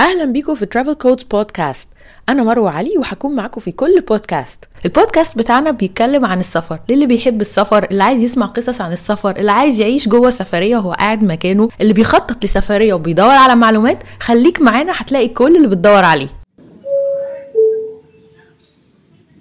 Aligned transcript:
أهلا 0.00 0.24
بيكم 0.24 0.54
في 0.54 0.66
ترافل 0.66 0.94
كودز 0.94 1.22
بودكاست 1.22 1.88
أنا 2.28 2.42
مروة 2.42 2.70
علي 2.70 2.98
وهكون 2.98 3.34
معاكم 3.34 3.60
في 3.60 3.72
كل 3.72 4.00
بودكاست 4.00 4.64
البودكاست 4.84 5.38
بتاعنا 5.38 5.70
بيتكلم 5.70 6.24
عن 6.24 6.40
السفر. 6.40 6.78
للي 6.88 7.06
بيحب 7.06 7.40
السفر 7.40 7.84
اللي 7.90 8.02
عايز 8.02 8.22
يسمع 8.22 8.46
قصص 8.46 8.80
عن 8.80 8.92
السفر 8.92 9.36
اللي 9.36 9.50
عايز 9.52 9.80
يعيش 9.80 10.08
جوه 10.08 10.30
سفرية 10.30 10.76
وهو 10.76 10.92
قاعد 10.92 11.24
مكانه 11.24 11.68
اللي 11.80 11.92
بيخطط 11.92 12.44
لسفرية 12.44 12.94
وبيدور 12.94 13.30
على 13.30 13.54
معلومات 13.54 13.98
خليك 14.20 14.60
معانا 14.62 14.92
هتلاقي 14.96 15.28
كل 15.28 15.56
اللي 15.56 15.68
بتدور 15.68 16.04
عليه. 16.04 16.28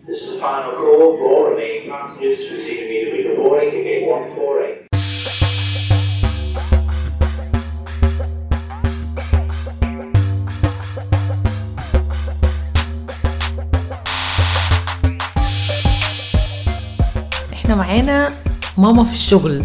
This 0.07 0.21
is 0.21 0.29
the 0.33 0.39
final 0.41 0.71
call. 0.81 1.49
Remaining 1.51 1.85
passengers 1.91 2.37
to 2.45 2.53
receive 2.57 2.79
immediately 2.85 3.23
boarding 3.37 3.83
gate 3.87 4.05
148. 4.07 4.78
إحنا 17.69 17.81
معانا 17.81 18.29
ماما 18.77 19.03
في 19.03 19.13
الشغل. 19.13 19.63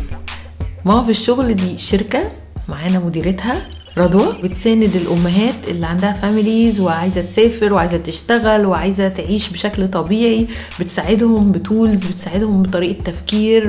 ماما 0.85 1.05
في 1.05 1.11
الشغل 1.11 1.55
دي 1.55 1.79
شركة 1.79 2.30
معانا 2.69 2.99
مديرتها 2.99 3.57
رضوى 3.99 4.43
بتساند 4.43 4.97
الأمهات 4.97 5.55
اللي 5.69 5.87
عندها 5.87 6.13
families 6.12 6.80
وعايزة 6.80 7.23
تسافر 7.23 7.75
وعايزة 7.75 7.97
تشتغل 7.97 8.67
وعايزة 8.67 9.09
تعيش 9.09 9.49
بشكل 9.49 9.89
طبيعي 9.89 10.47
بتساعدهم 10.80 11.53
ب 11.52 11.61
tools 11.61 12.05
بتساعدهم 12.05 12.63
بطريقة 12.63 13.03
تفكير 13.03 13.63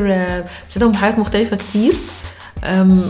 بتساعدهم 0.67 0.91
بحاجات 0.91 1.19
مختلفة 1.19 1.55
كتير. 1.55 1.93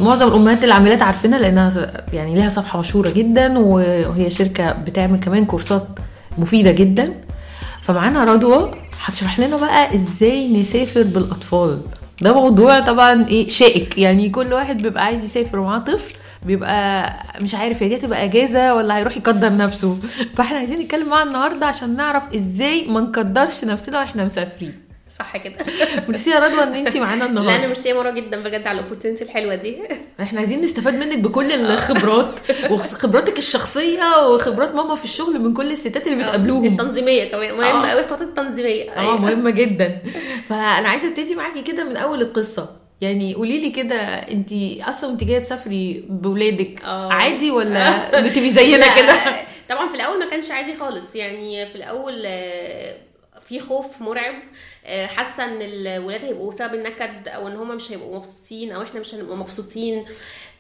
معظم 0.04 0.28
الأمهات 0.28 0.64
العاملات 0.64 1.02
عارفينها 1.02 1.40
لأنها 1.40 2.04
يعني 2.14 2.36
ليها 2.36 2.50
صفحة 2.50 2.80
مشهورة 2.80 3.10
جدا 3.10 3.60
وهي 3.60 4.30
شركة 4.30 4.72
بتعمل 4.72 5.20
كمان 5.20 5.46
كورسات 5.46 5.88
مفيدة 6.38 6.72
جدا. 6.72 7.14
فمعانا 7.82 8.24
رضوى 8.24 8.72
هتشرح 9.06 9.40
لنا 9.40 9.58
بقى 9.58 9.96
إزاي 9.96 10.54
نسافر 10.62 11.04
بالأطفال. 11.04 11.82
ده 12.22 12.34
موضوع 12.34 12.80
طبعا 12.80 13.28
إيه 13.28 13.50
شائك. 13.50 13.98
يعني 13.98 14.30
كل 14.30 14.54
واحد 14.54 14.82
بيبقى 14.82 15.04
عايز 15.06 15.24
يسافر 15.24 15.60
ومعاه 15.60 15.80
طفل 15.80 16.14
بيبقى 16.46 17.14
مش 17.42 17.56
عارف 17.56 17.84
هي 17.84 17.90
دي 17.90 17.96
هتبقى 17.96 18.26
إجازة 18.26 18.76
ولا 18.76 18.98
هيروح 18.98 19.18
يكدر 19.18 19.58
نفسه. 19.58 19.98
فإحنا 20.36 20.58
عايزين 20.58 20.80
نتكلم 20.80 21.10
معاها 21.10 21.24
النهارده 21.24 21.66
عشان 21.66 21.96
نعرف 21.96 22.24
إزاي 22.36 22.88
ما 22.88 23.02
نكدرش 23.02 23.66
نفسنا 23.66 24.00
وإحنا 24.00 24.26
مسافرين. 24.26 24.74
صح 25.20 25.38
كده. 25.38 25.56
ميرسي 26.08 26.30
يا 26.32 26.40
رضوى 26.40 26.64
إن 26.64 26.74
انت 26.74 26.98
معانا 26.98 27.20
لا 27.24 27.30
أنا 27.30 27.40
النهارده. 27.40 27.68
ميرسي 27.68 27.90
يا 27.90 27.94
مروه 27.94 28.12
جدا 28.12 28.44
بجد 28.44 28.68
على 28.68 28.80
ال 28.80 28.84
opportunity 28.84 29.24
الحلوة 29.24 29.56
دي. 29.56 29.78
إحنا 30.22 30.40
عايزين 30.40 30.62
نستفاد 30.62 30.94
منك 30.94 31.18
بكل 31.18 31.52
الخبرات 31.52 32.40
وخبراتك 32.72 33.38
الشخصية 33.38 34.28
وخبرات 34.28 34.76
ماما 34.76 34.96
في 34.96 35.04
الشغل 35.04 35.40
من 35.40 35.54
كل 35.54 35.72
الستات 35.72 36.08
اللي 36.08 36.24
بتقابلوهم. 36.24 36.66
التنظيمية 36.66 37.32
كمان. 37.32 37.54
مهمه 37.58 37.88
آه. 37.88 37.92
قوي 37.92 38.00
الخطوات 38.00 38.22
التنظيمية. 38.22 38.92
آه 38.92 39.00
أيوة. 39.00 39.22
مهمة 39.22 39.50
جدا. 39.50 39.98
فأنا 40.50 40.90
عايزة 40.90 41.08
أبتدي 41.10 41.36
معاكي 41.36 41.62
كده 41.62 41.84
من 41.84 41.98
أول 41.98 42.22
القصة. 42.22 42.70
يعني 43.02 43.34
قولي 43.34 43.60
لي 43.60 43.70
كده 43.70 43.96
انت 44.06 44.50
أصلا 44.82 45.10
انت 45.12 45.24
جاية 45.24 45.40
تسافري 45.40 46.06
بولادك 46.10 46.82
آه. 46.86 47.14
عادي 47.14 47.52
ولا 47.52 48.20
بتبقي 48.22 48.50
زينا 48.50 48.96
كده؟ 48.96 49.14
طبعا 49.70 49.90
في 49.90 49.96
الأول 49.96 50.20
ما 50.20 50.30
كانش 50.30 50.52
عادي 50.52 50.76
خالص. 50.80 51.16
يعني 51.16 51.66
في 51.68 51.76
الأول 51.76 52.24
آه، 52.26 52.96
في 53.46 53.60
خوف 53.60 54.02
مرعب. 54.02 54.34
آه، 54.34 54.40
حاسة 55.06 55.44
إن 55.44 55.58
الولاد 55.62 56.26
هيبقوا 56.26 56.52
سبب 56.52 56.74
النكد 56.74 57.28
أو 57.28 57.48
إن 57.48 57.56
هم 57.56 57.76
مش 57.76 57.92
هيبقوا 57.92 58.16
مبسوطين 58.18 58.72
أو 58.72 58.82
إحنا 58.82 59.00
مش 59.00 59.16
هنبقى 59.16 59.38
مبسوطين. 59.38 60.06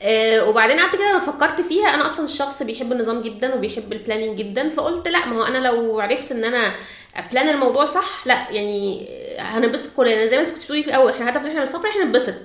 آه، 0.01 0.49
وبعدين 0.49 0.79
قعدت 0.79 0.95
كده 0.95 1.11
لما 1.11 1.19
فكرت 1.19 1.61
فيها. 1.61 1.87
أنا 1.87 2.05
أصلا 2.05 2.25
الشخص 2.25 2.63
بيحب 2.63 2.91
النظام 2.91 3.21
جدا 3.21 3.55
وبيحب 3.55 3.93
البلاننج 3.93 4.37
جدا 4.37 4.69
فقلت 4.69 5.07
لأ 5.07 5.25
ما 5.25 5.35
هو 5.37 5.43
أنا 5.43 5.67
لو 5.67 5.99
عرفت 5.99 6.31
إن 6.31 6.43
أنا 6.43 6.71
plan 7.31 7.49
الموضوع 7.49 7.85
صح 7.85 8.27
لأ 8.27 8.45
يعني 8.51 9.07
هننبسط 9.39 9.95
كلنا. 9.95 10.25
زي 10.25 10.35
ما 10.35 10.41
أنت 10.41 10.49
كنت 10.49 10.63
بتقولي 10.63 10.83
في 10.83 10.89
الأول 10.89 11.11
إحنا 11.11 11.29
هدفنا 11.29 11.47
إحنا 11.50 11.63
نسافر 11.63 11.88
إحنا 11.89 12.03
ننبسط. 12.03 12.35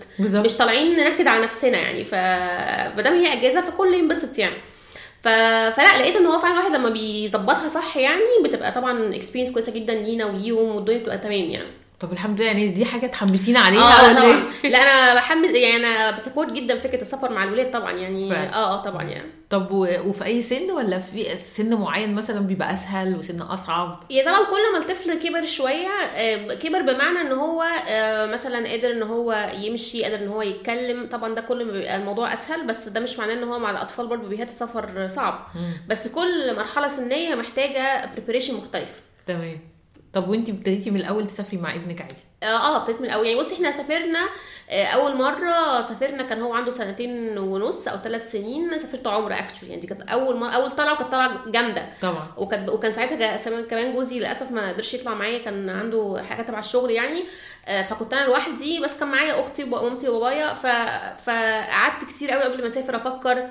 مش 0.45 0.57
طالعين 0.57 0.97
ننكد 0.97 1.27
على 1.27 1.41
نفسنا 1.41 1.79
يعني. 1.79 2.05
فمادام 2.05 3.15
هي 3.15 3.33
إجازة 3.33 3.61
فكل 3.61 3.95
ينبسط 3.95 4.39
يعني. 4.39 4.57
ف... 5.23 5.29
فلا 5.77 5.99
لقيت 6.03 6.17
إن 6.17 6.27
هو 6.27 6.39
فعلا 6.39 6.55
الواحد 6.55 6.73
لما 6.75 6.89
بيظبطها 6.91 7.69
صح 7.69 7.97
يعني 7.97 8.23
بتبقى 8.45 8.73
طبعا 8.73 9.15
experience 9.17 9.53
كويسة 9.53 9.73
جدا 9.75 9.95
لينا 9.95 10.25
وليهم 10.27 10.77
والدنيا 10.77 10.99
بتبقى 10.99 11.19
تمام 11.19 11.51
يعني. 11.51 11.80
طب 12.01 12.13
الحمد 12.13 12.41
لله 12.41 12.47
يعني 12.47 12.69
دي 12.69 12.85
حاجة 12.85 13.07
تحمسينا 13.07 13.59
عليها 13.61 13.81
آه 13.81 14.05
ولا 14.09 14.21
لا 14.21 14.25
إيه؟ 14.65 14.71
لا 14.71 14.79
أنا 14.79 15.15
بحمس 15.15 15.51
يعني 15.51 15.77
أنا 15.77 16.11
ب 16.11 16.16
support 16.16 16.53
جدا 16.53 16.79
فكرة 16.79 17.01
السفر 17.01 17.33
مع 17.33 17.45
الولاد 17.45 17.71
طبعا 17.71 17.93
يعني. 17.93 18.33
آه 18.33 18.55
آه 18.55 18.83
طبعا 18.83 19.03
يعني. 19.03 19.31
طب 19.51 19.71
و... 19.71 19.87
وفي 20.07 20.25
أي 20.25 20.43
سن 20.43 20.71
ولا 20.71 20.99
في 20.99 21.37
سن 21.37 21.75
معين 21.75 22.15
مثلا 22.15 22.41
بيبقى 22.41 22.73
أسهل 22.73 23.17
وسن 23.17 23.41
أصعب؟ 23.41 24.03
هي 24.11 24.23
طبعا 24.25 24.45
كل 24.45 24.73
ما 24.73 24.79
الطفل 24.79 25.15
كبر 25.15 25.45
شوية 25.45 25.89
آه، 25.89 26.55
كبر 26.55 26.83
بمعنى 26.83 27.21
إن 27.21 27.33
هو 27.33 27.63
آه، 27.89 28.27
مثلا 28.27 28.69
قادر 28.69 28.93
إن 28.93 29.03
هو 29.03 29.49
يمشي 29.63 30.03
قادر 30.03 30.17
إن 30.17 30.29
هو 30.29 30.43
يتكلم 30.43 31.09
طبعا 31.13 31.35
ده 31.35 31.41
كل 31.41 31.65
ما 31.65 31.73
بيبقى 31.73 31.97
الموضوع 31.97 32.33
أسهل 32.33 32.67
بس 32.67 32.89
ده 32.89 33.01
مش 33.01 33.19
معناه 33.19 33.35
إن 33.35 33.45
هو 33.45 33.59
مع 33.59 33.71
الأطفال 33.71 34.07
برضه 34.07 34.29
بيهات 34.29 34.49
السفر 34.49 35.09
صعب. 35.09 35.47
بس 35.89 36.09
كل 36.09 36.57
مرحلة 36.57 36.89
سنية 36.89 37.35
محتاجة 37.35 38.11
preparation 38.15 38.55
مختلف 38.55 39.01
تمام. 39.27 39.70
طب 40.13 40.29
وانت 40.29 40.49
ابتديتي 40.49 40.91
من 40.91 41.01
الأول 41.01 41.27
تسافري 41.27 41.57
مع 41.59 41.75
ابنك 41.75 42.01
عادي؟ 42.03 42.15
آه 42.43 42.47
آه 42.47 42.77
ابتديت 42.77 43.01
من 43.01 43.07
الأول. 43.07 43.27
يعني 43.27 43.41
بصي 43.41 43.55
إحنا 43.55 43.71
سافرنا 43.71 44.19
آه، 44.71 44.85
أول 44.85 45.17
مرة 45.17 45.81
سافرنا 45.81 46.23
كان 46.23 46.43
هو 46.43 46.55
عنده 46.55 46.71
سنتين 46.71 47.39
ونص 47.39 47.89
أو 47.89 47.97
ثلاث 47.99 48.33
سنين 48.33 48.79
سافرت 48.79 49.07
عمرة 49.07 49.35
actually 49.35 49.69
يعني 49.71 49.81
دي 49.81 49.87
كانت 49.87 50.03
أول 50.11 50.37
ما 50.37 50.51
أول 50.51 50.71
طلعة 50.71 50.93
وكانت 50.93 51.13
طلعة 51.13 51.51
جامدة. 51.51 51.87
طبعا. 52.03 52.27
وكان 52.37 52.69
وكان 52.69 52.93
ساعتها 52.93 53.17
جا- 53.17 53.61
كمان 53.63 53.95
جوزي 53.95 54.19
للأسف 54.19 54.51
ما 54.51 54.69
قدرش 54.69 54.95
يطلع 54.95 55.15
معايا 55.15 55.39
كان 55.39 55.69
عنده 55.71 56.23
حاجة 56.29 56.43
تبع 56.43 56.59
الشغل 56.59 56.91
يعني. 56.91 57.25
آه، 57.69 57.83
فكنت 57.87 58.13
أنا 58.13 58.25
لوحدي 58.27 58.81
بس 58.81 58.99
كان 59.01 59.09
معايا 59.09 59.41
أختي 59.41 59.65
ومامتي 59.65 60.09
وبابايا. 60.09 60.55
ف... 60.55 60.67
فقعدت 61.27 62.05
كتير 62.09 62.31
قوي 62.31 62.43
قبل 62.43 62.61
ما 62.61 62.67
أسافر 62.67 62.97
أفكر 62.97 63.49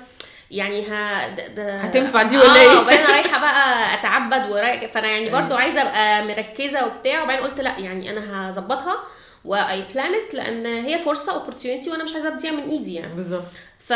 يعني 0.50 0.86
ها 0.86 1.28
ده 1.56 1.76
هتنفع 1.76 2.22
دي 2.22 2.38
ولا 2.38 2.56
إيه؟ 2.60 2.68
آه 2.68 2.80
وبعدين 2.80 3.06
رايحة 3.06 3.40
بقى 3.40 3.94
أتعبد 3.94 4.50
ورايح 4.50 4.92
فأنا 4.92 5.08
يعني 5.08 5.30
برضو 5.30 5.54
عايزة 5.54 5.82
أبقى 5.82 6.24
مركزة 6.24 6.86
وبتاع 6.86 7.22
وبعدين 7.22 7.44
قلت 7.44 7.60
لأ 7.60 7.78
يعني 7.78 8.10
أنا 8.10 8.50
هظبطها 8.50 8.96
و 9.44 9.82
I 9.94 9.99
planned 9.99 10.34
لأن 10.34 10.66
هي 10.66 10.98
فرصة 10.98 11.32
opportunity 11.32 11.90
وأنا 11.90 12.04
مش 12.04 12.12
عايزة 12.12 12.36
تضيع 12.36 12.50
من 12.52 12.70
إيدي 12.70 12.94
يعني. 12.94 13.14
بالظبط. 13.14 13.42
ف... 13.90 13.92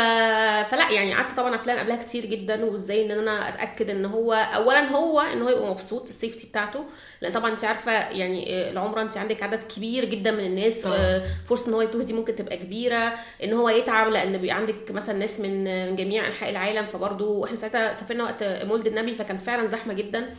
فلا 0.71 0.91
يعني 0.91 1.13
قعدت 1.13 1.37
طبعا 1.37 1.55
أ 1.55 1.60
plan 1.60 1.79
قبلها 1.79 1.95
كتير 1.95 2.25
جدا 2.25 2.65
وإزاي 2.65 3.05
إن 3.05 3.11
أنا 3.11 3.49
أتأكد 3.49 3.89
إن 3.89 4.05
هو 4.05 4.33
اولا 4.33 4.89
هو 4.91 5.19
إن 5.21 5.41
هو 5.41 5.49
يبقى 5.49 5.69
مبسوط 5.71 6.07
ال 6.07 6.13
safety 6.13 6.47
بتاعته 6.47 6.85
لأن 7.21 7.31
طبعا 7.31 7.51
أنت 7.51 7.65
عارفة 7.65 7.91
يعني 7.91 8.53
آه، 8.53 8.71
العمره 8.71 9.01
أنت 9.01 9.17
عندك 9.17 9.43
عدد 9.43 9.63
كبير 9.63 10.05
جدا 10.05 10.31
من 10.31 10.45
الناس. 10.45 10.85
آه، 10.85 11.23
فرصة 11.49 11.69
إن 11.69 11.73
هو 11.73 11.81
يتوه 11.81 12.03
دي 12.03 12.13
ممكن 12.13 12.35
تبقى 12.35 12.57
كبيرة 12.57 13.13
إن 13.43 13.53
هو 13.53 13.69
يتعب 13.69 14.07
لأن 14.11 14.37
بيبقى 14.37 14.55
عندك 14.55 14.91
مثلا 14.91 15.17
ناس 15.17 15.39
من 15.39 15.63
من 15.89 15.95
جميع 15.95 16.27
أنحاء 16.27 16.49
العالم 16.49 16.85
فبرضه 16.85 17.45
إحنا 17.45 17.55
ساعتها 17.55 17.93
سافرنا 17.93 18.23
وقت 18.23 18.43
مولد 18.43 18.87
النبي 18.87 19.15
فكان 19.15 19.37
فعلا 19.37 19.67
زحمة 19.67 19.93
جدا 19.93 20.35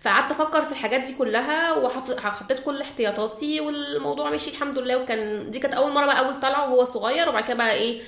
فقعدت 0.00 0.30
أفكر 0.32 0.64
في 0.64 0.72
الحاجات 0.72 1.00
دي 1.00 1.14
كلها 1.14 1.72
وحطيت 1.72 2.60
كل 2.64 2.80
احتياطاتي 2.80 3.60
والموضوع 3.60 4.30
مشي 4.30 4.50
الحمد 4.50 4.78
لله 4.78 4.96
وكان 5.02 5.50
دي 5.50 5.58
كانت 5.58 5.74
أول 5.74 5.92
مرة 5.92 6.06
بقى 6.06 6.18
أول 6.18 6.34
طلعة 6.40 6.70
وهو 6.72 6.84
صغير 6.84 7.28
وبعد 7.28 7.44
كده 7.44 7.54
بقى 7.56 7.72
إيه 7.74 8.02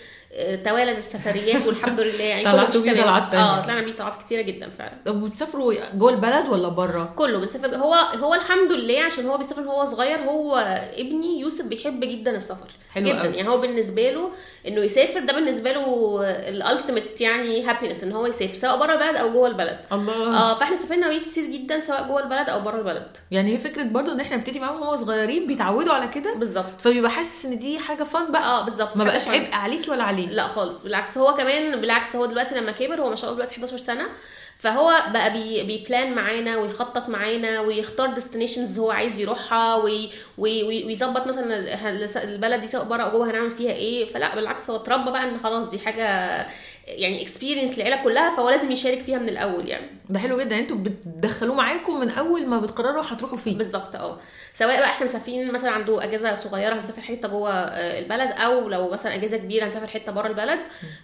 توالد 0.64 0.98
السفريات 0.98 1.66
والحمد 1.66 2.00
لله 2.00 2.24
يعني 2.24 2.44
طلعتوا 2.44 2.82
بيه. 2.82 3.02
طلعات. 3.02 3.34
آه 3.34 3.62
طلعنا 3.62 3.80
بيه 3.80 3.92
طلعات 3.92 4.22
كتيرة 4.22 4.42
جدا 4.42 4.70
فعلا. 4.78 4.92
طب 5.06 5.22
وتسافروا 5.22 5.74
جوه 5.94 6.10
البلد 6.10 6.48
ولا 6.48 6.68
بره 6.68 7.12
كله 7.16 7.38
بنسافر. 7.38 7.76
هو 7.76 7.94
هو 7.94 8.34
الحمد 8.34 8.72
لله 8.72 9.02
عشان 9.02 9.26
هو 9.26 9.38
بيسافر 9.38 9.60
وهو 9.62 9.84
صغير 9.84 10.18
هو 10.18 10.56
ابني 10.98 11.40
يوسف 11.40 11.64
بيحب 11.64 12.00
جدا 12.00 12.36
السفر 12.36 12.68
حلو 12.90 13.04
جدا. 13.08 13.22
قوي. 13.22 13.36
يعني 13.36 13.48
هو 13.48 13.60
بالنسبة 13.60 14.10
له 14.10 14.30
إنه 14.68 14.80
يسافر 14.80 15.20
ده 15.20 15.32
بالنسبة 15.32 15.72
له 15.72 16.20
ال 16.24 16.35
ultimate 16.35 17.20
يعني 17.20 17.64
happiness 17.64 18.04
إن 18.04 18.12
هو 18.12 18.26
يسافر 18.26 18.54
سواء 18.54 18.78
بره 18.78 18.92
البلد 18.92 19.16
أو 19.16 19.32
جوه 19.32 19.48
البلد. 19.48 19.78
الله. 19.92 20.36
آه 20.36 20.54
فإحنا 20.54 20.76
سافرنا 20.76 21.08
بيه 21.08 21.20
كتير 21.20 21.44
جدا 21.44 21.80
سواء 21.80 22.08
جوه 22.08 22.22
البلد 22.22 22.48
أو 22.48 22.60
بره 22.60 22.78
البلد. 22.78 23.16
يعني 23.30 23.52
هي 23.54 23.58
فكرة 23.58 23.82
برضو 23.82 24.12
إن 24.12 24.20
إحنا 24.20 24.36
نبتدي 24.36 24.58
معاهم 24.58 24.80
وهو 24.82 24.96
صغيرين 24.96 25.46
بيتعودوا 25.46 25.92
على 25.92 26.08
كده؟ 26.08 26.34
بالظبط. 26.34 26.80
فبيبقى 26.80 27.10
حاسس 27.10 27.46
إن 27.46 27.58
دي 27.58 27.78
حاجة 27.78 28.02
fun 28.02 28.32
بقى. 28.32 28.42
آه 28.42 28.64
بالظبط. 28.64 28.96
ما 28.96 29.04
بقاش. 29.04 29.28
عبء 29.28 29.54
عليكي 29.54 29.90
ولا 29.90 30.04
عليه. 30.26 30.36
لا 30.36 30.48
خالص 30.48 30.84
بالعكس 30.84 31.18
هو 31.18 31.34
كمان 31.34 31.80
بالعكس 31.80 32.16
هو 32.16 32.26
دلوقتي 32.26 32.54
لما 32.54 32.72
كبر 32.72 33.00
هو 33.00 33.10
ما 33.10 33.16
شاء 33.16 33.24
الله 33.30 33.34
دلوقتي 33.36 33.54
11 33.54 33.76
سنة 33.76 34.04
فهو 34.58 35.02
بقى 35.12 35.32
بي 35.32 35.62
بي 35.62 35.80
plan 35.80 36.14
معانا 36.14 36.56
ويخطط 36.56 37.08
معانا 37.08 37.60
ويختار 37.60 38.14
destinations 38.14 38.78
هو 38.78 38.90
عايز 38.90 39.18
يروحها 39.20 39.74
وي 39.76 40.10
وي 40.38 40.62
وي- 40.62 40.84
ويظبط 40.84 41.26
مثلا 41.26 42.24
البلد 42.24 42.60
دي 42.60 42.66
سواء 42.66 42.84
بره 42.84 43.02
أو 43.02 43.10
جوه 43.10 43.30
هنعمل 43.30 43.50
فيها 43.50 43.72
إيه 43.72 44.12
فلا 44.12 44.34
بالعكس 44.34 44.70
هو 44.70 44.76
اتربى 44.76 45.10
بقى 45.10 45.24
إن 45.24 45.38
خلاص 45.42 45.68
دي 45.68 45.78
حاجة 45.78 46.46
يعني 46.88 47.22
experience 47.22 47.78
للعيله 47.78 48.02
كلها 48.04 48.36
فهو 48.36 48.50
لازم 48.50 48.70
يشارك 48.72 48.98
فيها 49.02 49.18
من 49.18 49.28
الأول 49.28 49.68
يعني. 49.68 49.86
ده 50.10 50.18
حلو 50.18 50.40
جدا. 50.40 50.58
أنتوا 50.58 50.76
بتدخلوه 50.76 51.54
معاكم 51.54 52.00
من 52.00 52.10
أول 52.10 52.46
ما 52.46 52.60
بتقرروا 52.60 53.02
هتروحوا 53.06 53.36
فين 53.36 53.58
بالظبط 53.58 53.96
آه. 53.96 54.18
سواء 54.54 54.78
بقى 54.78 54.84
إحنا 54.90 55.04
مسافرين 55.04 55.52
مثلا 55.52 55.70
عنده 55.70 56.04
أجازة 56.04 56.34
صغيرة 56.34 56.74
هنسافر 56.74 57.02
حتة 57.02 57.28
جوه 57.28 57.50
آه، 57.52 57.98
البلد 57.98 58.30
أو 58.32 58.68
لو 58.68 58.90
مثلا 58.90 59.14
أجازة 59.14 59.36
كبيرة 59.36 59.64
هنسافر 59.66 59.86
حتة 59.86 60.12
بره 60.12 60.26
البلد. 60.26 60.58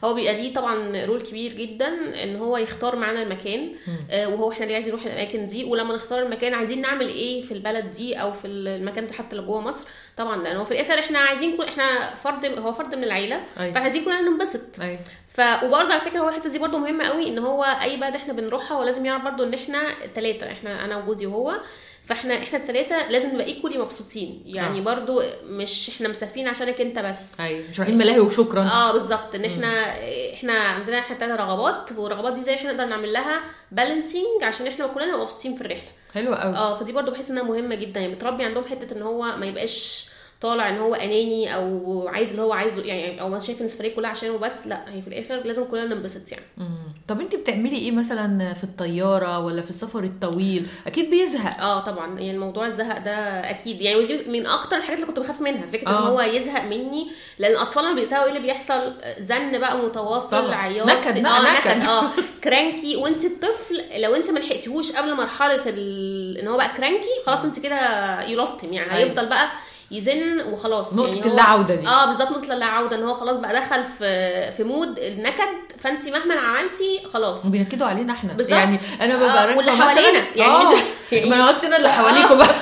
هو 0.04 0.14
بيبقى 0.14 0.34
ليه 0.34 0.54
طبعا 0.54 1.04
role 1.04 1.22
كبير 1.22 1.52
جدا 1.52 1.88
إن 2.22 2.36
هو 2.36 2.56
يختار 2.56 2.96
معانا 2.96 3.22
المكان 3.22 3.72
آه، 4.10 4.28
وهو 4.28 4.52
إحنا 4.52 4.64
ليه 4.64 4.74
عايزين 4.74 4.92
نروح 4.94 5.06
الأماكن 5.06 5.46
دي. 5.46 5.64
ولما 5.64 5.94
نختار 5.94 6.22
المكان 6.22 6.54
عايزين 6.54 6.80
نعمل 6.80 7.08
إيه 7.08 7.42
في 7.42 7.52
البلد 7.54 7.90
دي 7.90 8.14
أو 8.14 8.32
في 8.32 8.46
المكان 8.46 9.06
ده 9.06 9.12
حتى 9.12 9.36
لو 9.36 9.44
جوه 9.44 9.60
مصر؟ 9.60 9.88
طبعا 10.16 10.42
لأن 10.42 10.56
هو 10.56 10.64
في 10.64 10.70
الآخر 10.72 10.98
إحنا 10.98 11.18
عايزين 11.18 11.56
كل 11.56 11.62
إحنا 11.64 12.14
فرد 12.14 12.58
هو 12.58 12.72
فرد 12.72 12.94
من 12.94 13.04
العيلة. 13.04 13.40
أيوة. 13.60 13.72
فعايزين 13.72 14.04
كلنا 14.04 14.20
ننبسط 14.20 14.80
أيوه. 14.80 14.98
ف 15.34 15.40
وبرضه 15.40 15.92
على 15.92 16.00
فكرة 16.00 16.20
هو 16.20 16.28
الحتة 16.28 16.50
دي 16.50 16.58
برضه 16.58 16.78
مهمة 16.78 17.04
قوي 17.04 17.28
إن 17.28 17.38
هو 17.38 17.64
أي 17.64 17.96
بلد 17.96 18.14
إحنا 18.14 18.32
بنروحها 18.32 18.76
هو 18.76 18.82
لازم 18.82 19.06
يعرف 19.06 19.22
برضه 19.24 19.44
إن 19.44 19.54
إحنا 19.54 19.94
ثلاثة 20.14 20.52
إحنا 20.52 20.84
أنا 20.84 20.96
وجوزي 20.96 21.26
وهو. 21.26 21.60
فاحنا 22.04 22.34
إحنا 22.38 22.58
الثلاثه 22.58 23.08
لازم 23.08 23.34
نبقى 23.34 23.46
ايكولي 23.46 23.78
مبسوطين. 23.78 24.42
يعني 24.46 24.78
آه. 24.78 24.82
برضو 24.82 25.22
مش 25.48 25.90
إحنا 25.90 26.08
مسافرين 26.08 26.48
عشانك 26.48 26.80
أنت 26.80 26.98
بس. 26.98 27.40
أيوه 27.40 27.64
مش 27.70 27.80
رايحين 27.80 27.98
ملاهي 27.98 28.20
وشكرا. 28.20 28.62
آه 28.62 28.92
بالظبط. 28.92 29.34
إن 29.34 29.44
إحنا 29.44 29.94
إحنا 30.34 30.52
عندنا 30.52 30.98
إحنا 30.98 31.18
ثلاث 31.18 31.40
رغبات 31.40 31.92
والرغبات 31.92 32.32
دي 32.32 32.40
إزاي 32.40 32.54
إحنا 32.54 32.72
نقدر 32.72 32.84
نعمل 32.84 33.12
لها 33.12 33.40
بالانسنج 33.72 34.42
عشان 34.42 34.66
إحنا 34.66 34.86
كلنا 34.86 35.06
نبقى 35.06 35.20
مبسوطين 35.24 35.56
في 35.56 35.60
الرحلة. 35.60 35.90
حلو 36.14 36.34
قوي. 36.34 36.56
آه 36.56 36.78
فدي 36.78 36.92
برضو 36.92 37.10
بحس 37.10 37.30
إنها 37.30 37.42
مهمة 37.42 37.74
جدا. 37.74 38.00
يعني 38.00 38.14
بتربي 38.14 38.44
عندهم 38.44 38.64
حتة 38.64 38.96
إن 38.96 39.02
هو 39.02 39.22
ما 39.22 39.46
يبقاش 39.46 40.06
طالع 40.44 40.68
إن 40.68 40.78
هو 40.78 40.94
أناني 40.94 41.54
أو 41.54 42.08
عايز 42.08 42.30
اللي 42.30 42.42
هو 42.42 42.52
عايزه 42.52 42.82
يعني 42.84 43.20
أو 43.20 43.38
شايف 43.38 43.60
إن 43.60 43.66
السفرية 43.66 43.94
كلها 43.94 44.10
عشانه 44.10 44.36
بس 44.38 44.66
لأ 44.66 44.84
هي 44.88 45.02
في 45.02 45.08
الآخر 45.08 45.46
لازم 45.46 45.64
كلنا 45.64 45.94
ننبسط 45.94 46.32
يعني 46.32 46.44
مم. 46.56 46.78
طب 47.08 47.20
أنت 47.20 47.36
بتعملي 47.36 47.76
إيه 47.78 47.90
مثلا 47.90 48.54
في 48.54 48.64
الطيارة 48.64 49.38
ولا 49.38 49.62
في 49.62 49.70
السفر 49.70 50.04
الطويل 50.04 50.66
أكيد 50.86 51.10
بيزهق 51.10 51.60
آه 51.60 51.80
طبعا 51.80 52.18
يعني 52.20 52.38
موضوع 52.38 52.66
الزهق 52.66 52.98
ده 52.98 53.10
أكيد 53.50 53.80
يعني 53.80 53.96
ودي 53.98 54.24
من 54.28 54.46
أكتر 54.46 54.76
الحاجات 54.76 54.96
اللي 54.96 55.06
كنت 55.06 55.18
بخاف 55.18 55.40
منها 55.40 55.66
فكرة 55.66 55.88
إن 55.88 55.94
آه. 55.94 56.08
هو 56.08 56.20
يزهق 56.20 56.64
مني 56.64 57.06
لأن 57.38 57.52
الاطفال 57.52 57.84
لما 57.84 57.94
بيزهقوا 57.94 58.24
إيه 58.24 58.30
اللي 58.30 58.42
بيحصل 58.42 58.92
زن 59.18 59.58
بقى 59.58 59.78
متواصل. 59.78 60.52
عياط 60.52 60.86
نكد 60.86 61.22
بقى، 61.22 61.38
آه 61.38 61.58
نكد. 61.58 61.76
نكد 61.76 61.84
آه 61.88 62.10
cranky 62.44 62.96
وأنت 62.96 63.24
الطفل 63.24 63.82
لو 64.00 64.14
أنت 64.14 64.30
ما 64.30 64.38
لحقتيهوش 64.38 64.92
قبل 64.92 65.14
مرحلة 65.14 65.62
ال... 65.66 66.38
إن 66.38 66.48
هو 66.48 66.56
بقى 66.56 66.68
cranky 66.76 67.08
خلاص 67.26 67.44
أنت 67.44 67.60
كده 67.60 67.76
يو 68.22 68.46
يعني 68.62 68.92
أيوة. 68.94 69.10
هيفضل 69.10 69.28
بقى 69.28 69.50
يزن 69.90 70.40
وخلاص 70.40 70.94
نقطة 70.94 71.08
يعني 71.08 71.24
هو- 71.24 71.30
اللا 71.30 71.42
عودة 71.42 71.74
دي. 71.74 71.88
آه 71.88 72.06
بالظبط 72.06 72.30
نقطة 72.30 72.52
اللا 72.52 72.66
عوده 72.66 72.96
ان 72.96 73.02
هو 73.04 73.14
خلاص 73.14 73.36
بقى 73.36 73.60
دخل 73.60 73.84
في 73.98 74.52
في 74.52 74.64
mood 74.64 74.98
النكد 74.98 75.48
فانت 75.78 76.08
مهما 76.08 76.34
عملتي 76.34 77.00
خلاص 77.14 77.46
بينكدوا 77.46 77.86
علينا 77.86 78.12
إحنا 78.12 78.32
بالظبط. 78.32 78.52
يعني 78.52 78.80
أنا 79.00 79.16
ببقى 79.16 79.52
آه، 79.52 79.56
واللي 79.56 79.70
حوالينا، 79.72 80.24
يعني 80.36 80.52
آه. 80.54 80.58
مش- 80.60 80.66
يعني- 81.12 81.28
ما 81.30 81.36
أنا 81.36 81.48
قصدي 81.48 81.66
أنا 81.66 81.76
اللي 81.76 81.88
حواليكوا 81.92 82.36
بقى 82.36 82.54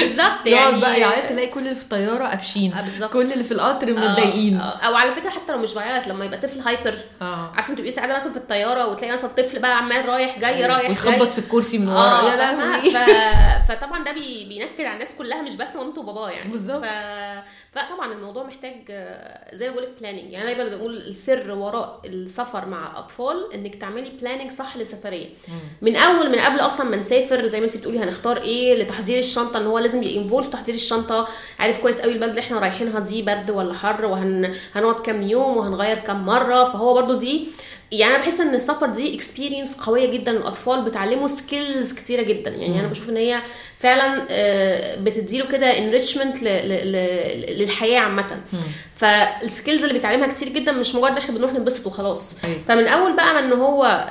بالظبط 0.00 0.46
يقعد 0.46 0.68
يعني 0.72 0.80
بقى 0.80 1.00
يعيط 1.00 1.28
تلاقي 1.28 1.46
كل 1.48 1.60
اللي 1.60 1.74
في 1.74 1.82
الطيارة 1.82 2.24
قافشين 2.28 2.72
آه، 2.74 2.82
بالظبط. 2.82 3.12
كل 3.12 3.32
اللي 3.32 3.44
في 3.44 3.52
القطر 3.52 3.90
متضايقين 3.92 4.60
آه، 4.60 4.62
آه، 4.64 4.78
أو 4.86 4.94
على 4.94 5.14
فكرة 5.14 5.30
حتى 5.30 5.52
لو 5.52 5.58
مش 5.58 5.74
بعيط 5.74 6.06
لما 6.06 6.24
يبقى 6.24 6.38
طفل 6.40 6.60
hyper 6.60 6.94
آه 7.22 7.50
عارفة 7.54 7.70
انت 7.70 7.80
بتبقي 7.80 7.92
قاعدة 7.96 8.16
مثلا 8.16 8.32
في 8.32 8.36
الطيارة 8.38 8.86
وتلاقي 8.86 9.12
مثلا 9.12 9.30
طفل 9.36 9.58
بقى 9.58 9.76
عمال 9.76 10.08
رايح 10.08 10.38
جاي 10.38 10.54
أيوة. 10.54 10.66
رايح 10.76 10.90
ويخبط 10.90 11.32
في 11.32 11.38
الكرسي 11.38 11.78
من 11.78 11.88
ورا 11.88 12.22
يا؟ 12.30 12.36
لهوي. 12.36 12.90
فطبعا 13.68 14.04
ده 14.04 14.12
بي... 14.12 14.44
بينكد 14.48 14.84
على 14.84 14.94
الناس 14.94 15.08
كلها 15.18 15.42
مش 15.42 15.54
بس 15.56 15.76
مامته 15.76 16.00
وباباه 16.00 16.30
يعني 16.30 16.52
بالظبط. 16.66 16.84
ف... 16.84 16.86
فطبعا 17.78 18.12
الموضوع 18.12 18.42
محتاج 18.44 18.74
آه، 18.90 19.54
زي 19.56 19.68
ما 19.68 19.72
بقول 19.74 19.84
لك 19.86 19.92
planning 20.00 20.32
يعني 20.32 20.52
أنا 20.52 20.52
دايما 20.62 20.76
بقول 20.76 20.96
السر 20.96 21.50
وراء 21.52 22.00
السفر 22.04 22.66
مع 22.68 22.90
الأطفال 22.92 23.52
إنك 23.54 23.74
تعملي 23.76 24.10
planning 24.20 24.52
صح 24.52 24.76
للسفرية. 24.76 25.26
من 25.82 25.96
أول 25.96 26.30
من 26.30 26.38
قبل 26.38 26.60
أصلا 26.60 26.90
ما 26.90 26.96
نسافر 26.96 27.46
زي 27.46 27.58
ما 27.60 27.64
انت 27.64 27.76
بتقولي 27.76 27.98
هنختار 27.98 28.36
إيه 28.42 28.82
لتحضير 28.82 29.18
الشنطة 29.18 29.58
إن 29.58 29.66
هو 29.66 29.78
لازم 29.78 30.02
يبقى 30.02 30.18
involved 30.24 30.46
في 30.46 30.52
تحضير 30.52 30.74
الشنطة. 30.74 31.28
عارف 31.58 31.80
كويس 31.82 32.00
قوي 32.00 32.12
البلد 32.12 32.28
اللي 32.28 32.40
إحنا 32.40 32.58
رايحينها 32.58 33.00
دي 33.00 33.22
برد 33.22 33.50
ولا 33.50 33.74
حر 33.74 34.04
وهن 34.04 34.54
هنقعد 34.74 35.00
كام 35.02 35.22
يوم 35.22 35.56
وهنغير 35.56 35.98
كام 35.98 36.26
مرة. 36.26 36.64
فهو 36.64 36.94
برضو 36.94 37.14
دي 37.14 37.48
يعني 37.92 38.14
أنا 38.14 38.22
بحس 38.22 38.40
إن 38.40 38.54
السفر 38.54 38.86
دي 38.86 39.14
experience 39.14 39.76
قوية 39.80 40.06
جدا 40.10 40.32
للأطفال 40.32 40.82
بتعلمه 40.82 41.26
skills 41.26 41.92
كتيرة 41.92 42.22
جدا. 42.22 42.50
يعني 42.50 42.80
أنا 42.80 42.88
بشوف 42.88 43.08
إن 43.08 43.16
هي 43.16 43.40
فعلا 43.78 44.26
آه، 44.30 45.00
بتديله 45.00 45.46
كده 45.46 45.78
enrichment 45.78 46.42
للحياة 46.42 48.00
عامة. 48.00 48.40
فال 48.96 49.18
skills 49.18 49.82
اللي 49.82 49.94
بيتعلمها 49.94 50.28
كتير 50.28 50.48
جدا 50.48 50.72
مش 50.72 50.94
مجرد 50.94 51.10
إن 51.10 51.18
إحنا 51.18 51.34
بنروح 51.34 51.52
ننبسط 51.52 51.86
وخلاص. 51.86 52.44
أيوة. 52.44 52.58
فمن 52.68 52.86
أول 52.86 53.16
بقى 53.16 53.34
ما 53.34 53.38
إن 53.40 53.52
هو 53.52 54.08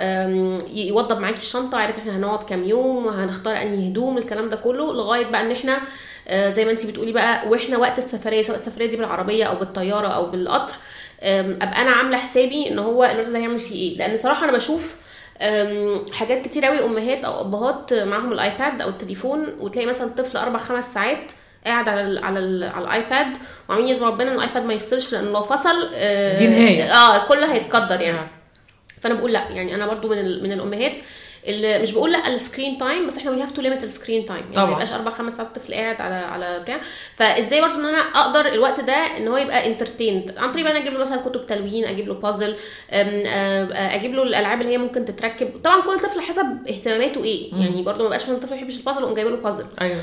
يوضب 0.73 1.19
معاكي 1.19 1.39
الشنطة 1.41 1.77
عارف 1.77 1.97
إحنا 1.97 2.15
هنقعد 2.17 2.43
كام 2.43 2.63
يوم 2.63 3.05
وهنختار 3.05 3.61
أنهي 3.61 3.87
هدوم 3.87 4.17
الكلام 4.17 4.49
ده 4.49 4.55
كله 4.55 4.93
لغاية 4.93 5.25
بقى 5.25 5.41
إن 5.41 5.51
إحنا 5.51 5.81
آه، 6.27 6.49
زي 6.49 6.65
ما 6.65 6.71
انت 6.71 6.85
بتقولي 6.85 7.11
بقى 7.11 7.49
وإحنا 7.49 7.77
وقت 7.77 7.97
السفرية 7.97 8.41
سواء 8.41 8.57
السفرية 8.57 8.85
دي 8.85 8.97
بالعربية 8.97 9.43
أو 9.43 9.55
بالطيارة 9.55 10.07
أو 10.07 10.25
بالقطر 10.25 10.73
أبقى 11.21 11.81
أنا 11.81 11.91
عاملة 11.91 12.17
حسابي 12.17 12.67
إن 12.71 12.79
هو 12.79 13.03
الوقت 13.03 13.27
ده 13.29 13.37
هيعمل 13.37 13.59
فيه 13.59 13.75
إيه 13.75 13.97
لأن 13.97 14.17
صراحة 14.17 14.43
أنا 14.49 14.57
بشوف 14.57 14.95
حاجات 16.13 16.45
كتير 16.45 16.65
قوي 16.65 16.85
أمهات 16.85 17.25
أو 17.25 17.41
أبهات 17.41 17.93
معاهم 17.93 18.31
الآيباد 18.31 18.81
أو 18.81 18.89
التليفون 18.89 19.47
وتلاقي 19.59 19.87
مثلا 19.87 20.07
طفل 20.09 20.37
أربع 20.37 20.59
خمس 20.59 20.93
ساعات 20.93 21.31
قاعد 21.65 21.89
على 21.89 22.01
ال 22.01 22.23
على 22.25 22.39
ال 22.39 22.63
على 22.63 22.85
الآيباد 22.85 23.37
وعاملين 23.69 23.95
يدعوا 23.95 24.11
ربنا 24.11 24.31
إن 24.31 24.35
الآيباد 24.35 24.63
ما 24.63 24.73
يفصلش 24.73 25.13
لأن 25.13 25.25
لو 25.25 25.41
فصل 25.41 25.89
آه، 25.93 26.37
دي 26.37 26.47
نهاية. 26.47 26.83
آه 26.83 27.27
كله 27.27 27.53
هيتقدر 27.53 28.01
يعني 28.01 28.17
آه. 28.19 28.27
فأنا 29.01 29.13
بقول 29.15 29.33
لأ 29.33 29.49
يعني 29.49 29.75
أنا 29.75 29.87
برضو 29.87 30.09
من 30.09 30.43
من 30.43 30.51
الأمهات 30.51 30.91
مش 31.81 31.93
بقول 31.93 32.11
لأ 32.11 32.27
ال 32.35 32.41
screen 32.41 32.77
time 32.77 33.07
بس 33.07 33.17
إحنا 33.17 33.31
we 33.31 33.41
have 33.41 33.51
to 33.51 33.61
limit 33.61 33.83
ال 33.83 33.89
screen 33.89 34.25
time 34.25 34.43
يعني. 34.53 34.65
ما 34.65 34.71
يبقاش 34.71 34.91
أربع 34.91 35.11
خمس 35.11 35.37
ساعات 35.37 35.55
طفل 35.55 35.73
قاعد 35.73 36.01
على 36.01 36.15
على 36.15 36.59
بتاع 36.59 36.79
فإزاي 37.15 37.61
برضو 37.61 37.73
إن 37.75 37.85
أنا 37.85 37.97
أقدر 37.97 38.45
الوقت 38.53 38.79
ده 38.79 38.93
إن 38.93 39.27
هو 39.27 39.37
يبقى 39.37 39.67
entertained 39.67 40.33
عن 40.37 40.51
طريق 40.51 40.69
أنا 40.69 40.79
أجيب 40.79 40.93
له 40.93 40.99
مثلا 40.99 41.21
كتب 41.21 41.45
تلوين 41.45 41.85
أجيب 41.85 42.07
له 42.07 42.13
بازل 42.13 42.55
أجيب 42.91 44.13
له 44.15 44.23
الألعاب 44.23 44.61
اللي 44.61 44.73
هي 44.73 44.77
ممكن 44.77 45.05
تتركب. 45.05 45.49
طبعا 45.63 45.81
كل 45.81 45.99
طفل 45.99 46.21
حسب 46.21 46.57
اهتماماته 46.69 47.23
إيه. 47.23 47.53
يعني 47.53 47.81
برضو 47.81 48.03
ما 48.03 48.09
بقاش 48.09 48.23
مثلا 48.23 48.37
طفل 48.37 48.49
ما 48.49 48.55
يحبش 48.55 48.77
البازل 48.79 49.01
واقوم 49.01 49.15
جايبه 49.15 49.29
له 49.29 49.37
بازل 49.37 49.65
أيوه 49.81 49.97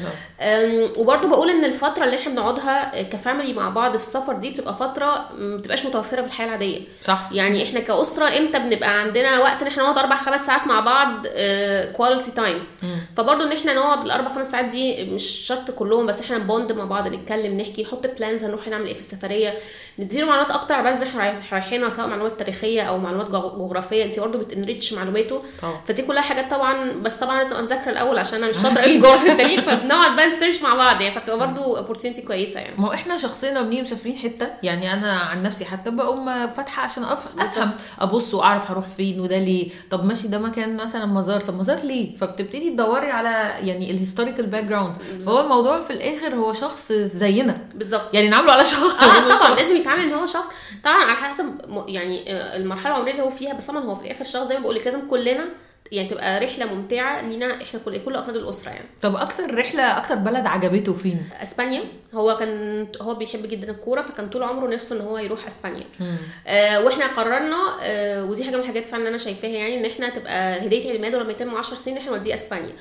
وبرضه 0.99 1.29
بقول 1.29 1.51
إن 1.51 1.65
الفترة 1.65 2.05
اللي 2.05 2.17
إحنا 2.17 2.33
بنقعدها 2.33 3.03
ك 3.03 3.10
family 3.10 3.53
مع 3.53 3.69
بعض 3.69 3.97
في 3.97 4.03
السفر 4.03 4.33
دي 4.33 4.51
بتبقى 4.51 4.75
فترة 4.77 5.29
ما 5.39 5.57
بتبقاش 5.57 5.87
متوفرة 5.87 6.21
في 6.23 6.27
الحياة 6.29 6.47
العادية. 6.47 6.81
صح. 7.05 7.29
يعني 7.33 7.63
إحنا 7.65 7.81
كأسرة 7.81 8.39
إمتى 8.39 8.59
بنبقى 8.59 9.01
عندنا 9.01 9.39
وقت 9.39 9.63
إن 9.63 9.67
إحنا 9.67 9.83
نقعد 9.83 9.99
أربع 9.99 10.17
خمس 10.17 10.47
ساعات 10.47 10.67
مع 10.67 10.81
بعض؟ 10.81 11.27
quality 11.93 12.31
time 12.31 12.59
فبرضه 13.17 13.45
إن 13.45 13.53
إحنا 13.53 13.75
نقعد 13.75 14.05
الأربع 14.05 14.35
خمس 14.35 14.51
ساعات 14.51 14.65
دي 14.65 15.05
مش 15.05 15.23
شرط 15.25 15.71
كلهم 15.71 16.07
بس 16.07 16.21
إحنا 16.21 16.39
ن 16.39 16.46
bond 16.46 16.73
مع 16.73 16.85
بعض 16.85 17.09
نتكلم 17.09 17.61
نحكي 17.61 17.83
نحط 17.83 18.07
plans 18.07 18.45
هنروح 18.45 18.69
نعمل 18.69 18.87
إيه 18.87 18.95
في 18.95 19.01
السفرية. 19.01 19.55
نديله 19.99 20.27
معلومات 20.27 20.51
أكتر 20.53 20.75
على 20.75 20.95
اللي 20.95 21.07
إحنا 21.07 21.21
رايح- 21.21 21.53
رايحينها 21.53 21.89
سواء 21.89 22.07
معلومات 22.07 22.39
تاريخية 22.39 22.83
أو 22.83 22.99
معلومات 22.99 23.27
جغ- 23.31 23.59
جغرافية. 23.59 24.05
انت 24.05 24.21
برضه 24.21 24.39
بت 24.39 24.52
enrich 24.52 24.93
معلوماته. 24.93 25.43
فدي 25.89 26.03
كلها 26.03 26.23
حاجات 26.23 26.51
طبعا 26.51 26.91
بس 27.03 27.15
طبعا 27.15 27.43
لازم 27.43 27.63
مذاكرة 27.63 27.91
الأول 27.91 28.19
عشان 28.19 28.39
أنا 28.39 28.49
مش 28.49 28.57
شاطرة 28.63 28.83
قوي. 28.83 28.99
جوه 28.99 29.17
في 29.17 29.33
التاريخ 29.33 29.61
فبنقعد 29.61 30.17
بقى 30.17 30.27
ن 30.27 30.32
search 30.32 30.63
مع 30.63 30.75
بعض 30.75 31.01
يعني. 31.01 31.15
فبتبقى 31.15 31.39
برضه 31.39 31.79
opportunity 31.79 32.23
كويسة 32.23 32.61
يعني. 32.61 32.75
ما 32.79 32.89
هو 32.89 32.93
إحنا 32.93 33.17
شخصيا 33.19 33.51
لما 33.51 33.63
بنيجي 33.63 33.83
مسافرين 33.83 34.17
حتة 34.17 34.47
يعني 34.63 34.93
أنا 34.93 35.13
عن 35.13 35.43
نفسي 35.43 35.65
حتى 35.65 35.91
بقوم 35.91 36.47
فاتحة 36.47 36.83
عشان 36.83 37.05
أفهم 37.05 37.71
أبص 38.01 38.35
وأعرف 38.35 38.71
هروح 38.71 38.89
فين 38.89 39.21
وده 39.21 39.39
ليه؟ 39.39 39.69
طب 39.91 40.05
ماشي 40.05 40.29
ده 40.29 40.39
مكان 40.39 40.77
مثلا 40.77 41.07
مزار 41.23 41.41
طب 41.41 41.55
مزار 41.59 41.79
ليه؟ 41.79 42.17
فبتبتدي 42.17 42.71
تدوري 42.71 43.11
على 43.11 43.67
يعني 43.69 43.91
ال 43.91 44.47
historical 44.47 44.65
background 44.65 44.95
فهو 45.27 45.41
الموضوع 45.41 45.81
في 45.81 45.93
الآخر 45.93 46.35
هو 46.35 46.53
شخص 46.53 46.93
زينا. 46.93 47.59
بالظبط. 47.75 48.15
يعني 48.15 48.29
نعامله 48.29 48.53
على 48.53 48.65
شخص. 48.65 48.95
آه 49.03 49.37
طبعا 49.37 49.55
لازم 49.55 49.77
يتعامل 49.77 50.03
إن 50.03 50.13
هو 50.13 50.27
شخص. 50.27 50.47
طبعا 50.85 51.05
على 51.05 51.13
حسب 51.13 51.45
يعني 51.89 52.33
آه، 52.37 52.57
المرحلة 52.57 52.95
العمرية 52.95 53.13
اللي 53.13 53.23
هو 53.23 53.31
فيها 53.31 53.55
بس 53.55 53.67
طبعا 53.67 53.85
هو 53.85 53.97
في 53.97 54.05
الآخر 54.05 54.25
شخص 54.25 54.47
زي 54.49 54.55
ما 54.55 54.61
بقول 54.61 54.75
لك 54.75 54.87
لازم 54.87 55.09
كلنا 55.11 55.45
يعني 55.93 56.09
تبقى 56.09 56.41
رحلة 56.41 56.75
ممتعة 56.75 57.21
لينا 57.29 57.63
إحنا 57.63 57.81
كل 57.85 58.05
كل 58.05 58.15
أفراد 58.17 58.37
الأسرة 58.37 58.71
يعني. 58.71 58.85
طب 59.03 59.17
أكتر 59.17 59.55
رحلة 59.59 59.99
أكتر 59.99 60.15
بلد 60.15 60.47
عجبته 60.47 60.93
فين؟ 60.93 61.23
أسبانيا. 61.43 61.83
هو 62.15 62.37
كان 62.37 62.87
هو 63.01 63.15
بيحب 63.15 63.47
جدا 63.49 63.71
الكورة 63.71 64.03
فكان 64.03 64.29
طول 64.29 64.43
عمره 64.43 64.69
نفسه 64.69 64.97
إن 64.97 65.01
هو 65.01 65.19
يروح 65.19 65.47
أسبانيا. 65.47 65.85
آه 66.47 66.85
وإحنا 66.85 67.07
قررنا 67.07 67.57
آه 67.83 68.25
ودي 68.25 68.45
حاجة 68.45 68.55
من 68.57 68.61
الحاجات 68.63 68.87
فعلا 68.87 69.09
أنا 69.09 69.19
شايفاها 69.19 69.51
يعني 69.51 69.79
إن 69.79 69.85
إحنا 69.85 70.09
تبقى 70.09 70.67
هديه 70.67 70.91
عيد 70.91 71.01
ميلاده 71.01 71.19
لما 71.23 71.31
يتم 71.33 71.55
10 71.55 71.75
سنين 71.77 71.97
إحنا 71.97 72.11
نوديه 72.11 72.35
أسبانيا. 72.35 72.73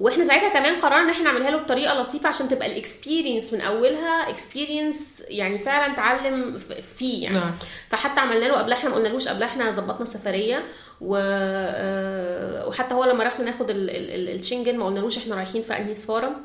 وإحنا 0.00 0.24
ساعتها 0.24 0.48
كمان 0.48 0.80
قررنا 0.80 1.00
ان 1.02 1.10
إحنا 1.10 1.24
نعملها 1.24 1.50
له 1.50 1.56
بطريقة 1.56 2.02
لطيفة 2.02 2.28
عشان 2.28 2.48
تبقى 2.48 2.66
ال 2.72 2.79
experience 2.79 3.52
من 3.52 3.60
أولها 3.60 4.28
experience 4.30 5.22
يعني 5.28 5.58
فعلا 5.58 5.94
تعلم 5.94 6.58
فيه 6.96 7.22
يعني 7.24 7.38
نعم. 7.38 7.54
فحتى 7.90 8.20
عملنا 8.20 8.44
له 8.44 8.54
قبلها 8.54 8.78
إحنا 8.78 8.90
ما 8.90 8.96
قلنالوش 8.96 9.28
قبلها 9.28 9.48
إحنا 9.48 9.70
ظبطنا 9.70 10.02
السفرية 10.02 10.64
و... 11.00 11.16
آه، 11.20 12.68
وحتى 12.68 12.94
هو 12.94 13.04
لما 13.04 13.24
رحنا 13.24 13.44
ناخد 13.44 13.70
ال- 13.70 13.90
ال- 13.90 14.10
ال- 14.28 14.38
الشنجن 14.38 14.78
ما 14.78 14.86
قلنالوش 14.86 15.18
إحنا 15.18 15.34
رايحين 15.34 15.62
في 15.62 15.78
أنهي 15.78 15.94
سفاره 15.94 16.36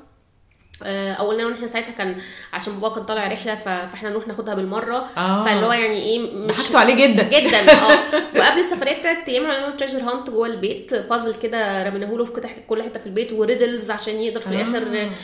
آه، 0.84 1.14
أو 1.14 1.28
قلنا 1.30 1.42
له 1.42 1.48
إن 1.48 1.54
إحنا 1.54 1.68
ساعتها 1.68 1.92
كان 1.92 2.16
عشان 2.54 2.74
بابا 2.74 2.96
كان 2.96 3.04
طالع 3.04 3.28
رحلة 3.28 3.56
فإحنا 3.56 4.10
نروح 4.10 4.28
ناخدها 4.28 4.54
بالمرة 4.54 5.10
آه. 5.18 5.46
فاللي 5.46 5.66
هو 5.66 5.72
يعني 5.72 6.04
إيه 6.04 6.20
مش 6.36 6.56
ضحكتوا 6.56 6.80
عليه 6.80 6.94
جدا 7.08 7.24
جدا 7.24 7.72
آه 7.74 8.00
وقبل 8.36 8.60
السفرية 8.60 9.00
بثلاث 9.00 9.18
أيام 9.30 9.46
عملنا 9.52 9.70
treasure 9.70 10.00
hunt 10.00 10.30
جوه 10.30 10.48
البيت 10.48 10.94
بازل 10.94 11.36
كده 11.42 11.84
رميناه 11.90 12.08
له 12.12 12.26
في 12.26 12.32
كل 12.68 12.84
حتة 12.84 13.00
في 13.00 13.06
البيت 13.06 13.32
و 13.34 13.41
riddles 13.41 13.92
عشان 13.92 14.16
يقدر 14.22 14.42
في 14.42 14.48
الآخر 14.48 14.78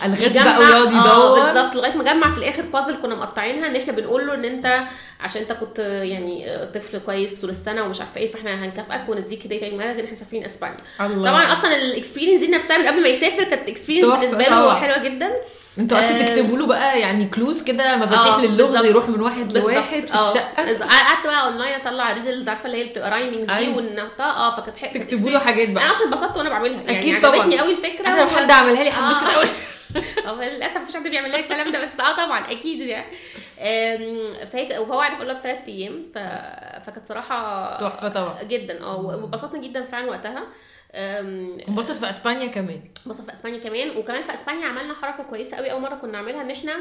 آه. 0.03 0.08
يجمع- 0.24 0.44
بقى 0.44 0.60
ويقعد 0.60 0.94
آه 0.94 1.01
يدور. 1.13 1.39
بالظبط 1.39 1.75
لغاية 1.75 1.96
ما 1.96 2.03
جمع 2.03 2.32
في 2.32 2.38
الآخر 2.38 2.62
بازل 2.62 2.96
كنا 3.01 3.15
مقطعينها 3.15 3.68
إن 3.68 3.75
إحنا 3.75 3.94
بنقول 3.94 4.27
له 4.27 4.34
إن 4.34 4.46
أنت 4.46 4.84
عشان 5.20 5.41
أنت 5.41 5.51
كنت 5.51 5.79
يعني 5.79 6.58
طفل 6.75 6.98
كويس 6.98 7.41
طول 7.41 7.50
السنة 7.50 7.84
ومش 7.84 8.00
عارفة 8.00 8.22
إيه 8.22 8.32
فإحنا 8.32 8.65
هنكافئك 8.65 9.10
ونديك 9.10 9.46
هدية 9.46 9.63
عيد 9.63 9.74
ميلادك 9.74 9.98
ان 10.00 10.03
إحنا 10.06 10.12
مسافرين 10.12 10.46
إسبانيا. 10.46 10.77
طبعا 11.00 11.53
أصلا 11.53 11.75
ال 11.75 11.81
experience 11.81 12.41
دي 12.44 12.51
نفسها 12.51 12.77
من 12.77 12.88
قبل 12.88 13.01
ما 13.01 13.08
يسافر 13.08 13.44
كانت 13.44 13.70
experience 13.69 14.08
بالنسبة 14.10 14.44
له. 14.44 14.75
حلوة 14.75 14.98
جدا 15.03 15.32
أنتوا 15.79 15.98
قعدتوا 15.98 16.15
آه، 16.17 16.25
تكتبوا 16.25 16.57
له 16.57 16.65
بقى 16.67 17.00
يعني 17.00 17.25
clues 17.25 17.63
كده 17.63 17.95
مفاتيح 17.98 18.33
آه، 18.36 18.45
للغز. 18.45 18.86
يروح 18.86 19.09
من 19.09 19.21
واحد. 19.21 19.57
لواحد 19.57 20.05
في 20.05 20.13
آه. 20.13 20.29
الشقة 20.31 20.88
قعدت 20.88 21.25
بقى 21.25 21.48
اونلاين 21.48 21.81
أطلع 21.81 22.13
riddles 22.13 22.50
عارفة 22.50 22.65
اللي 22.65 22.77
هي 22.77 22.89
بتبقى 22.89 23.12
rhyming 23.12 23.46
دي 23.45 23.53
أيوة. 23.53 23.77
ونحطها 23.77 24.31
آه 24.31 24.55
فكانت 24.55 24.77
حلوة 24.77 24.93
تكتبوا 24.93 25.29
له 25.29 25.39
حاجات 25.39 25.69
بقى 25.69 25.83
أنا 25.83 25.91
أصلا 25.91 26.07
اتبسطت 26.07 26.38
وأنا 26.38 26.50
بعملها 26.50 26.81
يعني 26.81 27.00
أكيد 27.00 27.21
طبعا. 27.21 27.36
عجبتني 27.36 27.59
قوي 27.59 27.71
الفكرة 27.71 28.07
أنا 28.07 28.21
لو 28.21 28.27
حد 28.27 28.51
عملها 28.51 28.83
لي 28.83 28.89
آه. 28.89 29.36
قوي 30.25 30.45
للأسف 30.50 30.77
مفيش 30.77 30.95
حد 30.95 31.07
بيعمل 31.07 31.31
لي 31.31 31.39
الكلام 31.39 31.71
ده 31.71 31.81
بس 31.81 32.00
آه 32.00 32.12
طبعا 32.25 32.51
أكيد 32.51 32.79
يعني 32.81 33.05
فهي 34.51 34.77
وهو 34.79 35.00
عارف 35.00 35.15
أقول 35.15 35.27
لها 35.27 35.39
بثلاث 35.39 35.67
أيام 35.67 36.05
ف... 36.15 36.17
فكانت 36.86 37.07
صراحة 37.07 37.77
تحفة 37.89 38.09
طبعا 38.09 38.43
جدا 38.43 38.83
آه 38.83 38.98
واتبسطنا 38.98 39.62
جدا 39.62 39.86
فعلا 39.86 40.09
وقتها 40.09 40.43
انبسط 40.93 41.96
في 41.96 42.10
اسبانيا 42.10 42.48
كمان. 42.48 42.79
بص 43.05 43.22
في 43.22 43.31
اسبانيا 43.31 43.60
كمان. 43.60 43.98
وكمان 43.98 44.24
في 44.24 44.34
اسبانيا 44.34 44.65
عملنا 44.65 44.93
حركة 44.93 45.24
كويسة 45.24 45.58
قوي. 45.58 45.72
أول 45.72 45.81
مرة 45.81 45.96
كنا 45.96 46.12
نعملها 46.12 46.41
إن 46.41 46.51
إحنا 46.51 46.74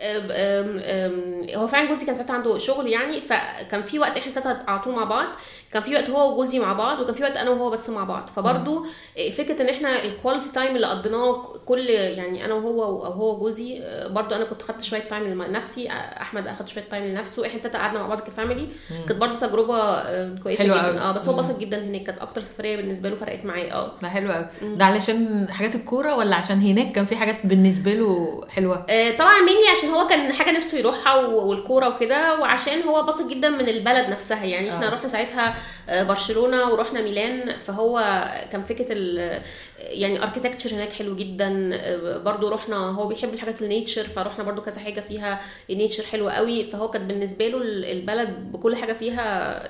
آم، 0.00 0.28
آم، 0.30 1.46
هو 1.54 1.66
فعلا 1.66 1.88
جوزي 1.88 2.06
كان 2.06 2.14
ساعتها 2.14 2.34
عنده 2.34 2.58
شغل 2.58 2.86
يعني 2.86 3.20
فكان 3.20 3.82
في 3.82 3.98
وقت 3.98 4.16
إحنا 4.16 4.32
التلاتة 4.36 4.70
على 4.70 4.80
طول 4.80 4.94
مع 4.94 5.04
بعض. 5.04 5.26
كان 5.72 5.82
في 5.82 5.94
وقت 5.94 6.10
هو 6.10 6.32
وجوزي 6.32 6.58
مع 6.58 6.72
بعض 6.72 7.00
وكان 7.00 7.14
في 7.14 7.22
وقت 7.22 7.36
أنا 7.36 7.50
وهو 7.50 7.70
بس 7.70 7.88
مع 7.90 8.04
بعض. 8.04 8.30
فبرضو 8.36 8.86
آه، 9.18 9.30
فكرة 9.30 9.62
إن 9.62 9.68
إحنا 9.68 10.04
ال 10.04 10.10
quality 10.10 10.52
time 10.52 10.76
اللي 10.76 10.86
قضيناه 10.86 11.42
كل 11.66 11.78
يعني 11.90 12.44
أنا 12.44 12.54
وهو 12.54 12.84
أو 12.84 13.12
هو 13.12 13.34
وجوزي 13.36 13.82
برضو 14.10 14.34
أنا 14.34 14.44
كنت 14.44 14.62
خدت 14.62 14.82
شوية 14.82 15.00
time 15.00 15.42
لنفسي. 15.42 15.88
أحمد 15.90 16.46
أخد 16.46 16.68
شوية 16.68 16.84
time 16.90 17.04
لنفسه. 17.04 17.46
إحنا 17.46 17.56
التلاتة 17.56 17.78
قعدنا 17.78 18.00
مع 18.00 18.06
بعض 18.08 18.20
ك 18.20 18.26
family. 18.26 18.68
كانت 19.08 19.20
برضو 19.20 19.34
تجربة 19.38 19.78
آه، 19.80 20.38
كويسة 20.42 20.62
حلوة 20.64 20.90
جدا. 20.90 21.00
آه 21.02 21.12
بس 21.12 21.28
هو. 21.28 21.34
انبسط 21.34 21.58
جدا 21.58 21.84
هناك. 21.84 22.02
كانت 22.02 22.18
أكتر 22.18 22.40
سفرية 22.40 22.76
بالنسبة 22.76 23.08
له 23.08 23.16
فرقت 23.16 23.44
معاه. 23.44 23.51
آه. 23.60 23.92
ده 24.02 24.08
حلو 24.08 24.32
قوي. 24.32 24.46
ده 24.62 24.84
علشان 24.84 25.46
حاجات 25.50 25.74
الكورة 25.74 26.14
ولا 26.16 26.36
عشان 26.36 26.60
هناك 26.60 26.92
كان 26.92 27.04
في 27.04 27.16
حاجات 27.16 27.36
بالنسبة 27.46 27.94
له 27.94 28.40
حلوة؟ 28.48 28.86
آه، 28.90 29.16
طبعا 29.16 29.38
mainly 29.40 29.68
عشان 29.78 29.88
هو 29.88 30.06
كان 30.06 30.32
حاجة 30.32 30.56
نفسه 30.56 30.78
يروحها 30.78 31.16
والكورة 31.26 31.88
وكده 31.88 32.40
وعشان 32.40 32.82
هو 32.82 33.02
باصص 33.02 33.28
جدا 33.28 33.48
من 33.48 33.68
البلد 33.68 34.08
نفسها. 34.08 34.44
يعني 34.44 34.70
إحنا 34.74 34.86
آه. 34.88 34.94
رحنا 34.94 35.08
ساعتها 35.08 35.54
آه، 35.88 36.02
برشلونة 36.02 36.70
ورحنا 36.72 37.02
ميلان 37.02 37.56
فهو 37.56 38.24
كان 38.52 38.62
فكرة 38.64 38.86
ال 38.90 39.40
يعني 39.78 40.22
architecture 40.22 40.74
هناك 40.76 40.92
حلو 40.92 41.16
جدا. 41.16 41.70
آه، 41.74 42.18
برضو 42.18 42.48
رحنا 42.48 42.76
هو 42.76 43.06
بيحب 43.06 43.34
الحاجات 43.34 43.62
ال 43.62 43.68
nature 43.68 44.02
فرحنا 44.04 44.44
برضو 44.44 44.62
كذا 44.62 44.80
حاجة 44.80 45.00
فيها. 45.00 45.40
ال 45.70 45.75
nature 45.75 46.04
حلوة 46.04 46.32
قوي 46.32 46.62
فهو 46.64 46.90
كانت 46.90 47.04
بالنسبة 47.04 47.48
له 47.48 47.58
ال- 47.58 47.84
البلد 47.84 48.52
بكل 48.52 48.76
حاجة 48.76 48.92
فيها 48.92 49.22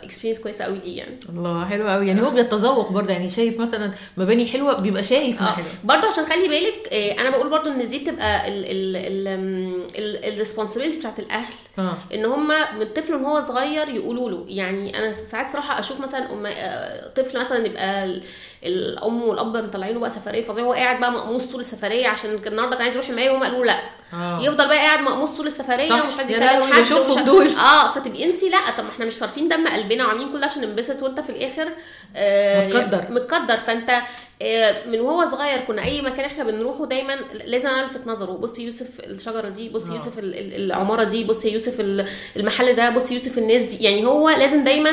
experience 0.04 0.40
كويسة 0.40 0.64
قوي 0.64 0.78
ليه 0.78 0.98
يعني. 0.98 1.20
الله 1.28 1.64
حلو 1.64 1.88
قوي. 1.88 2.08
يعني 2.08 2.22
هو 2.22 2.30
بيتذوق 2.30 2.92
برضه. 2.92 3.12
يعني 3.12 3.30
شايف 3.30 3.60
مثلا 3.60 3.71
مباني 4.16 4.46
حلوة 4.46 4.80
بيبقى 4.80 5.02
شايف 5.02 5.38
حلوة. 5.42 5.66
برضه 5.84 6.06
عشان 6.08 6.24
خلي 6.26 6.48
بالك 6.48 6.88
آه، 6.92 7.20
أنا 7.20 7.30
بقول 7.30 7.50
برضه 7.50 7.70
إن 7.72 7.88
دي 7.88 7.98
بتبقى 7.98 8.42
ال 10.28 10.33
responsibility 10.33 10.98
بتاعت 10.98 11.18
الأهل. 11.18 11.52
آه. 11.78 11.94
إن 12.14 12.24
هم 12.24 12.48
من 12.48 12.82
الطفل 12.82 13.14
وهو 13.14 13.40
صغير 13.40 13.88
يقولوا 13.88 14.30
له. 14.30 14.44
يعني 14.48 14.98
أنا 14.98 15.12
ساعات 15.12 15.52
صراحة 15.52 15.78
أشوف 15.80 16.00
مثلا 16.00 16.32
أم 16.32 16.46
آه، 16.46 17.08
طفل 17.08 17.40
مثلا 17.40 17.66
يبقى 17.66 18.20
الأم 18.64 19.22
والأب 19.22 19.56
مطلعينه 19.56 20.00
بقى 20.00 20.10
سفرية 20.10 20.42
فظيعه 20.42 20.64
هو 20.64 20.72
قاعد 20.72 21.00
بقى 21.00 21.12
مقموص 21.12 21.46
طول 21.46 21.60
السفرية 21.60 22.08
عشان 22.08 22.40
النهارده 22.46 22.76
كان 22.76 22.82
عايز 22.84 22.96
يروح 22.96 23.08
المايه 23.08 23.30
وهم 23.30 23.42
قالوا 23.42 23.58
له 23.58 23.64
لا 23.64 23.78
آه 24.14 24.40
يفضل 24.42 24.68
بقى 24.68 24.76
قاعد 24.78 24.98
مقموص 25.00 25.30
طول 25.36 25.46
السفرية. 25.46 25.92
ومش 25.92 26.16
عايز 26.18 26.30
يكلم 26.30 26.62
حد 26.72 26.92
ومش- 26.92 27.18
دول. 27.22 27.46
آه 27.74 27.92
فتبقي 27.92 28.24
انت 28.24 28.42
لا 28.42 28.70
طب 28.78 28.84
ما 28.84 28.90
إحنا 28.90 29.04
مش 29.04 29.12
صارفين 29.12 29.48
دم 29.48 29.68
قلبنا 29.68 30.06
وعاملين 30.06 30.32
كل 30.32 30.38
ده 30.40 30.44
عشان 30.46 30.62
ننبسط 30.62 31.02
وانت 31.02 31.20
في 31.20 31.30
الآخر 31.30 31.68
آه 32.16 32.68
متقدر. 32.68 33.04
متقدر 33.10 33.56
فانت 33.56 33.90
آه، 33.90 34.02
من 34.90 35.00
وهو 35.00 35.24
صغير 35.24 35.58
كنا 35.66 35.84
أي 35.84 36.02
مكان 36.02 36.24
إحنا 36.24 36.44
بنروحه 36.44 36.86
دايما 36.86 37.16
لازم 37.46 37.68
ألفت 37.68 38.06
نظره. 38.06 38.32
بصي 38.32 38.64
يوسف 38.64 38.88
الشجرة 39.06 39.48
دي 39.48 39.68
بصي 39.68 39.90
آه. 39.90 39.94
يوسف 39.94 40.18
ال- 40.18 40.34
ال- 40.34 40.64
العمارة 40.64 41.04
دي 41.04 41.24
بصي 41.24 41.52
يوسف 41.52 41.80
ال- 41.80 42.06
المحل 42.36 42.72
ده 42.76 42.90
بصي 42.90 43.14
يوسف 43.14 43.38
الناس 43.38 43.62
دي. 43.62 43.84
يعني 43.84 44.04
هو 44.06 44.28
لازم 44.30 44.64
دايما 44.64 44.90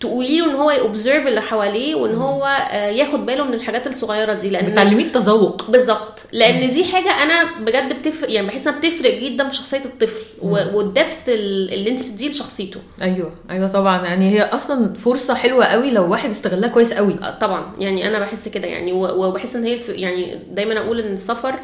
تقولي 0.00 0.38
له 0.40 0.50
إن 0.50 0.54
هو 0.54 0.70
يوبزرف 0.70 1.26
اللي 1.26 1.40
حواليه 1.42 1.94
وإن 1.94 2.14
هو 2.14 2.44
آه، 2.70 2.88
ياخد 2.90 3.26
باله 3.26 3.44
من 3.44 3.54
الحاجات 3.54 3.86
الصغيرة 3.86 4.32
دي. 4.32 4.50
لأن 4.50 4.70
بتعلميه 4.70 5.04
التذوق. 5.04 5.70
بالظبط. 5.70 6.26
لأن 6.32 6.70
دي 6.70 6.84
حاجة 6.84 7.10
أنا 7.22 7.58
بجد 7.60 7.98
بتفرق 7.98 8.30
يعني 8.32 8.46
بحس 8.46 8.66
إنها 8.66 8.78
بتفرق 8.78 9.18
جدا 9.18 9.48
في 9.48 9.54
شخصية 9.56 9.84
الطفل 9.84 10.24
والدبث 10.42 11.28
ال- 11.28 11.74
اللي 11.74 11.90
أنت 11.90 12.02
بتديه 12.02 12.28
لشخصيته. 12.28 12.80
أيوه 13.02 13.32
أيوه 13.50 13.68
طبعا. 13.68 14.06
يعني 14.06 14.30
هي 14.30 14.42
أصلا 14.42 14.94
فرصة 14.94 15.34
حلوة 15.34 15.64
قوي 15.64 15.90
لو 15.90 16.10
واحد 16.10 16.30
استغلها 16.30 16.68
كويس 16.68 16.92
قوي. 16.92 17.14
آه، 17.22 17.38
طبعا. 17.38 17.72
يعني 17.78 18.08
أنا 18.08 18.18
بحس 18.18 18.48
كده. 18.48 18.68
يعني 18.68 18.91
و- 18.92 19.26
وبحس 19.26 19.56
إن 19.56 19.64
هي 19.64 19.78
يعني 19.88 20.38
دايما 20.50 20.78
أقول 20.78 21.00
إن 21.00 21.12
السفر 21.14 21.54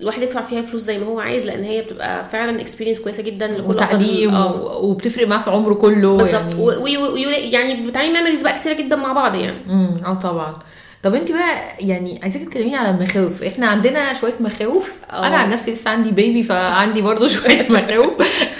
الواحد 0.00 0.22
يدفع 0.22 0.40
فيها 0.42 0.62
فلوس 0.62 0.82
زي 0.82 0.98
ما 0.98 1.06
هو 1.06 1.20
عايز 1.20 1.44
لأن 1.44 1.64
هي 1.64 1.82
بتبقى 1.82 2.24
فعلا 2.24 2.60
experience 2.60 3.00
كويسة 3.00 3.22
جدا 3.22 3.46
لكل 3.46 3.60
وتعليم 3.70 4.34
آه، 4.34 4.62
و- 4.62 4.90
وبتفرق 4.90 5.28
معاه 5.28 5.38
في 5.38 5.50
عمره 5.50 5.74
كله 5.74 6.16
بالظبط. 6.16 6.34
يعني. 6.34 6.54
و- 6.62 6.82
و- 6.82 7.16
يعني 7.36 7.86
بتعملي 7.86 8.12
memories 8.12 8.42
بقى 8.42 8.58
كتيرة 8.58 8.74
جدا 8.74 8.96
مع 8.96 9.12
بعض 9.12 9.34
يعني. 9.34 9.56
امم 9.68 9.96
آه 10.06 10.14
طبعا. 10.14 10.56
طب 11.02 11.14
أنت 11.14 11.32
بقى 11.32 11.60
يعني 11.80 12.20
عايزاكي 12.22 12.44
تكلميني 12.44 12.76
على 12.76 12.90
المخاوف. 12.90 13.42
إحنا 13.42 13.66
عندنا 13.66 14.14
شوية 14.14 14.34
مخاوف. 14.40 14.92
آه. 15.10 15.26
أنا 15.26 15.36
عن 15.36 15.50
نفسي 15.50 15.72
لسه 15.72 15.90
عندي 15.90 16.10
baby 16.10 16.42
فعندي 16.42 17.02
برضو 17.02 17.28
شوية 17.34 17.66
مخاوف. 17.70 18.14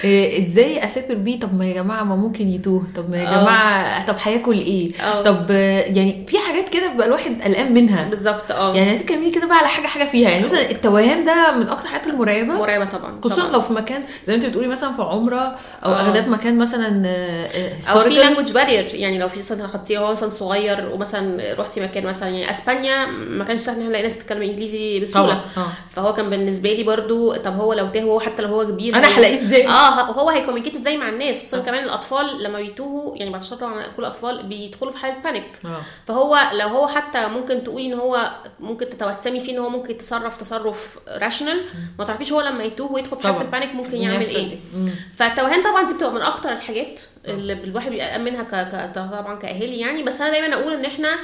إيه، 0.04 0.42
إزاي 0.42 0.84
أسافر 0.84 1.14
بيه؟ 1.14 1.40
طب 1.40 1.58
ما 1.58 1.66
يا 1.66 1.74
جماعة 1.74 2.04
ما 2.04 2.16
ممكن 2.16 2.48
يتوه. 2.48 2.82
طب 2.96 3.10
ما 3.10 3.16
يا 3.16 3.28
آه. 3.28 3.40
جماعة 3.42 4.06
طب 4.06 4.14
هياكل 4.22 4.58
إيه؟ 4.58 4.90
آه. 5.02 5.22
طب 5.22 5.46
آه، 5.50 5.80
يعني 5.80 6.24
في 6.28 6.36
كده 6.74 6.88
بيبقى 6.88 7.06
الواحد 7.06 7.42
قلقان 7.42 7.72
منها. 7.74 8.08
بالظبط 8.08 8.50
آه. 8.52 8.74
يعني 8.74 8.88
عايزاكي 8.88 9.08
تكلميني 9.08 9.30
كده 9.30 9.46
بقى 9.46 9.56
على 9.58 9.68
حاجة 9.68 9.86
حاجة 9.86 10.04
فيها. 10.04 10.30
يعني 10.30 10.44
مثلا 10.44 10.70
التوهان 10.70 11.24
ده 11.24 11.52
من 11.56 11.68
أكتر 11.68 11.84
الحاجات 11.84 12.06
المرعبة. 12.06 12.54
مرعبة 12.54 12.84
طبعا 12.84 13.20
خصوصا. 13.24 13.48
لو 13.48 13.60
في 13.60 13.72
مكان 13.72 14.02
زي 14.26 14.32
ما 14.32 14.34
أنت 14.34 14.46
بتقولي 14.46 14.68
مثلا 14.68 14.92
في 14.92 15.02
عمرة 15.02 15.56
أو 15.84 15.92
آه. 15.92 16.00
اغلبيه 16.00 16.20
في 16.20 16.30
مكان 16.30 16.58
مثلا 16.58 17.02
آه، 17.06 17.70
أو 17.92 18.00
في. 18.00 18.08
language 18.08 18.52
barrier 18.52 18.94
يعني 18.94 19.18
لو 19.18 19.28
في 19.28 19.38
مثلا 19.38 19.66
خدتيه 19.68 19.98
هو 19.98 20.12
مثلا 20.12 20.28
صغير 20.30 20.90
ومثلا 20.92 21.54
رحتي 21.58 21.80
مكان 21.80 22.06
مثلا 22.06 22.28
يعني 22.28 22.50
أسبانيا 22.50 23.06
ما 23.06 23.44
كانش 23.44 23.60
سهل 23.60 23.74
إن 23.74 23.80
إحنا 23.80 23.88
نلاقي 23.88 24.02
ناس 24.02 24.12
بتتكلم 24.12 24.42
إنجليزي 24.42 25.00
بسهولة. 25.00 25.32
آه. 25.56 25.66
فهو 25.90 26.12
كان 26.14 26.30
بالنسبة 26.30 26.72
لي 26.72 26.82
برضو 26.82 27.34
طب 27.34 27.56
هو 27.56 27.72
لو 27.72 27.86
تاه 27.86 28.00
هو 28.02 28.20
حتى 28.20 28.42
لو 28.42 28.48
هو 28.48 28.66
كبير 28.66 28.94
أنا 28.96 29.06
هلاقيه 29.06 29.34
إزاي؟ 29.34 29.68
آه 29.68 30.02
هو 30.02 30.30
هي 30.30 30.37
communicate 30.37 30.74
إزاي 30.74 30.96
مع 30.96 31.08
الناس؟ 31.08 31.40
خصوصا 31.42 31.58
كمان 31.58 31.84
الأطفال 31.84 32.42
لما 32.42 32.58
بيتوهوا 32.58 33.16
يعني 33.16 33.30
بعد 33.30 33.42
الشر 33.42 33.56
كل 33.96 34.02
الأطفال 34.02 34.42
بيدخلوا 34.42 34.92
في 34.92 34.98
حالة 34.98 35.14
panic 35.24 35.44
آه. 35.64 35.80
فهو 36.08 36.38
لو 36.60 36.63
هو 36.64 36.86
حتى 36.86 37.26
ممكن 37.28 37.64
تقولي 37.64 37.86
إن 37.86 37.94
هو 37.94 38.30
ممكن 38.60 38.90
تتوسمي 38.90 39.40
فيه 39.40 39.52
إن 39.52 39.58
هو 39.58 39.68
ممكن 39.68 39.90
يتصرف 39.90 40.36
تصرف 40.36 40.98
rational 41.08 41.60
ما 41.98 42.04
تعرفيش 42.04 42.32
هو 42.32 42.40
لما 42.40 42.64
يتوه 42.64 42.92
ويدخل 42.92 43.16
في 43.16 43.22
حالة. 43.22 43.40
ال 43.40 43.46
panic 43.46 43.74
ممكن 43.74 43.96
يعمل 43.96 44.26
إيه. 44.26 44.58
مم. 44.76 44.90
فالتوهان 45.16 45.62
طبعا 45.62 45.86
دي 45.86 45.94
بتبقى 45.94 46.12
من 46.12 46.22
أكتر 46.22 46.52
الحاجات 46.52 47.00
اللي 47.24 47.52
الواحد 47.52 47.90
بيبقى 47.90 48.18
منها 48.18 48.42
ك... 48.42 48.48
ك... 48.54 48.94
طبعا 48.94 49.38
كأهالي 49.38 49.78
يعني. 49.80 50.02
بس 50.02 50.20
أنا 50.20 50.30
دايما 50.30 50.54
أقول 50.54 50.72
إن 50.72 50.84
إحنا 50.84 51.16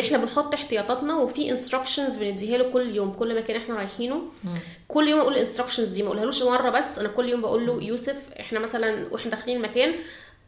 إحنا 0.00 0.18
بنحط 0.18 0.54
احتياطاتنا 0.54 1.16
وفي 1.16 1.50
instructions 1.50 2.16
بنديها 2.16 2.58
له 2.58 2.70
كل 2.70 2.96
يوم 2.96 3.12
كل 3.12 3.36
مكان 3.36 3.56
إحنا 3.56 3.74
رايحينه. 3.74 4.22
كل 4.88 5.08
يوم 5.08 5.20
أقول 5.20 5.32
ال 5.32 5.36
instructions 5.36 5.88
دي 5.88 6.02
ما 6.02 6.08
أقولهالوش 6.08 6.42
مرة 6.42 6.70
بس 6.70 6.98
أنا 6.98 7.08
كل 7.08 7.28
يوم 7.28 7.40
بقول 7.40 7.66
له 7.66 7.82
يوسف 7.82 8.16
إحنا 8.40 8.58
مثلا 8.58 9.04
وإحنا 9.10 9.30
داخلين 9.30 9.56
المكان 9.56 9.94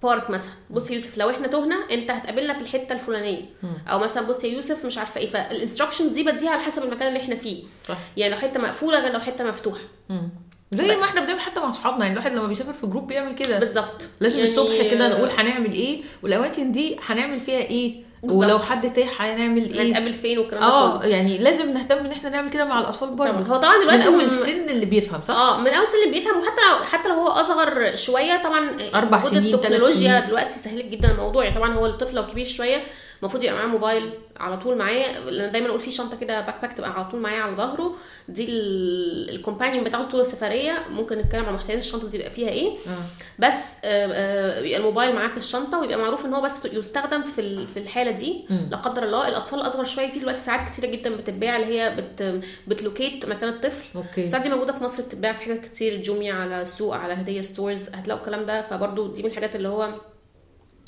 park 0.02 0.30
مثلا. 0.30 0.52
بص 0.70 0.90
يا 0.90 0.94
يوسف 0.94 1.18
لو 1.18 1.30
إحنا 1.30 1.46
تهنا 1.48 1.74
أنت 1.90 2.10
هتقابلنا 2.10 2.54
في 2.54 2.60
الحتة 2.60 2.92
الفلانية. 2.92 3.42
أو 3.88 3.98
مثلا 3.98 4.26
بص 4.26 4.44
يا 4.44 4.48
يوسف 4.52 4.84
مش 4.86 4.98
عارفة 4.98 5.20
إيه. 5.20 5.26
فال 5.26 5.38
instructions 5.38 6.10
دي 6.10 6.22
بديها 6.24 6.50
على 6.50 6.62
حسب 6.62 6.82
المكان 6.84 7.08
اللي 7.08 7.20
إحنا 7.20 7.34
فيه. 7.34 7.62
صح. 7.88 7.98
يعني 8.16 8.34
لو 8.34 8.40
حتة 8.40 8.60
مقفولة 8.60 9.00
غير 9.00 9.12
لو 9.12 9.20
حتة 9.20 9.44
مفتوحة. 9.44 9.80
مم. 10.08 10.28
زي 10.72 10.96
ما 10.96 11.04
إحنا 11.04 11.20
بنعمل 11.24 11.40
حتى 11.40 11.60
مع 11.60 11.68
أصحابنا. 11.68 12.00
يعني 12.06 12.12
الواحد 12.12 12.32
لما 12.32 12.46
بيسافر 12.46 12.72
في 12.72 12.86
group 12.86 13.06
بيعمل 13.06 13.34
كده. 13.34 13.58
بالظبط. 13.58 14.08
لازم 14.20 14.38
يعني- 14.38 14.50
الصبح 14.50 14.90
كده 14.90 15.08
نقول 15.08 15.28
هنعمل 15.30 15.72
إيه 15.72 16.02
والأماكن 16.22 16.72
دي 16.72 16.96
هنعمل 17.06 17.40
فيها 17.40 17.58
إيه. 17.58 18.02
بالظبط. 18.22 18.44
ولو 18.44 18.58
حد 18.58 18.92
تاه 18.92 19.06
هنعمل 19.18 19.72
إيه؟ 19.74 19.82
هنتقابل 19.82 20.12
فين 20.12 20.38
والكلام 20.38 20.62
آه 20.62 21.04
يعني 21.04 21.38
لازم 21.38 21.72
نهتم 21.72 21.96
إن 21.98 22.12
إحنا 22.12 22.30
نعمل 22.30 22.50
كده 22.50 22.64
مع 22.64 22.80
الأطفال 22.80 23.10
برضه. 23.10 23.30
طبعا. 23.32 23.46
هو 23.48 23.56
طبعا 23.56 23.76
من 23.76 23.80
دلوقتي 23.82 24.06
أول 24.06 24.16
م- 24.16 24.20
السن 24.20 24.68
اللي 24.70 24.86
بيفهم 24.86 25.22
صح؟ 25.22 25.34
آه 25.34 25.60
من 25.60 25.66
أول 25.68 25.86
سن 25.86 25.98
اللي 26.06 26.18
بيفهم. 26.18 26.38
وحتى 26.38 26.60
لو 26.70 26.84
حتى 26.84 27.08
لو 27.08 27.14
هو 27.14 27.28
أصغر 27.28 27.96
شوية 27.96 28.42
طبعا 28.42 28.70
وجود 28.94 29.20
سنين، 29.24 29.54
التكنولوجيا. 29.54 30.20
دلوقتي 30.20 30.58
سهلت 30.58 30.84
جدا 30.84 31.10
الموضوع. 31.10 31.44
يعني 31.44 31.56
طبعا 31.56 31.74
هو 31.74 31.86
الطفل 31.86 32.14
لو 32.16 32.26
كبير 32.26 32.46
شوية 32.46 32.82
المفروض 33.22 33.42
يبقى 33.42 33.56
معاه 33.56 33.66
موبايل 33.66 34.10
على 34.36 34.56
طول 34.56 34.76
معاه 34.78 35.20
لأن 35.20 35.52
دايما 35.52 35.68
أقول 35.68 35.80
في 35.80 35.90
شنطة 35.90 36.16
كده 36.16 36.40
backpack 36.40 36.72
تبقى 36.72 36.90
على 36.92 37.04
طول 37.04 37.20
معايا 37.20 37.42
على 37.42 37.56
ظهره. 37.56 37.94
دي 38.28 38.46
ال 39.30 39.36
companion 39.36 39.84
بتاعته 39.84 40.10
طول 40.10 40.20
السفرية. 40.20 40.84
ممكن 40.90 41.18
نتكلم 41.18 41.44
عن 41.44 41.54
محتويات 41.54 41.78
الشنطة 41.78 42.08
دي 42.08 42.16
يبقى 42.18 42.30
فيها 42.30 42.48
إيه. 42.48 42.68
آه. 42.68 43.02
بس 43.38 43.74
آه، 43.84 44.06
آه، 44.12 44.60
يبقى 44.60 44.76
الموبايل 44.76 45.14
معاه 45.14 45.28
في 45.28 45.36
الشنطة 45.36 45.80
ويبقى 45.80 45.98
معروف 45.98 46.26
إن 46.26 46.34
هو 46.34 46.40
بس 46.42 46.64
يستخدم 46.64 47.22
في 47.22 47.66
في 47.66 47.76
الحالة 47.76 48.10
دي. 48.10 48.44
لا 48.70 48.76
قدر 48.76 49.02
الله 49.02 49.28
الأطفال 49.28 49.60
الأصغر 49.60 49.84
شوية 49.84 50.10
في 50.10 50.18
دلوقتي 50.18 50.40
ساعات 50.40 50.68
كتيرة 50.68 50.86
جدا 50.86 51.16
بتتباع 51.16 51.56
اللي 51.56 51.80
هي 51.80 51.96
بت 51.96 52.42
بت 52.66 52.81
locate 52.81 53.26
مكان 53.26 53.48
الطفل. 53.48 53.98
okay. 53.98 54.22
الساعات 54.24 54.42
دي 54.46 54.50
موجودة 54.52 54.72
في 54.72 54.84
مصر 54.84 55.02
بتتباع 55.02 55.32
في 55.32 55.44
حتت 55.44 55.64
كتير 55.64 56.02
جوميا 56.02 56.34
على 56.34 56.64
سوق 56.64 56.94
على 56.96 57.12
هدية 57.12 57.40
stores 57.40 57.88
هتلاقوا 57.88 58.20
الكلام 58.22 58.46
ده. 58.46 58.60
فبرضو 58.60 59.06
دي 59.06 59.22
من 59.22 59.28
الحاجات 59.30 59.56
اللي 59.56 59.68
هو 59.68 59.88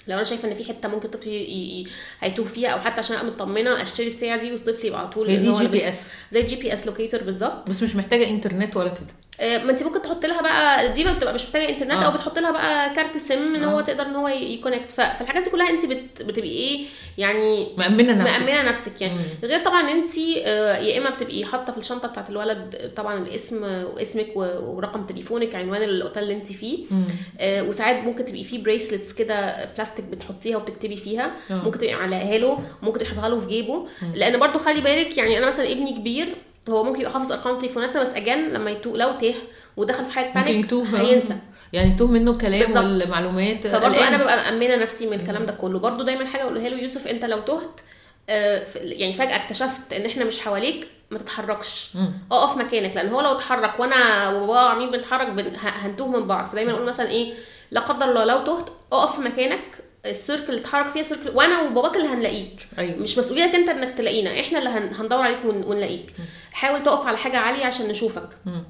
لو 0.08 0.14
أنا 0.14 0.24
شايفة 0.24 0.48
إن 0.48 0.54
في 0.54 0.64
حتة 0.64 0.88
ممكن 0.88 1.08
طفل 1.08 1.28
ي- 1.28 1.32
ي- 1.80 1.86
هيتوه 2.20 2.46
فيها 2.46 2.68
أو 2.68 2.78
حتى 2.80 2.98
عشان 2.98 3.16
ابقى 3.16 3.26
مطمنة 3.30 3.82
أشتري 3.82 4.06
الساعة 4.06 4.40
دي 4.40 4.52
والطفل 4.52 4.86
يبقى 4.86 5.00
على 5.00 5.08
طول 5.08 5.28
هي 5.28 5.36
دي 5.36 5.52
GPS 5.52 6.08
زي 6.32 6.40
ال 6.40 6.56
GPS 6.56 6.86
locator 6.86 7.22
بالظبط. 7.22 7.70
بس 7.70 7.82
مش 7.82 7.96
محتاجة 7.96 8.28
إنترنت 8.28 8.76
ولا 8.76 8.88
كده. 8.88 9.06
ما 9.40 9.70
انت 9.70 9.82
ممكن 9.82 10.02
تحط 10.02 10.26
لها 10.26 10.42
بقى 10.42 10.92
دي 10.92 11.04
ما 11.04 11.12
بتبقى 11.12 11.34
مش 11.34 11.44
محتاجة 11.44 11.68
انترنت 11.68 11.92
آه. 11.92 12.06
أو 12.06 12.12
بتحط 12.12 12.38
لها 12.38 12.50
بقى 12.50 12.94
كارت 12.94 13.16
SIM 13.16 13.54
ان 13.54 13.64
آه. 13.64 13.66
هو 13.74 13.80
تقدر 13.80 14.06
ان 14.06 14.14
هو 14.16 14.28
ي 14.28 14.36
connect 14.36 14.90
فالحاجات 14.90 15.44
دي 15.44 15.50
كلها 15.50 15.70
انت 15.70 15.86
بت- 15.86 16.22
بتبقي 16.22 16.48
إيه 16.50 16.86
يعني 17.18 17.66
مأمنة 17.78 18.12
نفسك 18.12 18.40
مأمنة 18.42 18.62
نفسك 18.62 19.00
يعني 19.00 19.14
مم. 19.14 19.48
غير 19.48 19.64
طبعا 19.64 19.80
إن 19.80 19.88
انت 19.88 20.18
آه، 20.44 20.76
يا 20.76 20.98
إما 20.98 21.10
بتبقي 21.10 21.44
حاطة 21.44 21.72
في 21.72 21.78
الشنطة 21.78 22.08
بتاعت 22.08 22.30
الولد 22.30 22.92
طبعا 22.96 23.18
الاسم 23.22 23.62
واسمك 23.64 24.28
ورقم 24.36 25.02
تليفونك 25.02 25.54
عنوان 25.54 25.82
الأوتيل 25.82 26.22
اللي 26.22 26.34
انت 26.34 26.52
فيه 26.52 26.84
مم. 26.90 27.04
آه، 27.40 27.62
وساعات 27.62 27.96
ممكن 28.04 28.24
تبقي 28.24 28.44
فيه 28.44 28.62
bracelets 28.62 29.12
كده 29.12 29.64
بلاستيك 29.74 30.04
بتحطيها 30.04 30.56
وبتكتبي 30.56 30.96
فيها 30.96 31.32
آه. 31.50 31.54
ممكن 31.54 31.78
تبقي 31.78 31.94
معلقاها 31.94 32.38
له 32.38 32.58
ممكن 32.82 32.98
تحطها 32.98 33.28
له 33.28 33.38
في 33.40 33.46
جيبه 33.46 33.86
لأن 34.14 34.38
برضو 34.40 34.58
خلي 34.58 34.80
بالك 34.80 35.18
يعني 35.18 35.38
أنا 35.38 35.46
مثلا 35.46 35.72
ابني 35.72 35.92
كبير 35.92 36.26
هو 36.70 36.84
ممكن 36.84 37.00
يبقى 37.00 37.12
حافظ 37.12 37.32
أرقام 37.32 37.58
تليفوناتنا 37.58 38.00
بس 38.00 38.14
again 38.14 38.48
لما 38.52 38.70
يتوه 38.70 38.96
لو 38.98 39.12
تاه 39.12 39.34
ودخل 39.76 40.04
في 40.04 40.12
حاله 40.12 40.28
ممكن 40.28 40.42
panic 40.42 40.72
هينسى 40.94 41.36
يعني 41.72 41.90
يتوه 41.90 42.08
منه 42.08 42.30
الكلام 42.30 42.60
بالظبط. 42.60 42.76
والمعلومات 42.84 43.66
فبرضه. 43.66 44.08
أنا 44.08 44.16
ببقى 44.16 44.36
مأمنة 44.36 44.76
نفسي 44.76 45.06
من 45.06 45.12
الكلام 45.20 45.46
ده 45.46 45.52
كله 45.52 45.78
برضه 45.78 46.04
دايما 46.04 46.26
حاجة 46.26 46.42
أقولها 46.42 46.68
له 46.68 46.78
يوسف 46.82 47.06
أنت 47.06 47.24
لو 47.24 47.40
تهت 47.40 47.80
آه، 48.28 48.66
يعني 48.76 49.12
فجأة 49.14 49.36
اكتشفت 49.36 49.92
إن 49.92 50.06
إحنا 50.06 50.24
مش 50.24 50.40
حواليك 50.40 50.88
ما 51.10 51.18
تتحركش. 51.18 51.92
أقف 52.32 52.56
مكانك 52.56 52.96
لأن 52.96 53.08
هو 53.08 53.20
لو 53.20 53.32
اتحرك 53.32 53.80
وأنا 53.80 54.30
وبابا 54.30 54.58
عمالين 54.60 54.90
بنتحرك 54.90 55.28
بن... 55.28 55.52
هنتوه 55.56 56.08
من 56.08 56.26
بعض 56.26 56.48
فدايما 56.48 56.72
أقول 56.72 56.82
مثلا 56.86 57.08
إيه 57.10 57.32
لا 57.70 57.80
قدر 57.80 58.06
الله 58.10 58.24
لو 58.24 58.44
تهت 58.44 58.68
أقف 58.92 59.16
في 59.16 59.20
مكانك 59.22 59.60
ال 60.06 60.12
circle 60.12 60.48
اللي 60.48 60.60
اتحرك 60.60 60.86
فيها 60.88 61.02
circle 61.02 61.30
وأنا 61.30 61.60
وباباك 61.60 61.96
اللي 61.96 62.08
هنلاقيك. 62.08 62.68
أيوه. 62.78 62.96
مش 62.96 63.18
مسؤوليتك 63.18 63.54
أنت 63.54 63.68
إنك 63.68 63.98
تلاقينا 63.98 64.40
إحنا 64.40 64.58
اللي 64.58 64.70
هن... 64.70 64.94
هندور 64.94 65.18
عليك 65.18 65.38
ون... 65.44 65.64
ونلاقيك. 65.64 66.14
حاول 66.52 66.82
تقف 66.84 67.06
على 67.06 67.18
حاجة 67.18 67.36
عالية 67.38 67.64
عشان 67.66 67.88
نشوفك. 67.88 68.28
مم. 68.46 68.64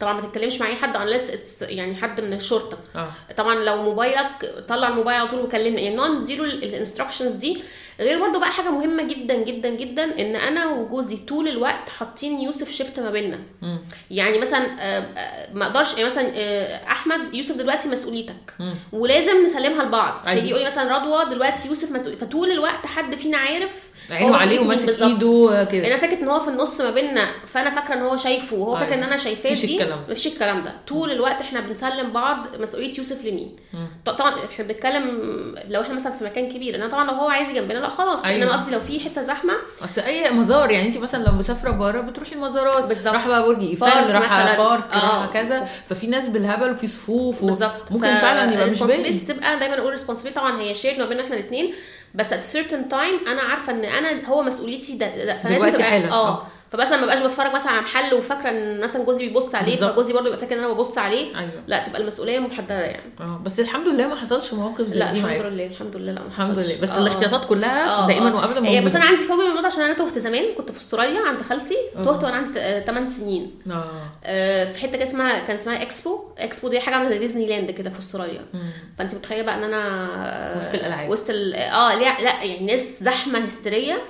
طبعا 0.00 0.12
ما 0.12 0.20
تتكلمش 0.20 0.60
مع 0.60 0.66
أي 0.66 0.74
حد 0.74 0.96
it's 1.18 1.62
يعني 1.62 1.96
حد 1.96 2.20
من 2.20 2.32
الشرطة. 2.32 2.78
آه. 2.96 3.08
طبعا 3.36 3.54
لو 3.54 3.82
موبايلك 3.82 4.64
طلع 4.68 4.88
الموبايل 4.88 5.20
على 5.20 5.28
طول 5.28 5.40
وكلمنا 5.40 5.80
يعني 5.80 5.96
نقعد 5.96 6.10
نديله 6.10 6.44
ال 6.44 6.51
instructions 6.51 7.32
دي. 7.32 7.62
غير 8.00 8.20
برضو 8.20 8.38
بقى 8.40 8.50
حاجة 8.50 8.70
مهمة 8.70 9.02
جدا 9.02 9.34
جدا 9.34 9.68
جدا 9.70 10.04
إن 10.20 10.36
أنا 10.36 10.66
وجوزي 10.66 11.16
طول 11.16 11.48
الوقت 11.48 11.88
حاطين 11.98 12.40
يوسف 12.40 12.70
shift 12.70 13.00
ما 13.00 13.10
بيننا. 13.10 13.38
يعني 14.10 14.38
مثلا 14.38 14.66
آه، 14.80 15.00
آه، 15.18 15.52
ما 15.54 15.66
أقدرش 15.66 15.92
يعني 15.92 16.04
مثلا 16.04 16.30
آه، 16.34 16.80
أحمد 16.86 17.34
يوسف 17.34 17.56
دلوقتي 17.56 17.88
مسؤوليتك 17.88 18.54
مم. 18.58 18.74
ولازم 18.92 19.44
نسلمها 19.44 19.84
لبعض 19.84 20.22
أيوة. 20.26 20.34
فيجي 20.40 20.48
يقول 20.50 20.60
لي 20.62 20.66
مثلا 20.66 20.96
رضوى 20.98 21.34
دلوقتي 21.34 21.68
يوسف 21.68 21.92
مسؤول 21.92 22.16
فطول 22.16 22.50
الوقت 22.50 22.86
حد 22.86 23.14
فينا 23.14 23.36
عارف 23.38 23.90
عينه 24.10 24.36
عليه 24.36 24.60
وماسك. 24.60 25.02
إيده 25.02 25.64
كده 25.72 25.86
أنا 25.86 25.96
فاكرة 25.96 26.18
إن 26.18 26.28
هو 26.28 26.40
في 26.40 26.48
النص 26.48 26.80
ما 26.80 26.90
بيننا 26.90 27.28
فأنا 27.46 27.70
فاكرة 27.70 27.94
إن 27.94 28.02
هو 28.02 28.16
شايفه 28.16 28.56
وهو 28.56 28.76
فاكر. 28.76 28.94
إن 28.94 29.02
أنا 29.02 29.16
شايفاه 29.16 29.50
مفيش 29.52 29.66
دي. 29.66 29.84
مفيش 30.08 30.26
الكلام 30.26 30.60
ده 30.62 30.72
طول 30.88 31.10
الوقت 31.12 31.40
إحنا 31.40 31.60
بنسلم 31.60 32.10
بعض 32.12 32.46
مسؤولية 32.60 32.92
يوسف 32.98 33.24
لمين 33.24 33.56
طبعا 34.06 34.34
إحنا 34.52 34.64
بنتكلم 34.64 35.04
لو 35.68 35.80
إحنا 35.80 35.94
مثلا 35.94 36.12
في 36.12 36.24
مكان 36.24 36.48
كبير 36.48 36.74
أنا 36.74 36.88
طبعا 36.88 37.04
لو 37.10 37.16
هو 37.16 37.28
عايز 37.28 37.50
جنبنا 37.50 37.78
لأ 37.78 37.88
خلاص 37.90 38.24
أيوة. 38.24 38.42
انما 38.42 38.52
قصدي 38.52 38.70
لو 38.72 38.80
في 38.80 39.00
حتة 39.00 39.22
زحمة 39.22 39.52
أصل 39.84 40.00
أي 40.00 40.30
مزار 40.30 40.70
يعني 40.70 40.88
أنت 40.88 40.98
مثلا 40.98 41.24
لو 41.24 41.32
مسافرة 41.32 41.70
بره 41.70 42.00
بتروحي 42.00 42.32
المزارات 42.34 42.84
بالظبط. 42.84 43.14
راح 43.14 43.26
بقى 43.28 43.42
برج 43.46 43.60
إيفل 43.62 44.12
راح 44.12 44.40
مثلاً. 44.42 44.56
park 44.56 44.92
آه. 44.94 45.20
راح 45.22 45.32
كذا 45.32 45.64
ففي 45.88 46.06
ناس 46.06 46.26
بالهبل 46.26 46.70
وفي 46.70 46.86
صفوف 46.86 47.42
و... 47.42 47.46
بالظبط 47.46 47.92
ممكن 47.92 48.06
فعلا 48.16 48.52
يبقى 48.54 48.66
مش 48.66 48.82
باين 48.82 49.26
تبقى 49.26 49.58
دايما 49.58 49.78
أقول 49.78 49.98
responsibility 49.98 50.34
طبعا 50.34 50.60
هي 50.60 50.74
share 50.74 50.98
ما 50.98 51.04
بيننا 51.04 51.24
إحنا 51.24 51.36
الاثنين 51.36 51.74
بس 52.14 52.34
at 52.34 52.36
certain 52.56 52.90
time 52.92 53.28
أنا 53.28 53.42
عارفة 53.42 53.72
إن 53.72 53.84
أنا 53.84 54.26
هو 54.28 54.42
مسؤوليتي 54.42 54.96
ده, 54.96 55.24
ده 55.24 55.36
فلازم 55.36 55.56
دلوقتي 55.66 55.82
حالا. 55.82 56.10
آه 56.10 56.28
آه. 56.28 56.46
فبس 56.72 56.86
ما 56.86 57.06
بقاش 57.06 57.20
بتفرج 57.22 57.54
مثلا 57.54 57.72
على 57.72 57.80
محل 57.80 58.14
وفاكرة 58.14 58.50
إن 58.50 58.80
مثلا 58.80 59.04
جوزي 59.04 59.28
بيبص 59.28 59.54
عليه 59.54 59.72
بالظبط. 59.72 59.92
فجوزي 59.92 60.12
برضه 60.12 60.26
يبقى 60.26 60.38
فاكر 60.38 60.54
إن 60.54 60.64
أنا 60.64 60.72
ببص 60.72 60.98
عليه 60.98 61.38
أيوه 61.38 61.50
لا 61.66 61.86
تبقى 61.86 62.00
المسؤولية 62.00 62.38
محددة 62.38 62.74
يعني 62.80 63.12
آه 63.20 63.40
بس 63.44 63.60
الحمد 63.60 63.88
لله 63.88 64.06
ما 64.08 64.14
حصلش 64.16 64.54
مواقف 64.54 64.86
زي 64.86 64.98
لا 64.98 65.12
دي 65.12 65.18
الحمد 65.20 65.42
لله 65.52 65.66
الحمد 65.66 65.96
لله 65.96 66.12
لا 66.12 66.20
ما 66.20 66.26
الحمد 66.26 66.52
حصلش. 66.58 66.66
لله 66.72 66.82
بس 66.82 66.90
آه. 66.90 66.98
الاحتياطات 66.98 67.44
كلها 67.44 68.04
آه، 68.04 68.06
دائما 68.06 68.28
آه. 68.30 68.34
وابدا 68.36 68.66
هي 68.68 68.84
بس. 68.84 68.94
أنا 68.96 69.04
عندي 69.04 69.22
فوبيا 69.22 69.42
من 69.44 69.48
الموضوع 69.50 69.66
عشان 69.66 69.82
أنا 69.82 69.94
تهت 69.94 70.18
زمان 70.18 70.44
كنت 70.58 70.72
في 70.72 70.78
أستراليا 70.78 71.20
عند 71.20 71.42
خالتي 71.42 71.76
آه. 71.96 72.04
تهت 72.04 72.24
وأنا 72.24 72.36
عندي 72.36 72.50
8 72.86 73.08
سنين 73.10 73.54
آه، 74.24 74.64
في 74.64 74.78
حتة 74.78 74.92
كده 74.92 75.02
اسمها 75.02 75.38
كان 75.46 75.56
اسمها 75.56 75.82
إكسبو 75.82 76.20
إكسبو 76.38 76.68
دي 76.68 76.80
حاجة 76.80 76.94
عاملة 76.94 77.10
زي 77.10 77.18
ديزني 77.18 77.46
لاند 77.46 77.70
كده 77.70 77.90
في 77.90 77.98
أستراليا. 78.00 78.44
فانت 78.98 79.14
متخيلة 79.14 79.42
بقى 79.42 79.54
إن 79.54 79.64
أنا 79.64 80.06
آه، 80.16 80.58
وسط 80.58 80.74
الألعاب. 80.74 81.10
وسط. 81.10 81.30
آه 81.30 81.94
لا 81.98 82.16
يعني 82.44 82.66
ناس 82.66 83.02
زحمة 83.02 83.38
هستيرية. 83.38 84.02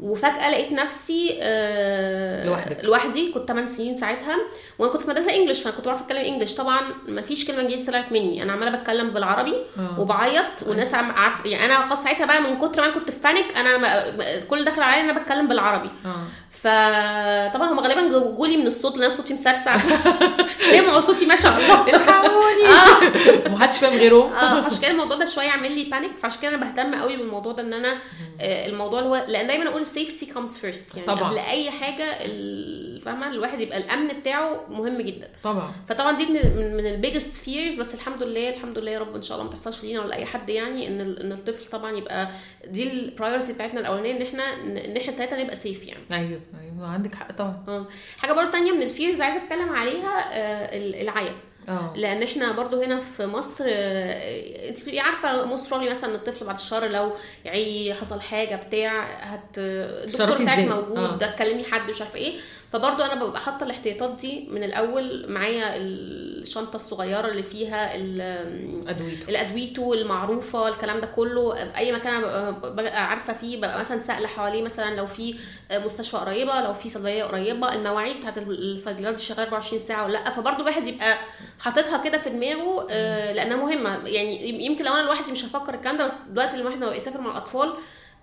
وفجأة 0.00 0.50
لقيت 0.50 0.72
نفسي 0.72 1.38
آه 1.42 2.46
لوحدك. 2.46 2.84
لوحدي. 2.84 3.32
كنت 3.32 3.48
8 3.48 3.66
سنين 3.68 3.96
ساعتها. 3.96 4.36
وأنا 4.78 4.92
كنت 4.92 5.02
في 5.02 5.10
مدرسة 5.10 5.34
English 5.36 5.60
فأنا 5.62 5.76
كنت 5.76 5.86
بعرف 5.86 6.02
أتكلم 6.02 6.18
English. 6.24 6.54
طبعا 6.54 6.80
ما 7.08 7.22
فيش 7.22 7.46
كلمة 7.46 7.60
إنجليزي 7.60 7.86
طلعت 7.86 8.12
مني. 8.12 8.42
أنا 8.42 8.52
عمالة 8.52 8.78
بتكلم 8.78 9.10
بالعربي 9.10 9.54
آه. 9.78 10.00
وبعيط 10.00 10.62
والناس 10.66 10.94
عم 10.94 11.10
عارف 11.10 11.46
يعني 11.46 11.64
أنا 11.64 11.86
خلاص 11.86 12.02
ساعتها 12.04 12.26
بقى 12.26 12.40
من 12.42 12.58
كتر 12.58 12.80
ما 12.80 12.86
أنا 12.86 12.94
كنت 12.94 13.10
في 13.10 13.18
panic 13.24 13.56
أنا 13.56 14.04
كل 14.50 14.64
دخل 14.64 14.82
عليا 14.82 15.00
إن 15.00 15.08
أنا 15.08 15.20
بتكلم 15.20 15.48
بالعربي. 15.48 15.90
آه. 16.06 16.24
فطبعا 16.62 17.72
هم 17.72 17.80
غالبا 17.80 18.08
جولي 18.08 18.56
من 18.56 18.66
الصوت 18.66 18.98
لأن 18.98 19.10
صوتي 19.10 19.34
مسرسع. 19.34 19.76
سمعوا 20.70 21.00
صوتي 21.00 21.26
ما 21.26 21.36
شاء 21.36 21.58
الله 21.58 21.88
الحقوني 21.88 22.66
آه. 22.66 23.08
ومحدش 23.46 23.78
فاهم 23.78 23.98
غيرهم 23.98 24.32
آه 24.32 24.60
فعشان 24.60 24.80
كده 24.80 24.90
الموضوع 24.90 25.16
ده 25.16 25.24
شوية 25.24 25.48
عامل 25.48 25.72
لي 25.72 25.84
panic 25.84 26.16
فعشان 26.16 26.40
كده 26.42 26.54
أنا 26.54 26.64
بهتم 26.64 26.94
قوي 26.94 27.16
بالموضوع 27.16 27.52
ده 27.52 27.62
إن 27.62 27.72
أنا 27.72 27.98
آه، 28.40 28.66
الموضوع 28.66 28.98
اللي 28.98 29.10
هو 29.10 29.24
لأن 29.28 29.46
دايما 29.46 29.68
أقول 29.68 29.82
ال 29.82 29.89
safety 29.89 30.32
comes 30.32 30.58
first 30.58 30.94
يعني 30.94 31.06
طبعا. 31.06 31.28
قبل 31.28 31.38
أي 31.38 31.70
حاجة 31.70 32.18
فاهمة؟ 32.98 33.30
الواحد 33.30 33.60
يبقى 33.60 33.78
الأمن 33.78 34.08
بتاعه 34.08 34.60
مهم 34.70 35.00
جدا. 35.00 35.28
طبعا. 35.44 35.72
فطبعا 35.88 36.16
دي 36.16 36.26
من 36.26 36.76
من, 36.76 36.86
ال 36.86 36.92
biggest 36.92 37.36
fears 37.36 37.80
بس 37.80 37.94
الحمد 37.94 38.22
لله 38.22 38.50
الحمد 38.50 38.78
لله 38.78 38.90
يا 38.90 38.98
رب 38.98 39.14
إن 39.14 39.22
شاء 39.22 39.38
الله 39.38 39.50
ما 39.50 39.56
تحصلش 39.56 39.84
لينا 39.84 40.00
ولا 40.00 40.16
اي 40.16 40.24
حد 40.24 40.50
يعني 40.50 40.88
إن 40.88 41.00
إن 41.00 41.32
الطفل 41.32 41.70
طبعا 41.70 41.92
يبقى 41.92 42.28
دي 42.66 42.92
ال 42.92 42.99
priority 42.99 43.52
بتاعتنا 43.52 43.80
الأولانية 43.80 44.16
إن 44.16 44.22
إحنا 44.22 44.54
إن 44.54 44.96
إحنا 44.96 45.12
الثلاثه 45.12 45.42
نبقى 45.42 45.56
safe 45.56 45.86
يعني. 45.86 46.02
أيوه. 46.12 46.40
أيوه 46.60 46.86
عندك 46.88 47.14
حق 47.14 47.32
طبعا. 47.32 47.86
حاجة 48.18 48.32
برضه 48.32 48.50
تانية 48.50 48.72
من 48.72 48.82
ال 48.82 48.87
fears 48.87 49.12
اللي 49.12 49.24
عايزة 49.24 49.44
أتكلم 49.44 49.68
عليها 49.68 50.18
آه، 50.32 50.76
ال- 50.76 50.94
العيا. 50.94 51.34
آه. 51.68 51.92
لأن 51.96 52.22
إحنا 52.22 52.52
برضو 52.52 52.82
هنا 52.82 53.00
في 53.00 53.26
مصر 53.26 53.64
انت 53.68 54.80
بتبقي 54.80 55.00
عارفة 55.00 55.56
probably 55.56 55.90
مثلا 55.90 56.14
الطفل 56.14 56.46
بعد 56.46 56.56
الشر 56.56 56.86
لو 56.88 57.12
عي 57.46 57.94
حصل 57.94 58.20
حاجة 58.20 58.56
بتاع 58.66 59.04
هت 59.20 59.58
الدكتور 59.58 60.42
بتاعك؟ 60.42 60.58
موجود 60.58 60.96
آه. 60.98 61.16
ده 61.16 61.30
تكلمي 61.34 61.64
حد 61.64 61.90
مش 61.90 62.00
عارفة 62.02 62.16
إيه. 62.18 62.38
فبرضو 62.72 63.02
أنا 63.02 63.24
ببقى 63.24 63.40
حاطة 63.40 63.64
الاحتياطات 63.64 64.10
دي 64.20 64.48
من 64.50 64.64
الأول 64.64 65.26
معايا 65.32 65.76
الشنطة 65.76 66.76
الصغيرة 66.76 67.28
اللي 67.28 67.42
فيها 67.42 67.94
ال- 67.96 68.88
أدويته. 68.88 69.28
الأدوية 69.28 69.94
المعروفة 69.94 70.68
الكلام 70.68 71.00
ده 71.00 71.06
كله. 71.06 71.54
أي 71.78 71.92
مكان 71.92 72.14
أنا 72.14 72.50
ببقى, 72.50 73.06
عارفة 73.06 73.32
فيه 73.32 73.56
ببقى 73.56 73.78
مثلا 73.78 73.98
سائله 73.98 74.26
حواليه 74.28 74.62
مثلا 74.62 74.96
لو 74.96 75.06
في 75.06 75.34
مستشفى 75.72 76.16
قريبة 76.16 76.60
لو 76.60 76.74
في 76.74 76.88
صيدلية 76.88 77.24
قريبة 77.24 77.74
المواعيد 77.74 78.16
بتاعت 78.20 78.38
الصيدليات 78.38 79.14
دي 79.14 79.22
شغالة 79.22 79.42
24 79.42 79.82
ساعة 79.82 80.04
ولا 80.04 80.12
لأ. 80.12 80.30
فبرضه 80.30 80.60
الواحد 80.60 80.86
يبقى 80.86 81.18
حاططها 81.60 81.98
كده 82.04 82.18
في 82.18 82.30
دماغه 82.30 82.86
آه، 82.90 83.32
لأنها 83.32 83.56
مهمة. 83.56 84.08
يعني 84.08 84.64
يمكن 84.66 84.84
لو 84.84 84.92
أنا 84.94 85.02
لوحدي 85.02 85.32
مش 85.32 85.44
هفكر 85.44 85.74
الكلام 85.74 85.96
ده 85.96 86.04
بس 86.04 86.14
دلوقتي 86.28 86.56
لما 86.56 86.68
لما 86.68 86.94
يسافر 86.94 87.20
مع 87.20 87.30
الأطفال 87.30 87.72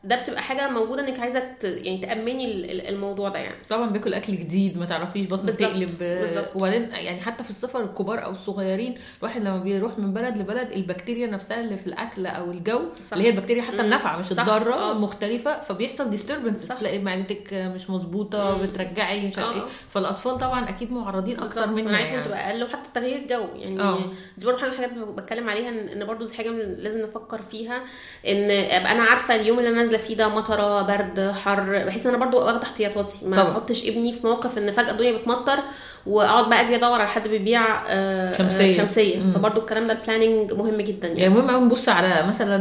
ده 0.04 0.22
بتبقى 0.24 0.42
حاجة 0.42 0.70
موجودة 0.70 1.08
إنك 1.08 1.20
عايزة 1.20 1.44
يعني 1.64 1.98
تأمني 1.98 2.46
ال- 2.46 2.72
ال- 2.72 2.88
الموضوع 2.88 3.30
ده 3.30 3.40
يعني 3.40 3.56
طبعا 3.70 3.90
بياكل 3.90 4.14
أكل 4.14 4.34
جديد 4.34 4.78
ما 4.78 4.86
تعرفيش 4.86 5.26
بطنه 5.26 5.42
بالظبط، 5.42 5.70
تقلب 5.72 6.00
بالظبط. 6.00 6.56
وبعدين 6.56 6.82
يعني 6.82 7.22
حتى 7.22 7.44
في 7.44 7.50
السفر 7.50 7.84
الكبار 7.84 8.24
أو 8.26 8.32
الصغيرين 8.32 8.96
الواحد 9.20 9.42
لما 9.42 9.58
بيروح 9.58 10.00
من 10.00 10.14
بلد 10.14 10.38
لبلد 10.38 10.72
البكتيريا 10.72 11.28
نفسها 11.28 11.60
اللي 11.62 11.78
في 11.78 11.88
الأكل 11.88 12.26
أو 12.28 12.52
الجو 12.52 12.80
صح. 13.06 13.14
اللي 13.18 13.26
هي 13.28 13.30
البكتيريا 13.32 13.62
حتى. 13.62 13.82
النافعة 13.82 14.18
مش. 14.20 14.32
الضارة 14.32 14.74
آه. 14.74 14.92
المختلفه 14.92 15.60
فبيحصل 15.62 16.10
disturbance. 16.10 16.68
تلاقي 16.68 17.00
معدتك 17.00 17.54
مش 17.54 17.90
مظبوطة. 17.90 18.58
بترجعي 18.66 19.28
مش 19.28 19.38
عارف 19.38 19.50
آه. 19.50 19.54
إيه 19.56 19.68
فالأطفال 19.90 20.38
طبعا 20.38 20.70
أكيد 20.70 20.92
معرضين 20.92 21.40
أكتر. 21.40 21.68
مننا 21.68 21.98
عارفة 21.98 22.12
يعني 22.14 22.26
تبقى 22.26 22.50
أقل 22.52 22.64
وحتى 22.64 22.90
تغيير 22.96 23.18
الجو 23.18 23.46
يعني. 23.56 24.06
دي 24.38 24.46
برضه 24.46 24.58
حاجة 24.60 24.68
من 24.70 24.74
الحاجات 24.74 24.92
اللي 24.92 25.06
بتكلم 25.06 25.50
عليها 25.50 25.70
إن 25.70 26.06
برضه 26.06 26.28
دي 26.28 26.34
حاجة 26.34 26.50
من 26.50 26.60
لازم 26.78 27.02
نفكر 27.02 27.42
فيها 27.42 27.84
إن 28.28 28.52
أبقى 28.52 28.92
أنا 28.92 29.04
عارفة 29.04 29.36
اليوم 29.36 29.58
اللي 29.60 29.70
أنا 29.70 29.78
نازلة 29.78 29.95
نازله 29.96 30.08
فيه 30.08 30.16
ده 30.18 30.28
مطرة 30.30 30.82
برد 30.82 31.32
حر 31.44 31.86
بحيث 31.86 32.06
إن 32.06 32.16
أنا 32.16 32.26
برضو 32.26 32.38
واخدة 32.40 32.64
احتياطاتي 32.64 33.26
ما. 33.28 33.52
أحطش 33.52 33.90
ابني 33.90 34.14
في 34.14 34.28
موقف 34.28 34.58
إن 34.58 34.72
فجأة 34.72 34.92
الدنيا 34.92 35.18
بتمطر 35.18 35.60
وأقعد 36.06 36.50
بقى 36.50 36.62
أجري 36.62 36.76
أدور 36.76 37.00
على 37.02 37.08
حد 37.08 37.28
بيبيع 37.28 37.62
آه،. 37.88 38.30
آه، 38.30 38.72
شمسية 38.72 39.18
مم. 39.20 39.32
فبرضو 39.32 39.62
الكلام 39.62 39.88
ده 39.88 39.94
ال 39.94 40.00
planning 40.00 40.54
مهم 40.54 40.82
جدا 40.82 41.08
يعني 41.08 41.20
يعني 41.22 41.34
مهم 41.34 41.50
قوي 41.52 41.66
نبص 41.66 41.90
على 41.90 42.24
مثلا 42.28 42.56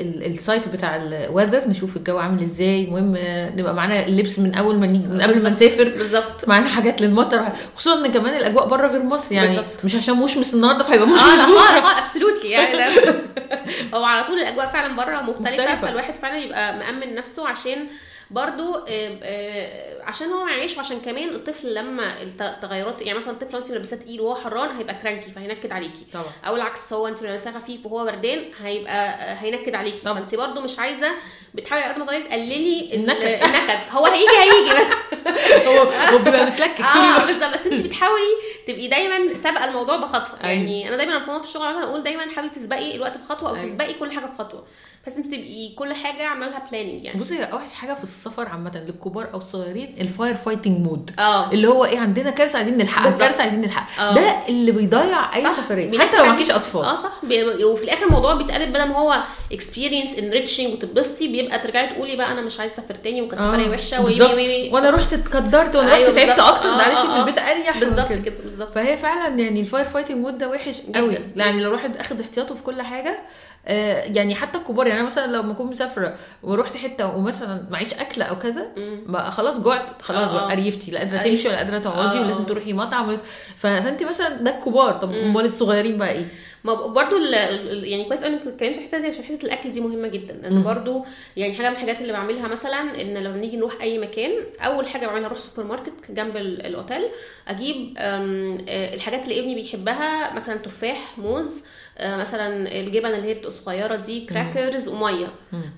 ال- 0.00 0.26
ال 0.26 0.34
site 0.34 0.68
بتاع 0.68 0.96
ال 0.96 1.05
weather 1.05 1.68
نشوف 1.68 1.96
الجو 1.96 2.18
عامل 2.18 2.42
إزاي 2.42 2.86
مهم 2.86 3.16
نبقى 3.56 3.74
معانا 3.74 4.06
اللبس 4.06 4.38
من 4.38 4.54
أول 4.54 4.78
ما 4.78 4.86
نيجي 4.86 5.08
من 5.08 5.22
قبل 5.22 5.42
ما. 5.42 5.48
نسافر 5.50 5.84
بالظبط 5.88 6.48
معانا 6.48 6.68
حاجات 6.68 7.00
للمطر 7.02 7.48
خصوصا 7.76 8.06
إن 8.06 8.12
كمان 8.12 8.34
الأجواء 8.36 8.66
بره 8.68 8.86
غير 8.86 9.02
مصر 9.02 9.34
يعني 9.34 9.46
بالظبط. 9.48 9.84
مش 9.84 9.94
عشان 9.94 10.16
مشمس 10.16 10.54
النهارده 10.54 10.84
فهيبقى 10.84 11.06
مشمس 11.06 11.22
آه. 11.22 11.78
آه 11.78 11.98
absolutely 12.02 12.50
يعني 12.50 12.76
ده 12.76 13.14
هو 13.94 14.04
على 14.04 14.24
طول 14.24 14.38
الأجواء 14.38 14.66
فعلا 14.66 14.96
بره 14.96 15.20
مختلفة, 15.20 15.50
مختلفة. 15.52 15.86
فالواحد 15.86 16.14
فعلا 16.14 16.38
يبقى 16.38 16.78
مأمن 16.78 17.14
نفسه 17.14 17.48
عشان 17.48 17.86
برضو 18.30 18.74
آه، 18.74 19.18
آه، 19.22 20.02
عشان 20.02 20.26
هو 20.28 20.48
يعيش 20.48 20.76
وعشان 20.76 21.00
كمان 21.00 21.28
الطفل 21.28 21.74
لما 21.74 22.22
الت- 22.22 22.42
التغيرات 22.42 23.02
يعني 23.02 23.18
مثلا 23.18 23.34
الطفل 23.34 23.52
لو 23.52 23.58
انت 23.58 23.70
ملبساه 23.72 23.96
تقيل 23.96 24.20
وهو 24.20 24.34
حران 24.34 24.76
هيبقى 24.76 24.94
cranky 24.94 25.30
فهينكد 25.30 25.72
عليكي. 25.72 26.06
طبعا. 26.12 26.24
أو 26.46 26.56
العكس 26.56 26.92
هو 26.92 27.06
انت 27.06 27.22
ملبساه 27.22 27.52
خفيف 27.52 27.86
وهو 27.86 28.04
بردان 28.04 28.44
هيبقى 28.64 28.92
آه، 29.08 29.34
هينكد 29.34 29.74
عليكي. 29.74 29.98
طبعا. 29.98 30.14
فانت 30.14 30.34
برضو 30.34 30.60
مش 30.60 30.78
عايزة 30.78 31.10
بتحاولي 31.54 31.84
قد 31.84 31.98
ما 31.98 32.04
تقدري 32.04 32.22
تقللي 32.22 32.80
ال- 32.80 32.94
النكد. 32.94 33.22
النكد. 33.46 33.78
هو 33.92 34.06
هيجي 34.06 34.38
هيجي 34.40 34.74
بس. 34.80 34.92
هو 35.66 35.78
هو 36.12 36.18
بيبقى 36.18 36.46
متلكك 36.46 36.80
آه 36.80 37.26
بالظبط. 37.26 37.54
بس 37.54 37.66
انت 37.66 37.80
بتحاولي 37.80 38.22
تبقي 38.66 38.88
دايما 38.88 39.34
سابقة 39.36 39.64
الموضوع 39.64 39.96
بخطوة. 39.96 40.38
أيوة. 40.44 40.52
يعني 40.52 40.88
أنا 40.88 40.96
دايما 40.96 41.12
لما 41.12 41.38
في 41.38 41.44
الشغل 41.48 41.62
أقول 41.66 42.02
دايما 42.02 42.26
حاولي 42.34 42.50
تسبقي 42.50 42.96
الوقت 42.96 43.18
بخطوة 43.18 43.48
أو 43.50 43.54
أيوة. 43.54 43.66
تسبقي 43.66 43.94
كل 43.94 44.10
حاجة 44.12 44.26
بخطوة. 44.26 44.64
بس 45.06 45.16
انت 45.16 45.26
تبقي 45.26 45.68
كل 45.76 45.94
حاجة 45.94 46.26
عامله 46.26 46.48
لها 46.48 46.62
planning 46.70 47.04
يعني 47.04 47.20
بصي 47.20 47.42
أوحش 47.44 47.72
حاجة 47.72 47.94
في 47.94 48.02
السفر 48.02 48.48
عامة 48.48 48.82
للكبار 48.86 49.28
أو 49.34 49.38
الصغيرين 49.38 49.94
ال 50.00 50.07
fire 50.07 50.34
fighting 50.34 50.80
mode 50.86 51.10
آه 51.18 51.52
اللي 51.52 51.68
هو 51.68 51.84
إيه 51.84 51.98
عندنا 51.98 52.30
كارثة 52.30 52.56
عايزين 52.56 52.78
نلحقها. 52.78 53.18
كارثة 53.18 53.42
عايزين 53.42 53.60
نلحقها 53.60 54.10
آه. 54.10 54.14
ده 54.14 54.46
اللي 54.48 54.72
بيضيع 54.72 55.36
أي. 55.36 55.42
سفرية 55.42 55.98
حتى 55.98 56.16
لو. 56.18 56.24
معكيش 56.24 56.50
أطفال 56.50 56.84
آه 56.84 56.94
صح 56.94 57.12
بي- 57.22 57.64
وفي 57.64 57.84
الآخر 57.84 58.06
الموضوع 58.06 58.34
بيتقلب 58.34 58.68
بدل 58.72 58.84
ما 58.88 58.96
هو 58.98 59.22
experience 59.52 60.18
enriching 60.18 60.72
وتتبسطي 60.72 61.28
بيبقى 61.28 61.58
ترجعي 61.58 61.86
تقولي 61.86 62.16
بقى 62.16 62.32
أنا 62.32 62.40
مش 62.40 62.60
عايزه 62.60 62.74
اسافر 62.74 62.94
تاني 62.94 63.22
وكانت 63.22 63.42
آه، 63.42 63.50
سفرية 63.52 63.70
وحشة 63.70 64.04
وي. 64.04 64.22
وي 64.22 64.34
وي 64.34 64.70
وأنا 64.72 64.90
رحت 64.90 65.12
اتقدرت 65.12 65.76
وأنا 65.76 65.94
أيوة 65.94 66.10
رحت 66.10 66.26
تعبت. 66.26 66.40
أكتر 66.40 66.68
آه، 66.68 66.76
ده 66.76 66.82
آه، 66.86 67.06
في 67.06 67.12
آه. 67.12 67.20
البيت 67.20 67.38
أريح 67.38 67.78
بالظبط. 67.78 68.12
كده 68.12 68.34
بالظبط 68.44 68.74
فهي 68.74 68.96
فعلا 68.96 69.38
يعني 69.38 69.60
ال 69.60 69.65
fire 69.65 69.84
fighting 69.84 70.16
mode 70.18 70.38
ده 70.38 70.48
وحش. 70.48 70.80
قوي 70.94 71.18
يعني 71.36 71.60
لو 71.62 71.68
الواحد 71.68 71.96
أخد 71.96 72.20
احتياطه 72.20 72.54
في 72.54 72.62
كل 72.62 72.82
حاجة 72.82 73.10
آه 73.10 73.20
يعني 73.66 74.34
حتى 74.34 74.58
الكبار 74.58 74.86
يعني 74.86 75.00
أنا 75.00 75.06
مثلا 75.08 75.32
لو 75.32 75.42
ما 75.42 75.52
أكون 75.52 75.66
مسافرة 75.66 76.14
ورحت 76.42 76.76
حتة 76.76 77.16
ومثلا 77.16 77.66
معيش 77.70 77.94
أكل 77.94 78.22
أو 78.22 78.38
كذا. 78.38 78.66
بقى 79.06 79.30
خلاص 79.30 79.58
جوعت 79.58 80.02
خلاص 80.02 80.28
آه، 80.30 80.34
بقى 80.34 80.44
آه. 80.46 80.50
قريفتي 80.50 80.90
لا 80.90 80.98
قادرة 80.98 81.18
أيوة. 81.20 81.36
تمشي 81.36 81.48
ولا 81.48 81.56
قادرة 81.56 81.78
تقعدي 81.78 82.18
آه، 82.18 82.22
ولازم 82.22 82.42
آه. 82.42 82.46
تروحي 82.46 82.72
مطعم 82.72 83.16
فانت 83.56 84.02
مثلا 84.02 84.28
ده 84.36 84.56
الكبار 84.58 84.96
طب 84.96 85.12
أمال 85.12 85.44
الصغيرين 85.44 85.98
بقى 85.98 86.12
إيه؟ 86.12 86.24
ما 86.64 86.74
برضو 86.74 87.16
يعني 87.16 88.04
كويس 88.04 88.24
قوي 88.24 88.34
إنك 88.34 88.46
اتكلمتي 88.46 88.74
في 88.80 88.80
الحتة 88.86 88.98
دي 88.98 89.06
عشان 89.06 89.24
حتة 89.24 89.44
الأكل 89.46 89.70
دي 89.70 89.80
مهمة 89.80 90.08
جدا 90.08 90.50
مم. 90.50 90.62
برضو 90.62 91.04
يعني 91.36 91.54
حاجة 91.54 91.68
من 91.68 91.74
الحاجات 91.76 92.00
اللي 92.00 92.12
بعملها 92.12 92.48
مثلا 92.48 92.80
إن 93.02 93.14
لما 93.18 93.36
نيجي 93.36 93.56
نروح 93.56 93.72
أي 93.82 93.98
مكان 93.98 94.30
أول 94.60 94.86
حاجة 94.86 95.06
بعملها 95.06 95.26
أروح 95.26 95.38
سوبر 95.38 95.64
ماركت 95.68 95.92
جنب 96.10 96.36
ال- 96.36 96.66
الأوتيل 96.66 97.02
أجيب 97.48 97.94
آه، 97.98 98.58
الحاجات 98.94 99.24
اللي 99.24 99.40
ابني 99.40 99.54
بيحبها 99.54 100.34
مثلا 100.34 100.56
تفاح 100.56 101.18
موز 101.18 101.58
آه، 101.58 101.64
مثلا 102.04 102.80
الجبن 102.80 103.06
اللي 103.06 103.28
هي 103.28 103.34
بتبقى 103.34 103.50
صغيرة 103.50 103.96
دي 103.96 104.26
crackers 104.26 104.88
ومية. 104.88 105.26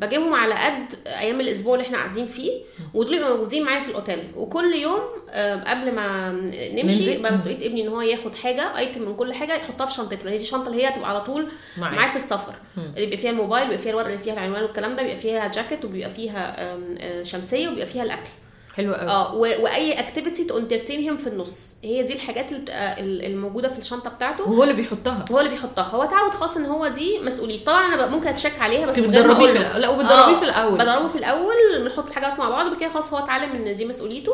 بجيبهم 0.00 0.34
على 0.34 0.54
قد 0.54 0.94
أيام 1.06 1.40
الأسبوع 1.40 1.74
اللي 1.74 1.86
إحنا 1.86 1.98
قاعدين 1.98 2.26
فيه 2.26 2.50
ودول 2.94 3.14
يبقوا 3.14 3.34
موجودين 3.36 3.64
معايا 3.64 3.80
في 3.80 3.88
الأوتيل 3.90 4.18
وكل 4.36 4.74
يوم 4.74 5.00
آه، 5.30 5.54
قبل 5.70 5.94
ما 5.94 6.32
نمشي. 6.72 7.12
يبقى 7.14 7.32
مسؤولية 7.34 7.66
ابني 7.66 7.82
إن 7.82 7.88
هو 7.88 8.00
ياخد 8.00 8.34
حاجة 8.34 8.78
item 8.78 9.02
من 9.02 9.16
كل 9.16 9.32
حاجة 9.32 9.54
يحطها 9.56 9.86
في 9.86 9.94
شنطته 9.94 10.16
لأن 10.24 10.36
دي 10.36 10.42
الشنطه 10.42 10.68
اللي 10.68 10.82
هي 10.84 10.88
هتبقى 10.88 11.10
على 11.10 11.20
طول 11.20 11.48
معايا. 11.78 11.96
معاه 11.96 12.08
في 12.10 12.16
السفر. 12.16 12.54
اللي 12.78 12.92
بيبقى 13.06 13.16
فيها 13.16 13.30
الموبايل 13.30 13.64
بيبقى 13.64 13.78
فيها 13.82 13.90
الورقه 13.90 14.06
اللي 14.06 14.18
فيها 14.18 14.32
العنوان 14.32 14.62
والكلام 14.62 14.94
ده 14.94 15.02
بيبقى 15.02 15.16
فيها 15.16 15.48
جاكيت 15.48 15.84
وبيبقى 15.84 16.10
فيها 16.10 16.56
آه، 16.62 17.22
شمسية 17.22 17.68
وبيبقى 17.68 17.86
فيها 17.86 18.02
الأكل 18.02 18.28
حلو 18.76 18.94
قوي. 18.94 19.08
آه 19.10 19.34
وأي 19.34 19.92
activity 20.00 20.44
to 20.44 20.58
entertain 20.58 21.00
him 21.00 21.16
في 21.16 21.26
النص. 21.26 21.72
هي 21.84 22.02
دي 22.02 22.12
الحاجات 22.14 22.48
اللي 22.48 22.60
بتبقى 22.60 23.00
ال- 23.00 23.26
الموجودة 23.26 23.68
في 23.68 23.78
الشنطة 23.78 24.10
بتاعته. 24.10 24.48
وهو 24.48 24.62
اللي 24.62 24.74
بيحطها. 24.74 25.24
هو 25.32 25.38
اللي 25.40 25.50
بيحطها. 25.50 25.82
هو 25.84 26.02
اتعود 26.02 26.30
خلاص 26.30 26.56
إن 26.56 26.64
هو 26.64 26.88
دي 26.88 27.18
مسؤوليته 27.18 27.64
طبعا 27.64 27.94
أنا 27.94 28.06
ممكن 28.06 28.28
ا 28.28 28.34
check 28.34 28.60
عليها 28.60 28.86
بس 28.86 28.98
بتدربيه 28.98 29.46
في 29.46 29.58
لا 29.58 29.88
وبتدربيه 29.88 30.14
آه، 30.14 30.34
في 30.38 30.44
الأول. 30.44 30.74
بدربه 30.78 31.08
في 31.08 31.16
الأول 31.18 31.54
بنحط 31.84 32.08
الحاجات 32.08 32.38
مع 32.38 32.48
بعض 32.50 32.66
وبعد 32.66 32.80
كده 32.80 32.90
خلاص 32.90 33.12
هو 33.14 33.18
اتعلم 33.24 33.50
إن 33.52 33.74
دي 33.74 33.84
مسؤوليته. 33.84 34.32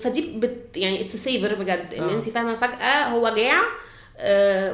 فدي 0.00 0.32
بت 0.38 0.76
يعني 0.76 1.00
it's 1.00 1.16
saver 1.16 1.54
بجد. 1.54 1.94
إن 1.94 2.08
آه. 2.08 2.12
انت 2.12 2.28
فاهمة 2.28 2.54
فجأة 2.54 3.08
هو 3.08 3.28
جاع. 3.28 3.62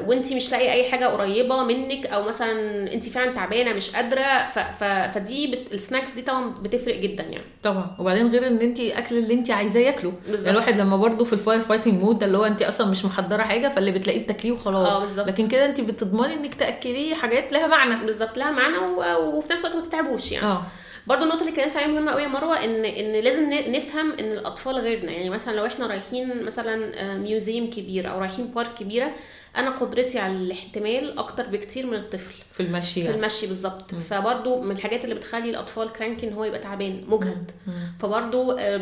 وانت 0.07 0.33
مش 0.33 0.51
لاقي 0.51 0.71
أي 0.73 0.91
حاجة 0.91 1.05
قريبة 1.05 1.63
منك 1.63 2.05
أو 2.07 2.23
مثلا 2.23 2.51
انت 2.93 3.09
فعلا 3.09 3.31
تعبانة 3.33 3.73
مش 3.73 3.95
قادرة 3.95 4.45
ف 4.53 4.59
ف 4.59 4.83
فدي 4.83 5.47
بت 5.47 5.73
ال 5.73 5.79
snacks 5.79 6.13
دي 6.13 6.21
طبعا 6.21 6.49
بتفرق 6.61 6.95
جدا 6.99 7.23
يعني. 7.23 7.45
طبعا. 7.63 7.95
وبعدين 7.99 8.27
غير 8.29 8.47
إن 8.47 8.57
انت 8.57 8.79
أكل 8.79 9.17
اللي 9.17 9.33
انت 9.33 9.51
عايزاه 9.51 9.81
ياكله. 9.81 10.13
بالظبط. 10.27 10.45
يعني 10.47 10.57
الواحد 10.57 10.79
لما 10.79 10.97
برضه 10.97 11.25
في 11.25 11.33
ال 11.33 11.38
fire 11.38 11.59
fighting 11.61 12.03
mode 12.03 12.19
ده 12.19 12.25
اللي 12.25 12.37
هو 12.37 12.45
انت 12.45 12.61
أصلا 12.61 12.87
مش 12.87 13.05
محضرة 13.05 13.43
حاجة 13.43 13.67
فاللي 13.67 13.91
بتلاقيه 13.91 14.23
بتاكليه 14.23 14.51
وخلاص. 14.51 14.87
آه 14.89 14.99
بالظبط. 14.99 15.27
لكن 15.27 15.47
كده 15.47 15.65
انت 15.65 15.81
بتضمني 15.81 16.33
إنك 16.33 16.55
تأكليه 16.55 17.15
حاجات 17.15 17.53
لها 17.53 17.67
معنى. 17.67 18.05
بالظبط 18.05 18.37
لها 18.37 18.51
معنى 18.51 18.77
و- 18.77 19.37
وفي 19.37 19.53
نفس 19.53 19.65
الوقت 19.65 19.77
ما 19.77 19.85
تتعبوش 19.85 20.31
يعني. 20.31 20.45
آه. 20.45 20.63
برضو 21.07 21.23
النقطة 21.23 21.39
اللي 21.39 21.51
اتكلمت 21.51 21.75
عليها 21.75 21.87
مهمة 21.87 22.11
قوي 22.11 22.21
يا 22.23 22.27
مروة 22.27 22.63
ان 22.63 22.85
إن 22.85 23.11
لازم 23.23 23.49
نفهم 23.53 24.11
إن 24.11 24.31
الأطفال 24.31 24.75
غيرنا. 24.75 25.11
يعني 25.11 25.29
مثلا 25.29 25.55
لو 25.55 25.65
إحنا 25.65 25.87
رايحين 25.87 26.43
مثلا 26.43 27.01
آه، 27.01 27.17
museum 27.17 27.69
كبير 27.69 28.11
أو 28.11 28.19
رايحين 28.19 28.47
park 28.47 28.73
كبيرة 28.79 29.11
أنا 29.57 29.69
قدرتي 29.69 30.19
على 30.19 30.33
الاحتمال 30.33 31.17
أكتر 31.19 31.47
بكتير 31.47 31.85
من 31.85 31.93
الطفل. 31.93 32.33
في 32.51 32.59
المشي 32.59 32.93
في 32.93 32.99
يعني. 32.99 33.15
المشي 33.15 33.47
بالظبط. 33.47 33.95
فبرضو 33.95 34.61
من 34.61 34.71
الحاجات 34.71 35.03
اللي 35.03 35.15
بتخلي 35.15 35.49
الأطفال 35.49 35.89
cranky 35.93 36.27
إن 36.27 36.33
هو 36.33 36.43
يبقى 36.43 36.59
تعبان 36.59 37.03
مجهد. 37.07 37.51
فبرضو 37.99 38.51
آه، 38.51 38.77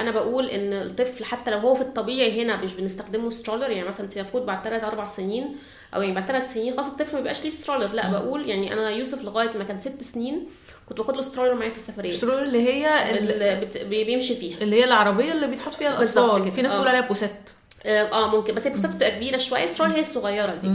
أنا 0.00 0.10
بقول 0.10 0.46
إن 0.46 0.72
الطفل 0.72 1.24
حتى 1.24 1.50
لو 1.50 1.58
هو 1.58 1.74
في 1.74 1.80
الطبيعي 1.82 2.42
هنا 2.42 2.56
مش 2.62 2.74
بنستخدمه 2.74 3.30
stroller 3.30 3.70
يعني 3.70 3.88
مثلا 3.88 4.08
المفروض 4.16 4.46
بعد 4.46 4.64
3 4.64 4.86
4 4.86 5.06
سنين 5.06 5.56
أو 5.94 6.02
يعني 6.02 6.14
بعد 6.14 6.26
3 6.28 6.46
سنين 6.46 6.74
خلاص 6.74 6.86
الطفل 6.86 7.12
ما 7.12 7.18
بيبقاش 7.18 7.44
ليه 7.44 7.50
stroller 7.50 7.92
لا 7.92 8.10
بقول 8.10 8.48
يعني 8.48 8.72
أنا 8.72 8.90
يوسف 8.90 9.24
لغاية 9.24 9.58
ما 9.58 9.64
كان 9.64 9.76
6 9.76 10.02
سنين 10.02 10.46
كنت 10.88 10.98
باخد 10.98 11.16
له 11.16 11.22
stroller 11.22 11.54
معايا 11.54 11.70
في 11.70 11.76
السفرية. 11.76 12.10
ال 12.10 12.14
stroller 12.14 12.42
اللي 12.42 12.58
هي 12.72 13.10
ال- 13.10 13.32
اللي 13.32 13.66
بت- 13.66 13.84
بيمشي 13.84 14.34
فيها. 14.36 14.58
اللي 14.60 14.76
هي 14.80 14.84
العربية 14.84 15.32
اللي 15.32 15.46
بيتحط 15.46 15.74
فيها 15.74 15.88
الاطفال. 15.88 16.52
في 16.52 16.62
ناس. 16.62 16.72
تقول 16.72 16.88
عليها 16.88 17.00
poussette 17.00 17.30
آه 17.86 18.02
آه، 18.02 18.36
ممكن. 18.36 18.54
بس 18.54 18.66
هي 18.66 18.70
poussette 18.72 18.90
بتبقى 18.90 19.10
كبيرة 19.10 19.38
شوية. 19.38 19.64
ال 19.64 19.67
stroller 19.67 19.90
هي 19.90 20.00
الصغيرة 20.00 20.54
دي. 20.54 20.70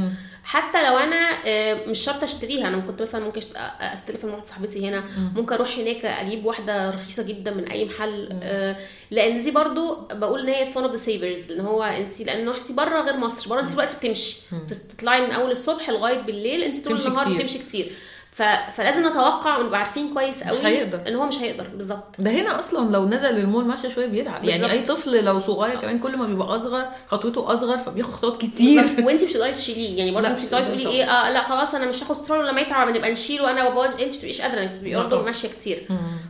حتى 0.46 0.90
لو 0.90 0.98
أنا 0.98 1.30
آه، 1.48 1.86
مش 1.88 2.00
شرط 2.00 2.24
أشتريها. 2.24 2.68
أنا 2.68 2.78
كنت 2.80 3.02
مثلا 3.02 3.26
ممكن 3.26 3.42
أستلف 3.82 4.26
من 4.26 4.32
واحدة 4.32 4.46
صاحبتي 4.46 4.88
هنا. 4.90 5.04
ممكن 5.36 5.54
أروح 5.56 5.78
هناك 5.78 6.06
أجيب 6.06 6.46
واحدة 6.46 6.90
رخيصة 6.90 7.24
جدا 7.28 7.52
من 7.54 7.68
أي 7.68 7.86
محل. 7.86 8.30
آه، 8.44 8.76
لأن 9.12 9.40
دي 9.42 9.52
برضو 9.52 9.96
بقول 10.12 10.40
إن 10.40 10.48
هي 10.50 10.66
one 10.66 10.76
of 10.78 10.92
the 11.00 11.06
savers. 11.06 11.50
لأن 11.52 11.60
هو 11.66 11.84
انت 11.84 12.22
لأنه 12.22 12.58
انت 12.58 12.72
بره 12.72 13.02
غير 13.02 13.18
مصر. 13.18 13.50
بره 13.50 13.60
انت 13.60 13.70
دلوقتي 13.70 13.96
بتمشي. 13.98 14.38
بتطلعي 14.70 15.22
من 15.22 15.32
أول 15.32 15.52
الصبح 15.52 15.90
لغاية 15.90 16.22
بالليل. 16.22 16.64
انت 16.64 16.88
طول 16.88 17.02
النهار 17.02 17.26
كتير. 17.26 17.38
بتمشي 17.38 17.60
كتير. 17.60 17.92
ف... 18.36 18.44
فلازم 18.76 19.08
نتوقع 19.08 19.58
ونبقى 19.58 19.80
عارفين 19.80 20.14
كويس 20.14 20.44
قوي 20.44 20.58
هيقدر. 20.66 21.00
إن 21.08 21.16
هو 21.16 21.26
مش 21.26 21.42
هيقدر. 21.42 21.68
بالظبط. 21.76 22.16
ده 22.20 22.32
هنا 22.32 22.60
أصلا 22.60 22.92
لو 22.92 23.06
نزل 23.06 23.30
المول 23.30 23.66
ماشي 23.66 23.90
شوية 23.90 24.06
بيتعب. 24.06 24.44
يعني. 24.44 24.72
أي 24.72 24.86
طفل 24.86 25.26
لو 25.26 25.40
صغير 25.40 25.80
كمان 25.80 26.00
كل 26.00 26.18
ما 26.18 26.26
بيبقى 26.26 26.58
أصغر 26.58 26.86
خطوته 27.08 27.54
أصغر 27.54 27.78
فبياخد 27.78 28.12
خطوات 28.12 28.42
كتير. 28.42 28.84
وأنت 29.00 29.24
مش 29.24 29.32
هتقدري 29.32 29.52
تشيليه. 29.52 29.98
يعني 29.98 30.12
برضه 30.12 30.30
مش 30.30 30.40
هتقدري 30.40 30.66
تقولي 30.66 30.88
إيه 30.88 31.04
آه 31.04 31.32
لا 31.32 31.44
خلاص 31.44 31.76
أنا 31.76 31.86
مش 31.86 32.04
هاخد 32.04 32.16
سترول 32.16 32.48
لما 32.48 32.62
يتعب 32.62 32.90
نبقى 32.90 33.12
نشيله 33.12 33.52
أنا 33.52 33.68
وبابا. 33.68 33.86
أنت 33.86 34.02
ما 34.02 34.08
بتبقيش 34.08 34.42
قادره 34.42 34.62
لا 34.62 34.98
برضه. 34.98 35.22
ماشية 35.22 35.48
كتير. 35.48 35.88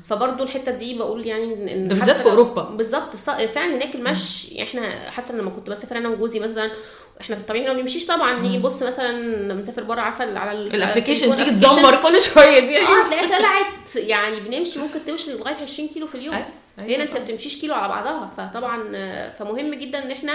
فبرضه 0.09 0.43
الحتة 0.43 0.71
دي 0.71 0.97
بقول 0.97 1.27
يعني 1.27 1.73
إن 1.73 1.87
ده 1.87 1.95
بالذات 1.95 2.21
في 2.21 2.29
أوروبا. 2.29 2.63
بالظبط. 2.63 3.15
فعلا 3.15 3.75
هناك 3.75 3.95
المشي 3.95 4.63
إحنا 4.63 5.09
حتى 5.09 5.33
لما 5.33 5.49
كنت 5.49 5.69
بسافر 5.69 5.97
أنا 5.97 6.09
وجوزي 6.09 6.39
مثلا 6.39 6.71
إحنا 7.21 7.35
في 7.35 7.41
الطبيعي 7.41 7.67
ما 7.67 7.73
بنمشيش 7.73 8.05
طبعا 8.05 8.39
نيجي 8.39 8.57
نبص 8.57 8.83
مثلا 8.83 9.11
لما 9.11 9.53
بنسافر 9.53 9.83
بره 9.83 10.01
عارفة 10.01 10.39
على 10.39 10.51
ال- 10.51 10.75
ال 10.75 10.80
application 10.80 11.35
تيجي. 11.35 11.49
تزمر 11.51 12.01
كل 12.01 12.21
شوية 12.21 12.59
دي. 12.59 12.77
آه 12.79 13.07
تلاقيها 13.09 13.37
طلعت 13.37 13.95
يعني 13.95 14.39
بنمشي 14.39 14.79
ممكن 14.79 15.05
توصل 15.07 15.39
لغاية 15.39 15.55
20 15.55 15.89
كيلو 15.89 16.07
في 16.07 16.15
اليوم. 16.15 16.35
أيوة، 16.35 16.95
هنا 16.95 17.03
انت 17.03 17.13
ما. 17.13 17.19
بتمشيش 17.19 17.61
كيلو 17.61 17.73
على 17.73 17.87
بعضها 17.89 18.31
فطبعا 18.37 18.83
فمهم 19.29 19.73
جدا 19.73 20.03
إن 20.03 20.11
إحنا 20.11 20.33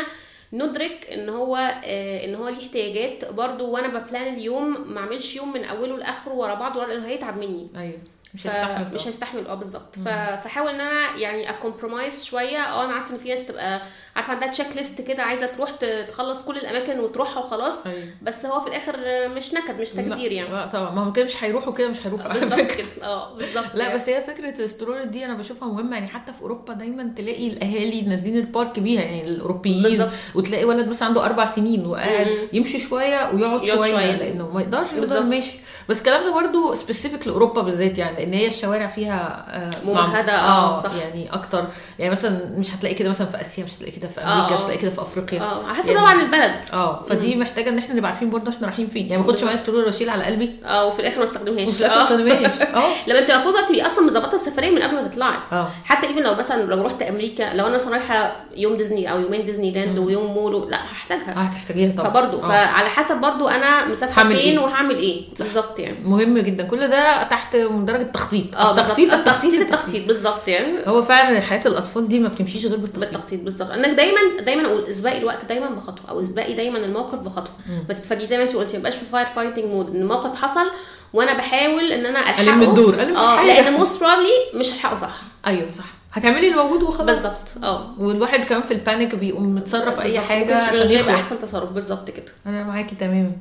ندرك 0.52 1.06
إن 1.12 1.28
هو 1.28 1.56
آه، 1.84 2.24
إن 2.24 2.34
هو 2.34 2.48
ليه 2.48 2.58
احتياجات. 2.66 3.32
برضو 3.32 3.70
وأنا 3.70 3.88
ب 3.98 4.05
plan 4.05 4.34
اليوم 4.34 4.84
ما 4.92 5.00
أعملش 5.00 5.36
يوم 5.36 5.52
من 5.52 5.64
أوله 5.64 5.96
لآخره 5.98 6.32
ورا 6.32 6.54
بعض 6.54 6.76
ورا- 6.76 6.86
لأنه 6.86 7.06
هيتعب 7.06 7.38
مني. 7.38 7.68
أيوه. 7.76 7.98
مش 8.34 8.46
هيستحمل 8.46 8.94
مش. 8.94 9.06
هيستحمل 9.06 9.46
آه 9.46 9.54
بالظبط. 9.54 9.96
فحاول 10.44 10.68
إن 10.70 10.80
أنا 10.80 11.16
يعني 11.16 11.50
ا 11.50 11.57
compromise 11.57 12.24
شوية. 12.24 12.58
آه 12.62 12.84
أنا 12.84 12.92
عارفة 12.92 13.12
إن 13.14 13.18
في 13.18 13.28
ناس 13.28 13.46
تبقى 13.46 13.82
عارفة 14.18 14.32
عندها 14.32 14.48
check 14.48 14.66
list 14.76 15.00
كده 15.00 15.22
عايزة 15.22 15.46
تروح 15.46 15.70
تخلص 16.08 16.44
كل 16.44 16.56
الأماكن 16.56 17.00
وتروحها 17.00 17.42
وخلاص 17.44 17.86
أيوة. 17.86 17.98
بس 18.22 18.46
هو 18.46 18.60
في 18.60 18.66
الآخر 18.68 18.96
مش 19.36 19.54
نكد 19.54 19.80
مش 19.80 19.90
تجدير 19.90 20.30
لا، 20.30 20.36
يعني 20.36 20.48
لا 20.50 20.66
طبعا 20.66 20.90
ما 20.90 21.02
هم 21.02 21.12
كده 21.12 21.24
مش 21.24 21.44
هيروحوا 21.44 21.72
كده 21.72 21.88
مش 21.88 22.06
هيروحوا 22.06 22.30
على 22.30 22.40
بالظبط 22.40 22.60
فكرة 22.60 22.86
آه 23.04 23.34
بالظبط 23.34 23.74
لا 23.74 23.84
يعني. 23.84 23.94
بس 23.94 24.08
هي 24.08 24.22
فكرة 24.22 24.60
ال 24.64 24.68
stroller 24.68 25.04
دي 25.04 25.24
أنا 25.24 25.34
بشوفها 25.34 25.68
مهمة 25.68 25.96
يعني 25.96 26.08
حتى 26.08 26.32
في 26.32 26.42
أوروبا 26.42 26.74
دايما 26.74 27.12
تلاقي 27.16 27.48
الأهالي 27.48 28.02
نازلين 28.02 28.36
ال 28.36 28.44
park 28.44 28.78
بيها 28.80 29.02
يعني 29.02 29.22
الأوروبيين 29.28 29.82
بالظبط. 29.82 30.10
وتلاقي 30.34 30.64
ولد 30.64 30.88
مثلا 30.88 31.08
عنده 31.08 31.24
أربع 31.26 31.44
سنين 31.44 31.86
وقاعد. 31.86 32.26
يمشي 32.52 32.78
شوية 32.78 33.30
ويقعد 33.34 33.62
يقعد 33.62 33.66
شوية, 33.66 33.92
شوية. 33.92 34.16
لأنه 34.16 34.50
ما 34.54 34.60
يقدرش. 34.60 34.92
يفضل 34.92 35.26
ماشي 35.26 35.58
بس 35.88 35.98
الكلام 35.98 36.24
ده 36.24 36.32
برضو 36.34 36.74
specific 36.74 37.26
لأوروبا 37.26 37.62
بالذات 37.62 37.98
يعني 37.98 38.16
لأن 38.16 38.32
هي 38.32 38.46
الشوارع 38.46 38.86
فيها 38.86 39.46
آه، 39.48 39.84
ممهدة، 39.84 40.32
مع- 40.32 40.48
آه، 40.48 40.82
صح. 40.82 40.92
يعني 40.94 41.32
أكتر 41.34 41.64
يعني 41.98 42.10
مثلا 42.12 42.58
مش 42.58 42.74
هتلاقي 42.74 42.94
كده 42.94 43.08
مثلا 43.10 43.26
في 43.26 43.40
آسيا 43.40 43.64
مش 43.64 43.76
هتلاقي 43.76 43.92
كده 43.92 44.07
في 44.08 44.20
أمريكا 44.20 44.50
آه. 44.50 44.54
مش 44.54 44.60
هتلاقي 44.60 44.78
كده 44.78 44.90
في 44.90 45.02
أفريقيا. 45.02 45.40
آه 45.40 45.64
على 45.66 45.74
حسب 45.74 45.88
يعني- 45.88 46.00
طبعا 46.00 46.22
البلد. 46.22 46.54
آه 46.72 47.02
فدي 47.04 47.36
محتاجة 47.36 47.68
إن 47.68 47.78
إحنا 47.78 47.94
نبقى 47.94 48.10
عارفين 48.10 48.30
برضو 48.30 48.50
إحنا 48.50 48.66
رايحين 48.66 48.88
فين. 48.88 49.06
يعني 49.06 49.22
ما 49.22 49.28
اخدش 49.28 49.44
معايا 49.44 49.56
stroller 49.56 49.86
واشيل 49.86 50.10
على 50.10 50.24
قلبي. 50.24 50.50
آه 50.64 50.86
وفي 50.86 51.00
الآخر 51.00 51.18
ما 51.18 51.24
استخدمهاش. 51.24 51.68
وفي 51.68 51.80
الآخر 51.80 51.96
آه. 52.00 52.02
استخدمهاش. 52.02 52.62
آه. 52.84 52.88
لما 53.06 53.18
انت 53.18 53.30
المفروض 53.30 53.54
تبقي 53.68 53.86
أصلا 53.86 54.06
مظبطة 54.06 54.34
السفرية 54.34 54.70
من 54.70 54.82
قبل 54.82 54.94
ما 54.94 55.08
تطلعي. 55.08 55.36
آه. 55.52 55.68
حتى 55.84 56.06
even 56.06 56.22
لو 56.22 56.34
مثلا 56.34 56.62
لو 56.62 56.82
رحت 56.86 57.02
أمريكا 57.02 57.54
لو 57.54 57.66
أنا 57.66 57.74
مثلا 57.74 57.90
رايحة 57.92 58.36
يوم 58.56 58.76
ديزني 58.76 59.12
أو 59.12 59.20
يومين 59.20 59.44
ديزني 59.44 59.70
لاند 59.70 59.98
ويوم 59.98 60.26
مول 60.34 60.70
لا 60.70 60.76
هحتاجها. 60.76 61.34
هتحتاجيها 61.36 61.92
طبعا. 61.96 62.10
فبرضه 62.10 62.44
آه. 62.44 62.48
فعلى 62.48 62.88
حسب 62.88 63.20
برضه 63.20 63.50
أنا 63.54 63.88
مسافرة 63.88 64.22
فين 64.22 64.36
إيه؟ 64.36 64.58
وهعمل 64.58 64.96
إيه. 64.96 65.22
بالظبط 65.38 65.78
يعني. 65.78 65.98
مهم 66.04 66.38
جدا. 66.38 66.64
كل 66.64 66.88
ده 66.88 67.22
تحت 67.22 67.56
من 67.56 67.84
درجه 67.84 68.02
التخطيط 68.02 68.56
آه 68.56 68.70
التخطيط. 68.70 69.12
التخطيط. 69.12 69.54
التخطيط 69.60 70.06
بالظبط 70.06 70.48
يعني. 70.48 70.68
هو 70.86 71.02
فعلا 71.02 71.40
حياة 71.40 71.60
الأطفال 71.66 72.08
دي 72.08 72.18
ما 72.18 72.28
بتمشيش 72.28 72.66
غير 72.66 72.76
بالتخطيط. 72.78 73.00
بالتخطيط 73.10 73.40
بالظبط. 73.40 73.70
إنك 73.70 73.97
دايما 73.98 74.18
دايما 74.40 74.66
أقول 74.66 74.84
اسبقي 74.84 75.18
الوقت 75.18 75.44
دايما 75.44 75.70
بخطوة 75.70 76.10
أو 76.10 76.20
اسبقي 76.20 76.54
دايما 76.54 76.78
الموقف 76.78 77.18
بخطوة. 77.18 77.54
ما 77.88 77.94
تتفاجئي 77.94 78.26
زي 78.26 78.36
ما 78.36 78.42
انت 78.42 78.56
قلتي 78.56 78.78
ما 78.78 78.90
في 78.90 79.04
fire 79.04 79.26
fighting 79.26 79.64
mode 79.64 79.90
إن 79.90 80.02
الموقف 80.02 80.36
حصل 80.42 80.70
وأنا 81.12 81.34
بحاول 81.34 81.92
إن 81.92 82.06
أنا 82.06 82.20
ألحقه. 82.20 82.40
ألم 82.40 82.62
الدور، 82.62 82.94
ألم 83.02 83.16
آه. 83.16 83.46
لأن 83.46 83.72
most 83.72 84.00
probably 84.00 84.28
مش 84.54 84.72
هلحقه 84.72 84.96
صح. 84.96 85.22
أيوه 85.46 85.72
صح. 85.72 85.84
هتعملي 86.12 86.48
الموجود 86.48 86.82
وخلاص. 86.82 87.06
بالظبط 87.06 87.64
آه. 87.64 87.94
والواحد 87.98 88.44
كمان 88.44 88.62
في 88.62 88.70
ال 88.70 88.77
panic 88.77 89.14
بيقوم 89.14 89.54
متصرف 89.54 90.00
أي. 90.00 90.20
حاجة 90.20 90.56
عشان 90.56 90.80
يبقى 90.90 90.94
يخلص. 90.94 91.08
أحسن 91.14 91.40
تصرف. 91.40 91.70
بالظبط 91.72 92.10
كده. 92.10 92.32
أنا 92.46 92.64
معاكي 92.64 92.94
تماما. 92.94 93.32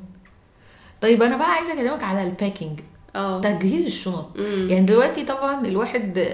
طيب 1.02 1.22
أنا 1.22 1.36
بقى 1.36 1.50
عايزة 1.50 1.72
أكلمك 1.72 2.02
على 2.02 2.22
ال 2.22 2.29
packing 2.29 2.80
آه. 3.16 3.40
تجهيز 3.40 3.84
الشنط. 3.84 4.28
يعني 4.38 4.86
دلوقتي 4.86 5.24
طبعا 5.24 5.66
الواحد 5.66 6.28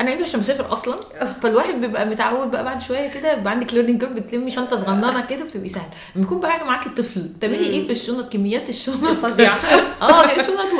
أنا 0.00 0.10
يمكن 0.10 0.24
عشان 0.24 0.40
مسافر 0.40 0.72
أصلا. 0.72 0.96
فالواحد 1.42 1.74
بيبقى 1.74 2.06
متعود 2.06 2.50
بقى 2.50 2.64
بعد 2.64 2.80
شوية 2.80 3.08
كده 3.08 3.32
يبقى 3.32 3.50
عندك 3.52 3.74
learning 3.74 4.00
curve 4.00 4.12
بتلمي 4.12 4.50
شنطة 4.50 4.76
صغننة 4.76 5.26
كده 5.26 5.44
بتبقي 5.44 5.68
سهله 5.68 5.90
لما 6.16 6.24
يكون 6.24 6.40
بقى 6.40 6.64
معاكي 6.66 6.88
طفل 6.88 7.30
تعملي 7.40 7.66
إيه 7.66 7.86
في 7.86 7.92
الشنط؟ 7.92 8.32
كميات 8.32 8.68
الشنط. 8.68 9.04
فظيعه 9.04 9.58
آه 10.02 10.22
يعني 10.24 10.42
شنط 10.42 10.72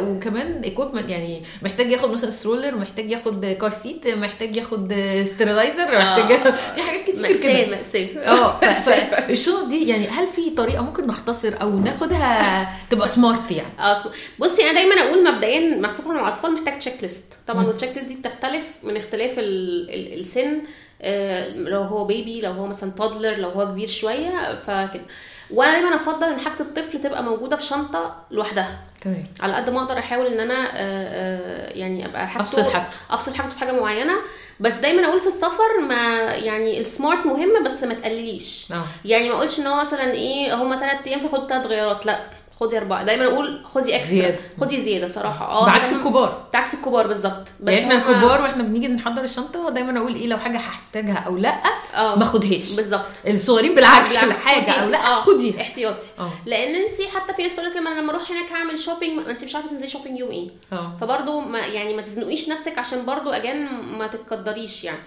وكمان 0.00 0.60
equipment 0.64 1.10
يعني 1.10 1.42
محتاج 1.62 1.90
ياخد 1.90 2.10
مثلا 2.10 2.30
stroller 2.30 2.74
محتاج 2.74 3.10
ياخد 3.10 3.46
car 3.60 3.70
seat 3.70 4.08
محتاج 4.08 4.56
ياخد 4.56 4.94
sterilizer 5.26 5.98
محتاج 5.98 6.32
آه. 6.32 6.50
في 6.74 6.82
حاجات 6.82 7.10
كتير 7.10 7.22
مأساة 7.30 7.64
كده. 7.64 7.76
مأساة. 7.76 8.06
آه 8.26 8.60
فالشنط 8.70 9.68
دي 9.68 9.88
يعني 9.88 10.08
هل 10.08 10.26
في 10.26 10.50
طريقة 10.50 10.82
ممكن 10.82 11.06
نختصر 11.06 11.54
أو 11.62 11.78
ناخدها 11.78 12.68
تبقى 12.90 13.08
smart 13.08 13.50
يعني؟ 13.50 13.68
آه. 13.80 13.96
بصي 14.38 14.62
أنا 14.62 14.72
دايما 14.72 14.94
أقول 14.94 15.24
مبدئيا 15.34 15.76
مع 15.76 15.88
السفر 15.88 16.12
مع 16.14 16.20
الأطفال 16.28 16.52
محتاج 16.52 16.78
check 16.78 16.94
list 17.02 17.24
طبعا 17.46 17.66
وال 17.66 17.73
check 17.73 17.90
list 17.94 18.06
دي 18.06 18.14
بتختلف 18.48 18.76
من 18.82 18.96
اختلاف 18.96 19.38
ال 19.38 19.90
ال 19.90 20.20
السن 20.20 20.62
آه، 21.02 21.50
لو 21.50 21.82
هو 21.82 22.04
بيبي 22.04 22.40
لو 22.40 22.52
هو 22.52 22.66
مثلا 22.66 22.90
تودلر 22.90 23.34
لو 23.38 23.48
هو 23.48 23.66
كبير 23.66 23.88
شوية 23.88 24.54
فكده. 24.54 25.02
وأنا 25.50 25.72
دايما 25.72 25.94
أفضل 25.94 26.26
إن 26.26 26.40
حاجة 26.40 26.60
الطفل 26.60 27.00
تبقى 27.00 27.22
موجودة 27.22 27.56
في 27.56 27.62
شنطة 27.62 28.16
لوحدها. 28.30 28.78
تمام. 29.00 29.24
على 29.40 29.54
قد 29.54 29.70
ما 29.70 29.82
أقدر 29.82 29.98
أحاول 29.98 30.26
إن 30.26 30.40
أنا 30.40 30.66
آه، 30.66 30.70
آه، 30.76 31.70
يعني 31.78 32.06
أبقى 32.06 32.28
حاجته 32.28 32.44
أفصل 32.46 32.72
حاجته. 32.72 32.88
أفصل 33.10 33.34
حاجته 33.34 33.50
في 33.54 33.58
حاجة 33.58 33.72
معينة. 33.80 34.14
بس 34.60 34.74
دايما 34.74 35.08
أقول 35.08 35.20
في 35.20 35.26
السفر 35.26 35.80
ما 35.88 36.22
يعني 36.34 36.80
السمارت 36.80 37.26
مهمة 37.26 37.60
بس 37.60 37.82
ما 37.82 37.94
تقلليش. 37.94 38.68
يعني 39.04 39.28
ما 39.28 39.34
أقولش 39.34 39.60
إن 39.60 39.66
هو 39.66 39.80
مثلا 39.80 40.12
إيه 40.12 40.54
هما 40.54 40.76
ثلاث 40.76 41.06
أيام 41.06 41.28
فخد 41.28 41.48
ثلاث 41.48 41.66
غيارات. 41.66 42.06
لأ. 42.06 42.35
خدي 42.60 42.78
أربعة. 42.78 43.04
دايما 43.04 43.24
أقول 43.26 43.64
خدي 43.64 43.96
اكسترا 43.96 44.14
زيادة. 44.16 44.38
خدي 44.60 44.78
زيادة 44.80 45.08
صراحة. 45.08 45.46
آه 45.48 45.66
بعكس 45.66 45.92
الكبار. 45.92 46.42
بعكس 46.52 46.74
الكبار 46.74 47.06
بالظبط. 47.06 47.46
بس 47.60 47.72
يعني 47.74 47.80
إحنا 47.84 47.94
الكبار 47.98 48.40
وإحنا 48.42 48.62
بنيجي 48.62 48.88
نحضر 48.88 49.22
الشنطة 49.22 49.70
دايما 49.70 49.98
أقول 49.98 50.14
إيه 50.14 50.26
لو 50.26 50.38
حاجة 50.38 50.56
هحتاجها 50.56 51.14
أو 51.18 51.36
لأ 51.36 51.54
آه 51.94 52.14
ما 52.16 52.22
أخدهاش. 52.22 52.72
بالظبط. 52.76 53.04
الصغيرين 53.26 53.74
بالعكس 53.74 54.18
بالعكس، 54.18 54.38
حاجة 54.44 54.62
خدي- 54.70 54.80
أو 54.82 54.88
لأ 54.88 54.98
آه، 55.06 55.20
خديها. 55.20 55.60
احتياطي. 55.60 56.06
آه. 56.18 56.30
لأن 56.46 56.74
انت 56.74 56.90
حتى 57.16 57.34
في 57.34 57.42
ناس 57.42 57.52
تقول 57.56 57.70
لك 57.70 57.76
لما 57.76 57.92
أنا 57.92 58.00
لما 58.00 58.10
أروح 58.12 58.30
هناك 58.30 58.52
هعمل 58.52 58.78
shopping 58.78 59.18
ما 59.20 59.30
انت 59.30 59.44
مش 59.44 59.54
عارفة 59.54 59.70
تنزلي 59.70 59.88
shopping 59.88 60.18
يوم 60.18 60.30
إيه. 60.30 60.48
آه. 60.72 60.92
فبرضه 61.00 61.40
ما 61.40 61.58
يعني 61.58 61.94
ما 61.94 62.02
تزنقيش 62.02 62.48
نفسك 62.48 62.78
عشان 62.78 63.04
برضه 63.06 63.36
اجان 63.36 63.66
ما 63.98 64.06
تتقدريش 64.06 64.84
يعني. 64.84 64.98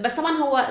بس 0.00 0.12
طبعا 0.12 0.36
هو 0.36 0.66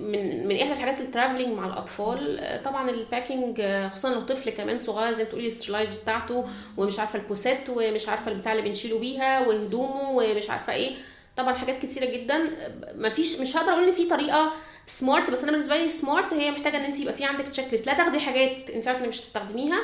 من 0.00 0.48
من 0.48 0.56
إحدى 0.56 0.72
الحاجات 0.72 1.00
ال 1.00 1.05
travelling 1.05 1.58
مع 1.58 1.66
الأطفال 1.66 2.40
طبعا 2.64 2.90
ال 2.90 2.99
packing 2.99 3.62
خصوصا 3.92 4.08
لو 4.14 4.20
طفل 4.20 4.50
كمان 4.50 4.78
صغير 4.78 5.12
زي 5.12 5.22
ما 5.24 5.28
تقولي 5.28 5.46
ال 5.80 5.82
sterilizer 5.82 6.02
بتاعته 6.02 6.44
ومش 6.76 6.98
عارفة 6.98 7.18
البوسات 7.18 7.60
ومش 7.68 8.08
عارفة 8.08 8.30
البتاع 8.32 8.52
اللي 8.52 8.62
بنشيله 8.62 8.98
بيها 8.98 9.46
وهدومه 9.46 10.10
ومش 10.10 10.50
عارفة 10.50 10.72
إيه 10.72 10.94
طبعا 11.36 11.54
حاجات 11.54 11.82
كتيرة 11.86 12.04
جدا 12.04 12.50
ما 12.96 13.08
فيش 13.08 13.40
مش 13.40 13.56
هقدر 13.56 13.72
أقول 13.72 13.84
إن 13.84 13.92
في 13.92 14.04
طريقة 14.04 14.52
سمارت 14.86 15.30
بس 15.30 15.42
أنا 15.42 15.50
بالنسبة 15.52 15.76
لي 15.76 15.88
سمارت 15.88 16.32
هي 16.34 16.50
محتاجة 16.50 16.76
إن 16.76 16.84
أنت 16.84 17.00
يبقى 17.00 17.14
في 17.14 17.24
عندك 17.24 17.48
تشيك 17.48 17.68
ليست 17.72 17.86
لا 17.86 17.94
تاخدي 17.94 18.20
حاجات 18.20 18.70
أنت 18.70 18.88
عارفة 18.88 19.02
إن 19.04 19.08
مش 19.08 19.18
هتستخدميها 19.20 19.78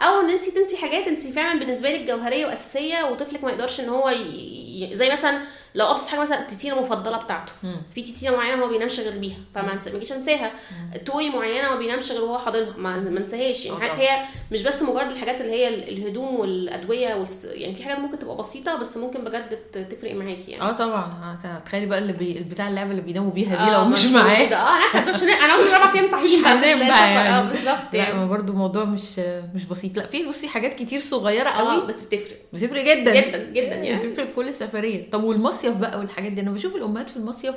أو 0.00 0.20
إن 0.20 0.30
أنت 0.30 0.44
تنسي 0.48 0.76
حاجات 0.76 1.06
أنت 1.08 1.20
فعلا 1.20 1.58
بالنسبة 1.58 1.90
لك 1.90 2.00
جوهرية 2.00 2.46
وأساسية 2.46 3.04
وطفلك 3.10 3.44
ما 3.44 3.50
يقدرش 3.50 3.80
إن 3.80 3.88
هو. 3.88 4.08
ي- 4.10 4.90
زي 4.92 5.10
مثلا 5.10 5.40
لو 5.74 5.86
أبسط 5.90 6.06
حاجة 6.06 6.20
مثلا 6.20 6.40
التتينه 6.42 6.76
المفضله 6.78 7.16
بتاعته. 7.16 7.52
مم. 7.62 7.76
في 7.94 8.02
تتينة 8.02 8.36
معينة 8.36 8.64
هو 8.64 8.68
بينامش 8.68 9.00
غير 9.00 9.18
بيها 9.18 9.36
فما 9.54 9.78
نجيش 9.94 10.12
انساها. 10.12 10.52
توي 11.06 11.30
معينة 11.30 11.70
ما 11.70 11.76
بينامش 11.78 12.12
غير 12.12 12.24
وهو 12.24 12.38
حاضنها. 12.38 12.76
ما 12.78 13.18
انساهاش. 13.18 13.64
يعني 13.66 13.76
آه 13.76 13.80
حاجات. 13.80 13.96
هي 13.98 14.22
مش 14.52 14.62
بس 14.62 14.82
مجرد 14.82 15.10
الحاجات 15.10 15.40
اللي 15.40 15.52
هي 15.52 15.68
ال- 15.68 15.88
الهدوم 15.88 16.34
والأدوية 16.34 17.14
والس... 17.14 17.44
يعني 17.44 17.74
في 17.74 17.82
حاجات 17.84 17.98
ممكن 17.98 18.18
تبقى 18.18 18.36
بسيطة 18.36 18.76
بس 18.76 18.96
ممكن 18.96 19.24
بجد 19.24 19.58
تفرق 19.90 20.14
معاكي 20.14 20.50
يعني. 20.50 20.62
آه 20.62 20.72
طبعا. 20.72 21.38
هت- 21.44 21.66
تخيلي 21.66 21.86
بقى 21.86 21.98
اللي 21.98 22.12
بي... 22.12 22.38
البتاع 22.38 22.68
اللعبة 22.68 22.90
اللي 22.90 23.02
بيناموا 23.02 23.30
بيها 23.30 23.64
دي 23.64 23.70
آه، 23.72 23.78
لو 23.84 23.88
مش. 23.88 24.06
معاه 24.06 24.44
آه 24.44 24.98
أنا 24.98 25.14
مش 25.14 25.22
أنا 25.22 25.54
قلت 25.56 25.72
أربع 25.72 25.94
أيام 25.94 26.06
صحيح 26.06 26.24
مش 26.24 26.46
هنام 26.46 26.78
بقى 26.78 27.12
يعني. 27.12 27.28
آه 27.28 27.42
بالظبط 27.42 27.92
لا 27.92 27.98
يعني. 27.98 28.14
ما 28.14 28.26
برضو 28.26 28.52
موضوع 28.52 28.84
مش 28.84 29.18
مش 29.54 29.64
بسيط. 29.64 29.96
لا 29.96 30.06
في 30.06 30.24
بصي 30.28 30.48
حاجات 30.48 30.74
كتير 30.74 31.00
صغيرة 31.00 31.48
قوي 31.50 31.86
بس 31.86 31.94
بتفرق. 32.02 32.36
بتفرق 32.52 32.82
جدا. 32.82 33.14
جدا 33.20 33.50
جدا 33.50 33.74
يعني 33.76 34.06
بتفرق 34.06 34.24
في 34.26 34.34
كل 34.34 34.52
سفريه 34.54 35.10
طب 35.10 35.24
والمصيف 35.64 35.80
بقى 35.88 35.98
والحاجات 35.98 36.32
دي. 36.32 36.40
أنا 36.40 36.50
بشوف 36.50 36.76
الأمهات 36.76 37.10
في 37.10 37.16
المصيف 37.16 37.54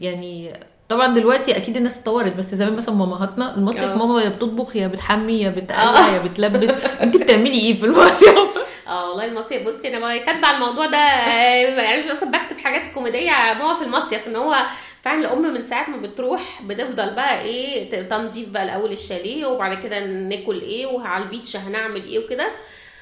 يعني 0.00 0.52
طبعا 0.88 1.14
دلوقتي 1.14 1.56
أكيد 1.56 1.76
الناس 1.76 1.98
اتطورت 1.98 2.36
بس 2.36 2.54
زمان 2.54 2.76
مثلا 2.76 2.94
مامهاتنا 2.94 3.56
المصيف 3.56 3.82
آه. 3.82 3.94
ماما 3.94 4.22
يا 4.22 4.28
بتطبخ 4.28 4.76
يا 4.76 4.86
بتحمي 4.86 5.40
يا 5.40 5.48
بتقلع 5.48 6.08
يا 6.08 6.18
بتلبس. 6.18 6.70
انت 7.00 7.16
بتعملي 7.16 7.58
إيه 7.58 7.74
في 7.74 7.86
المصيف؟ 7.86 8.58
آه 8.88 9.08
والله 9.08 9.24
المصيف 9.24 9.68
بصي 9.68 9.96
أنا 9.96 10.16
كاتبه 10.16 10.46
على 10.46 10.54
الموضوع 10.56 10.86
ده 10.86 10.98
آه، 10.98 11.80
يعني 11.82 12.02
مش 12.02 12.10
أصلا 12.10 12.30
بكتب 12.30 12.58
حاجات 12.58 12.92
كوميدية. 12.94 13.30
ماما 13.30 13.74
في 13.74 13.84
المصيف 13.84 14.28
إن 14.28 14.36
هو 14.36 14.56
فعلا 15.02 15.20
الأم 15.20 15.42
من 15.54 15.62
ساعة 15.62 15.90
ما 15.90 15.96
بتروح 15.96 16.62
بتفضل 16.62 17.14
بقى 17.14 17.42
إيه 17.42 17.90
تنظيف 18.08 18.48
بقى 18.48 18.64
الأول 18.64 18.92
الشاليه 18.92 19.46
وبعد 19.46 19.82
كده 19.82 20.00
ناكل 20.06 20.60
إيه 20.60 20.86
وعلى 20.86 21.24
البيتش 21.24 21.56
هنعمل 21.56 22.04
إيه 22.04 22.24
وكده. 22.24 22.48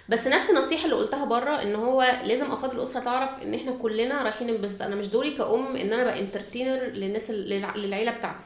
بس 0.09 0.27
نفس 0.27 0.51
النصيحة 0.51 0.85
اللي 0.85 0.97
قلتها 0.97 1.25
بره 1.25 1.63
إن 1.63 1.75
هو 1.75 2.21
لازم 2.25 2.53
أفراد 2.53 2.73
الأسرة 2.73 3.01
تعرف 3.01 3.31
إن 3.43 3.55
إحنا 3.55 3.73
كلنا 3.73 4.23
رايحين 4.23 4.47
ننبسط 4.47 4.83
أنا 4.83 4.95
مش 4.97 5.09
دوري 5.09 5.31
كأم 5.31 5.77
إن 5.77 5.93
أنا 5.93 6.05
بقى 6.05 6.21
انترتينر 6.21 6.83
للناس 6.85 7.31
للعيلة 7.31 8.11
بتاعتي. 8.13 8.45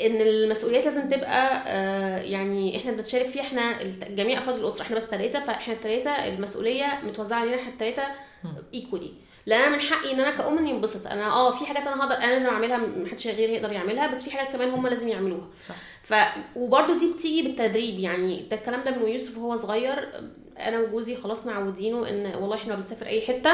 إن 0.00 0.20
المسؤوليات 0.20 0.84
لازم 0.84 1.10
تبقى 1.10 1.64
آه، 1.66 2.18
يعني 2.22 2.76
إحنا 2.76 2.92
بنتشارك 2.92 3.26
فيها 3.26 3.42
إحنا 3.42 3.82
جميع 4.08 4.38
أفراد 4.38 4.56
الأسرة. 4.58 4.82
إحنا 4.82 4.96
بس 4.96 5.04
ثلاثة 5.04 5.40
فإحنا 5.40 5.74
الثلاثه 5.74 6.10
المسؤولية 6.10 7.00
متوزعة 7.04 7.38
علينا 7.40 7.56
إحنا 7.56 7.72
الثلاثه 7.72 8.02
ايكولي 8.74 9.12
لأن 9.46 9.60
أنا 9.60 9.70
من 9.76 9.80
حقي 9.80 10.12
إن 10.12 10.20
أنا 10.20 10.30
كأم 10.30 10.58
إني 10.58 10.70
انبسط. 10.70 11.06
أنا 11.06 11.26
آه 11.32 11.50
في 11.50 11.66
حاجات 11.66 11.86
أنا 11.86 12.02
هقدر 12.04 12.14
أنا 12.14 12.32
لازم 12.32 12.48
أعملها 12.48 12.76
محدش 12.78 13.26
غيري 13.26 13.54
يقدر 13.54 13.72
يعملها 13.72 14.06
بس 14.06 14.22
في 14.22 14.30
حاجات 14.30 14.52
كمان 14.52 14.70
هم 14.70 14.86
لازم 14.86 15.08
يعملوها. 15.08 15.48
صح. 15.68 15.74
ف 16.02 16.14
وبرده 16.56 16.98
دي 16.98 17.12
بتيجي 17.12 17.42
بالتدريب. 17.42 17.98
يعني 17.98 18.42
ده 18.50 18.56
الكلام 18.56 18.84
ده 18.84 18.90
من 18.90 19.08
يوسف 19.08 19.38
وهو 19.38 19.56
صغير. 19.56 20.08
أنا 20.60 20.80
وجوزي 20.80 21.16
خلاص 21.16 21.46
معودينه 21.46 22.08
إن 22.08 22.26
والله 22.26 22.56
إحنا 22.56 22.74
بنسافر 22.74 23.06
أي 23.06 23.26
حتة. 23.26 23.50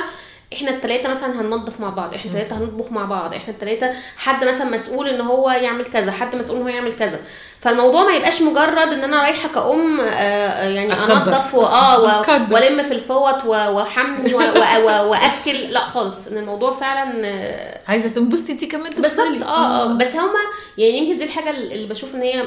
إحنا 0.53 0.71
الثلاثه 0.71 1.09
مثلا 1.09 1.41
هننظف 1.41 1.81
مع 1.81 1.89
بعض 1.91 2.15
إحنا 2.15 2.31
الثلاثه 2.31 2.57
هنطبخ 2.59 2.93
مع 2.93 3.05
بعض 3.05 3.35
إحنا 3.35 3.55
الثلاثه 3.55 3.93
حد 4.17 4.45
مثلا 4.45 4.71
مسؤول 4.71 5.09
إن 5.09 5.21
هو 5.21 5.51
يعمل 5.51 5.85
كذا 5.85 6.13
حد 6.13 6.37
مسؤول 6.37 6.57
إن 6.57 6.63
هو 6.63 6.69
يعمل 6.69 6.93
كذا. 6.93 7.19
فالموضوع 7.61 8.05
ما 8.05 8.13
يبقاش 8.15 8.43
مجرد 8.43 8.93
إن 8.93 9.05
أنا 9.05 9.23
رايحة 9.23 9.49
كأم 9.49 10.01
آه، 10.01 10.69
يعني 10.69 10.93
أتقدر. 10.93 11.17
أنظف 11.33 11.55
و- 11.55 11.63
آه 11.65 12.01
و- 12.03 12.07
أتقدر. 12.07 12.55
وألم 12.55 12.83
في 12.83 12.95
الفوط 12.95 13.45
واحمي 13.45 14.35
وأكل. 14.35 15.57
لا 15.71 15.81
خالص 15.85 16.27
إن 16.27 16.39
الموضوع 16.39 16.73
فعلا 16.77 17.13
آه، 17.25 17.81
عايزة 17.89 18.09
تنبسطي 18.09 18.53
انت 18.53 18.65
كمان 18.65 18.93
بالظبط 18.93 19.43
آه 19.43 19.83
آه 19.83 19.87
بس 19.95 20.15
هما 20.15 20.39
يعني 20.79 20.99
يمكن 20.99 21.17
دي 21.17 21.25
الحاجة 21.25 21.51
اللي 21.51 21.87
بشوف 21.89 22.15
إن 22.15 22.23
هي 22.23 22.45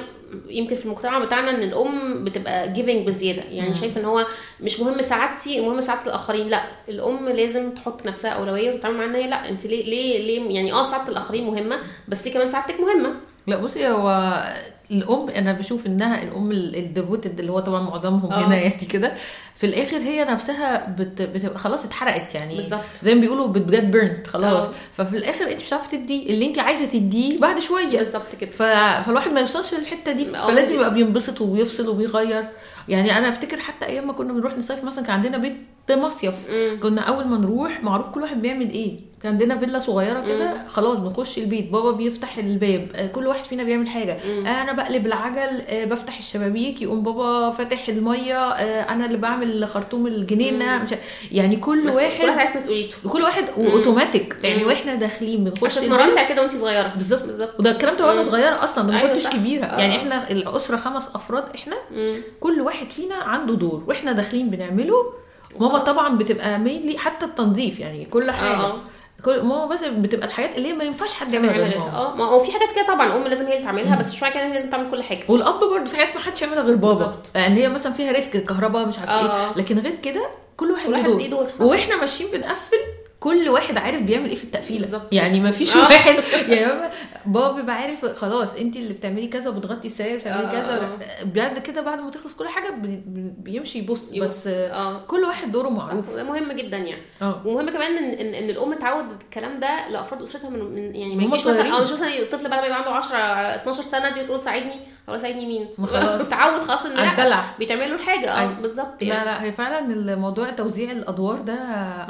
يمكن 0.49 0.75
في 0.75 0.85
المجتمع 0.85 1.19
بتاعنا 1.19 1.49
إن 1.49 1.63
الأم 1.63 2.23
بتبقى 2.23 2.73
جيفنج 2.73 3.07
بزيادة. 3.07 3.41
يعني 3.49 3.73
شايفة 3.75 4.01
إن 4.01 4.05
هو 4.05 4.25
مش 4.61 4.79
مهم 4.79 5.01
سعادتي 5.01 5.59
المهم 5.59 5.81
سعادة 5.81 6.01
الآخرين 6.05 6.47
لا 6.47 6.61
الأم 6.89 7.29
لازم 7.29 7.71
تحط 7.71 7.90
نفسها 8.05 8.31
أولوية 8.31 8.71
وتتعامل 8.73 8.97
مع 8.97 9.05
إن 9.05 9.15
هي 9.15 9.27
لأ 9.27 9.49
أنت 9.49 9.65
ليه 9.65 9.83
ليه 9.85 10.17
ليه 10.27 10.55
يعني 10.55 10.73
آه 10.73 10.83
سعادة 10.83 11.11
الآخرين 11.11 11.47
مهمة 11.47 11.79
بس 12.07 12.29
كمان 12.29 12.47
سعادتك 12.47 12.79
مهمة. 12.79 13.15
لأ 13.47 13.57
بصي 13.57 13.87
هو 13.87 14.43
الأم 14.91 15.29
أنا 15.29 15.51
بشوف 15.51 15.85
إنها 15.85 16.23
الأم 16.23 16.51
ال 16.51 16.62
devoted 16.62 17.39
اللي 17.39 17.51
هو 17.51 17.59
طبعا 17.59 17.81
معظمهم 17.81 18.31
آه. 18.31 18.47
هنا 18.47 18.55
يعني 18.55 18.85
كده. 18.85 19.13
في 19.55 19.67
الآخر 19.67 19.97
هي 19.97 20.25
نفسها 20.25 20.89
بت... 20.99 21.21
بتبقى 21.21 21.57
خلاص 21.59 21.85
اتحرقت 21.85 22.35
يعني. 22.35 22.55
بالظبط. 22.55 22.81
زي 23.03 23.15
ما 23.15 23.21
بيقولوا 23.21 23.47
بت 23.47 23.62
get 23.62 23.83
burnt 23.83 24.27
خلاص. 24.27 24.65
آه. 24.67 24.71
ففي 24.97 25.17
الآخر 25.17 25.51
أنت 25.51 25.59
مش 25.61 25.67
هتعرفي 25.67 25.97
تدي 25.97 26.33
اللي 26.33 26.45
أنت 26.45 26.59
عايزة 26.59 26.85
تديه 26.85 27.39
بعد 27.39 27.59
شوية. 27.59 27.97
بالظبط 27.97 28.35
كده. 28.41 28.51
ف... 28.51 28.61
فالواحد 29.05 29.31
ما 29.31 29.39
يوصلش 29.41 29.73
للحتة 29.73 30.11
دي. 30.11 30.37
آه، 30.37 30.47
فلازم 30.47 30.75
يبقى 30.75 30.93
بينبسط 30.93 31.41
وبيفصل 31.41 31.89
وبيغير. 31.89 32.43
يعني 32.89 33.17
أنا 33.17 33.29
أفتكر 33.29 33.57
حتى 33.59 33.85
أيام 33.85 34.07
ما 34.07 34.13
كنا 34.13 34.33
بنروح 34.33 34.57
نصيف 34.57 34.83
مثلا 34.83 35.05
كان 35.05 35.15
عندنا 35.15 35.37
بيت 35.37 35.57
مصيف. 35.91 36.35
كنا 36.83 37.01
أول 37.01 37.27
ما 37.27 37.37
نروح 37.37 37.83
معروف 37.83 38.07
كل 38.09 38.21
واحد 38.21 38.41
بيعمل 38.41 38.69
إيه؟ 38.69 39.10
كان 39.23 39.31
عندنا 39.31 39.57
فيلا 39.57 39.79
صغيرة 39.79 40.21
كده 40.27 40.67
خلاص 40.67 40.97
بنخش 40.97 41.37
البيت. 41.37 41.69
بابا 41.71 41.91
بيفتح 41.91 42.37
الباب 42.37 42.87
آه، 42.95 43.07
كل 43.07 43.27
واحد 43.27 43.45
فينا 43.45 43.63
بيعمل 43.63 43.87
حاجة. 43.89 44.13
آه، 44.45 44.61
أنا 44.61 44.71
بقلب 44.73 45.05
العجل 45.05 45.61
آه، 45.67 45.85
بفتح 45.85 46.17
الشبابيك 46.17 46.81
يقوم 46.81 47.03
بابا 47.03 47.51
فاتح 47.51 47.87
المية 47.89 48.37
آه، 48.51 48.81
أنا 48.93 49.05
اللي 49.05 49.17
بعمل 49.17 49.67
خرطوم 49.67 50.07
الجنينة 50.07 50.83
مش 50.83 50.89
يعني 51.31 51.55
كل 51.55 51.87
بس 51.87 51.95
كل 51.97 52.01
واحد 52.03 52.29
عارف 52.29 52.55
مسؤوليته. 52.55 52.97
كل 53.09 53.21
واحد 53.21 53.45
واوتوماتيك 53.57 54.35
يعني 54.43 54.61
مم. 54.63 54.67
وإحنا 54.67 54.95
داخلين 54.95 55.43
بنخش 55.43 55.77
اتمرنتي 55.77 56.19
على 56.19 56.29
كده 56.29 56.41
وانت 56.41 56.55
صغيرة. 56.55 56.87
بالظبط. 56.95 57.23
بالظبط. 57.23 57.59
وده 57.59 57.71
الكلام 57.71 57.97
ده 57.97 58.05
وأنا 58.07 58.21
مم. 58.21 58.29
صغيرة 58.29 58.63
أصلا 58.63 58.83
ده 58.87 58.93
ما 58.93 58.99
أيوة 58.99 59.09
كنتش 59.09 59.23
صح. 59.23 59.33
كبيرة. 59.35 59.65
آه. 59.65 59.79
يعني 59.81 59.95
إحنا 59.95 60.31
الأسرة 60.31 60.77
خمس 60.77 61.09
أفراد 61.15 61.43
إحنا 61.55 61.75
مم. 61.91 62.15
كل 62.39 62.61
واحد 62.61 62.91
فينا 62.91 63.15
عنده 63.15 63.53
دور. 63.53 63.83
وإحنا 63.87 64.11
داخلين 64.11 64.49
بنعمله 64.49 65.13
ماما. 65.59 65.77
طبعا 65.79 66.17
بتبقى 66.17 66.59
mainly 66.59 66.97
حتى 66.97 67.25
التنظيف 67.25 67.79
يعني 67.79 68.05
كل 68.05 68.31
حاجة 68.31 68.55
آه. 68.61 68.79
كل 69.25 69.41
ماما 69.41 69.65
بس 69.65 69.83
بتبقى 69.83 70.27
الحاجات 70.27 70.57
اللي 70.57 70.67
هي 70.67 70.73
ما 70.73 70.83
ينفعش 70.83 71.13
حد 71.13 71.33
يعملها 71.33 71.53
غير 71.53 71.79
ماما 71.79 71.97
آه 71.97 72.15
ما 72.15 72.25
هو 72.25 72.39
في 72.39 72.51
حاجات 72.51 72.71
كده 72.75 72.87
طبعا 72.87 73.07
الأم 73.07 73.23
لازم 73.23 73.45
هي 73.45 73.53
اللي 73.53 73.65
تعملها 73.65 73.95
بس 73.95 74.13
شوية 74.13 74.29
كده 74.29 74.43
هي 74.43 74.53
لازم 74.53 74.69
تعمل 74.69 74.91
كل 74.91 75.03
حاجة 75.03 75.23
والأب 75.27 75.59
برضه 75.59 75.85
في 75.85 75.97
حاجات 75.97 76.15
ما 76.15 76.21
حدش 76.21 76.41
يعملها 76.41 76.63
غير 76.63 76.75
بابا. 76.75 77.13
لأن 77.35 77.51
هي 77.51 77.69
مثلا 77.69 77.93
فيها 77.93 78.11
risk 78.11 78.35
الكهرباء 78.35 78.85
مش 78.85 78.99
عارفه 78.99 79.13
آه. 79.13 79.49
إيه 79.49 79.55
لكن 79.55 79.79
غير 79.79 79.95
كده 79.95 80.27
كل 80.57 80.71
واحد 80.71 80.89
ليه 80.89 81.29
دور،. 81.29 81.47
وإحنا 81.59 81.95
ماشيين 81.95 82.31
بنقفل 82.31 82.77
كل 83.21 83.49
واحد 83.49 83.77
عارف 83.77 84.01
بيعمل 84.01 84.29
إيه 84.29 84.35
في 84.35 84.43
التقفيلة 84.43 84.79
بالظبط. 84.79 85.13
يعني 85.13 85.39
ما 85.39 85.51
فيش 85.51 85.75
آه. 85.77 85.79
واحد 85.79 86.15
يعني 86.49 86.65
بابا 86.71 86.89
بابا 87.25 87.51
بيبقى 87.55 87.75
عارف 87.75 88.05
خلاص 88.05 88.55
انت 88.55 88.75
اللي 88.75 88.93
بتعملي 88.93 89.27
كذا 89.27 89.49
وبتغطي 89.49 89.87
السراير 89.87 90.17
بتعملي 90.19 90.47
آه، 90.47 90.51
كذا 90.51 90.75
آه. 90.83 91.23
بعد 91.35 91.59
كده 91.59 91.81
بعد 91.81 91.99
ما 91.99 92.09
تخلص 92.11 92.35
كل 92.35 92.47
حاجة 92.47 92.69
بي- 92.69 93.03
بي- 93.07 93.33
بيمشي 93.37 93.79
يبص 93.79 94.01
يبص. 94.11 94.27
بس 94.29 94.47
آه 94.47 94.99
كل 95.07 95.23
واحد 95.23 95.51
دوره 95.51 95.69
معروف 95.69 96.15
ده 96.15 96.23
مهم 96.23 96.51
جدا 96.51 96.77
يعني 96.77 97.01
آه 97.21 97.41
ومهم 97.45 97.69
كمان 97.69 97.97
إن 97.97 98.03
إن, 98.13 98.33
إن 98.33 98.49
الأم 98.49 98.73
تعود 98.73 99.05
الكلام 99.23 99.59
ده 99.59 99.87
لأفراد 99.89 100.21
أسرتها 100.21 100.49
من, 100.49 100.59
من 100.59 100.95
يعني 100.95 101.15
ما 101.15 101.23
يجيش 101.23 101.47
مثلا. 101.47 101.77
آه 101.77 101.81
مش 101.81 101.91
مثلا 101.91 102.19
الطفل 102.19 102.49
بعد 102.49 102.59
ما 102.59 102.65
يبقى 102.65 102.77
عنده 102.77 102.91
10 102.91 103.17
12 103.17 103.81
سنة 103.83 104.09
دي 104.09 104.23
تقول 104.23 104.41
ساعدني 104.41 104.75
ولا 105.07 105.17
ساعدني 105.17 105.45
مين 105.45 105.87
خلاص. 105.87 106.29
تعود 106.29 106.61
خلاص 106.61 106.85
إن 106.85 106.95
لا 107.17 107.43
بيتعمل 107.59 107.89
له 107.89 107.95
الحاجة 107.95 108.31
آه 108.31 108.39
أيوة. 108.39 108.53
بالظبط 108.53 109.01
لا 109.03 109.07
يعني 109.07 109.25
لا 109.25 109.43
هي 109.43 109.51
فعلا 109.51 109.79
الموضوع 109.93 110.49
توزيع 110.49 110.91
الأدوار 110.91 111.41
ده 111.41 111.53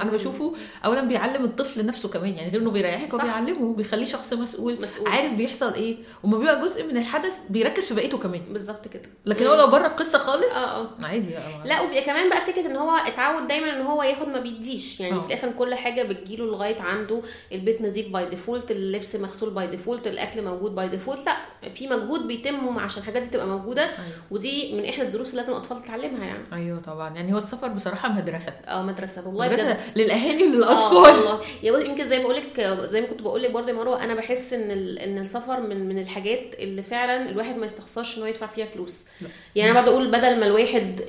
أنا 0.01 0.11
بشوفه 0.11 0.55
اولا 0.85 1.00
بيعلم 1.07 1.45
الطفل 1.45 1.85
نفسه 1.85 2.09
كمان 2.09 2.33
يعني 2.35 2.51
غير 2.51 2.61
إنه 2.61 2.71
بيريحك 2.71 3.11
هو 3.13 3.17
صح. 3.17 3.23
بيعلمه 3.25 3.73
بيخليه 3.73 4.05
شخص 4.05 4.33
مسؤول, 4.33 4.81
مسؤول. 4.81 5.07
عارف 5.07 5.33
بيحصل 5.33 5.73
إيه. 5.73 5.97
وما 6.23 6.37
بيبقى 6.37 6.61
جزء 6.61 6.83
من 6.85 6.97
الحدث 6.97 7.39
بيركز 7.49 7.87
في 7.87 7.93
بقيته 7.93 8.17
كمان. 8.17 8.41
بالظبط 8.49 8.87
كده. 8.87 9.03
لكن 9.25 9.47
هو 9.47 9.55
لو 9.55 9.67
بره 9.67 9.87
القصة 9.87 10.17
خالص 10.17 10.53
آه 10.55 10.81
آه. 10.81 10.89
عادي 11.01 11.29
لا 11.65 11.81
وبيبقى 11.81 12.01
كمان 12.03 12.29
بقى 12.29 12.41
فكرة 12.41 12.65
إن 12.65 12.75
هو 12.75 12.91
اتعود 12.95 13.47
دايما 13.47 13.75
إن 13.77 13.81
هو 13.81 14.03
ياخد 14.03 14.27
ما 14.27 14.39
بيديش. 14.39 14.99
يعني 14.99 15.15
آه. 15.15 15.19
في 15.19 15.27
الآخر 15.27 15.51
كل 15.51 15.75
حاجة 15.75 16.03
بتجيله 16.03 16.45
لغاية 16.45 16.81
عنده. 16.81 17.21
البيت 17.51 17.81
نظيف 17.81 18.09
by 18.09 18.29
default 18.29 18.71
اللبس 18.71 19.15
مغسول 19.15 19.49
by 19.49 19.67
default 19.67 20.07
الأكل 20.07 20.41
موجود 20.43 20.75
by 20.75 20.87
default 20.87 21.25
لا 21.25 21.37
في 21.73 21.87
مجهود 21.87 22.27
بيتم 22.27 22.79
عشان 22.79 23.01
الحاجات 23.01 23.21
دي 23.23 23.29
تبقى 23.29 23.47
موجودة. 23.47 23.83
أيوة. 23.83 23.95
ودي 24.31 24.75
من 24.75 24.85
إحدى 24.85 25.01
الدروس 25.01 25.29
اللي 25.29 25.41
لازم 25.41 25.53
الأطفال 25.53 25.83
تتعلمها 25.83 26.25
يعني. 26.25 26.43
أيوه 26.53 26.79
طبعا. 26.79 27.15
يعني 27.15 27.33
هو 27.33 27.37
السفر 27.37 27.67
بصراحة 27.67 28.09
مدرسة. 28.09 28.51
آه 28.67 28.81
مدرسة. 28.81 29.27
والله 29.27 29.45
مدرسة 29.47 29.77
للأهالي 29.95 30.63
آه 30.65 30.90
وللاطفال 30.91 31.25
والله 31.63 31.83
يا 31.83 31.89
يمكن 31.89 32.05
زي 32.05 32.17
ما 32.17 32.23
بقول 32.23 32.35
لك 32.35 32.61
زي 32.85 33.01
ما 33.01 33.07
كنت 33.07 33.21
بقول 33.21 33.43
لك 33.43 33.51
برضه 33.51 33.67
يا 33.69 33.73
مروة 33.73 34.03
أنا 34.03 34.13
بحس 34.15 34.53
إن 34.53 34.71
إن 34.97 35.17
السفر 35.17 35.59
من 35.59 35.87
من 35.89 35.99
الحاجات 35.99 36.55
اللي 36.59 36.83
فعلا 36.83 37.29
الواحد 37.29 37.57
ما 37.57 37.65
يستخسرش 37.65 38.17
ان 38.17 38.21
هو 38.21 38.27
يدفع 38.27 38.47
فيها 38.47 38.65
فلوس. 38.65 39.03
لا. 39.21 39.27
يعني 39.55 39.71
أنا 39.71 39.81
بقعد 39.81 39.93
أقول 39.93 40.07
بدل 40.11 40.39
ما 40.39 40.47
الواحد 40.47 41.01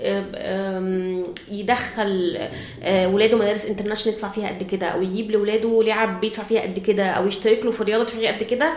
يدخل 1.51 2.39
آه، 2.83 3.09
ولاده 3.09 3.37
مدارس 3.37 3.67
international 3.67 4.17
يدفع 4.17 4.29
فيها 4.29 4.49
قد 4.49 4.63
كده 4.63 4.87
أو 4.87 5.03
يجيب 5.03 5.31
لاولاده 5.31 5.83
لعب 5.83 6.21
بيدفع 6.21 6.43
فيها 6.43 6.61
قد 6.63 6.79
كده 6.79 7.07
أو 7.07 7.27
يشترك 7.27 7.65
له 7.65 7.71
في 7.71 7.85
رياضة 7.85 8.03
يدفع 8.03 8.19
فيها 8.19 8.33
قد 8.33 8.43
كده 8.43 8.73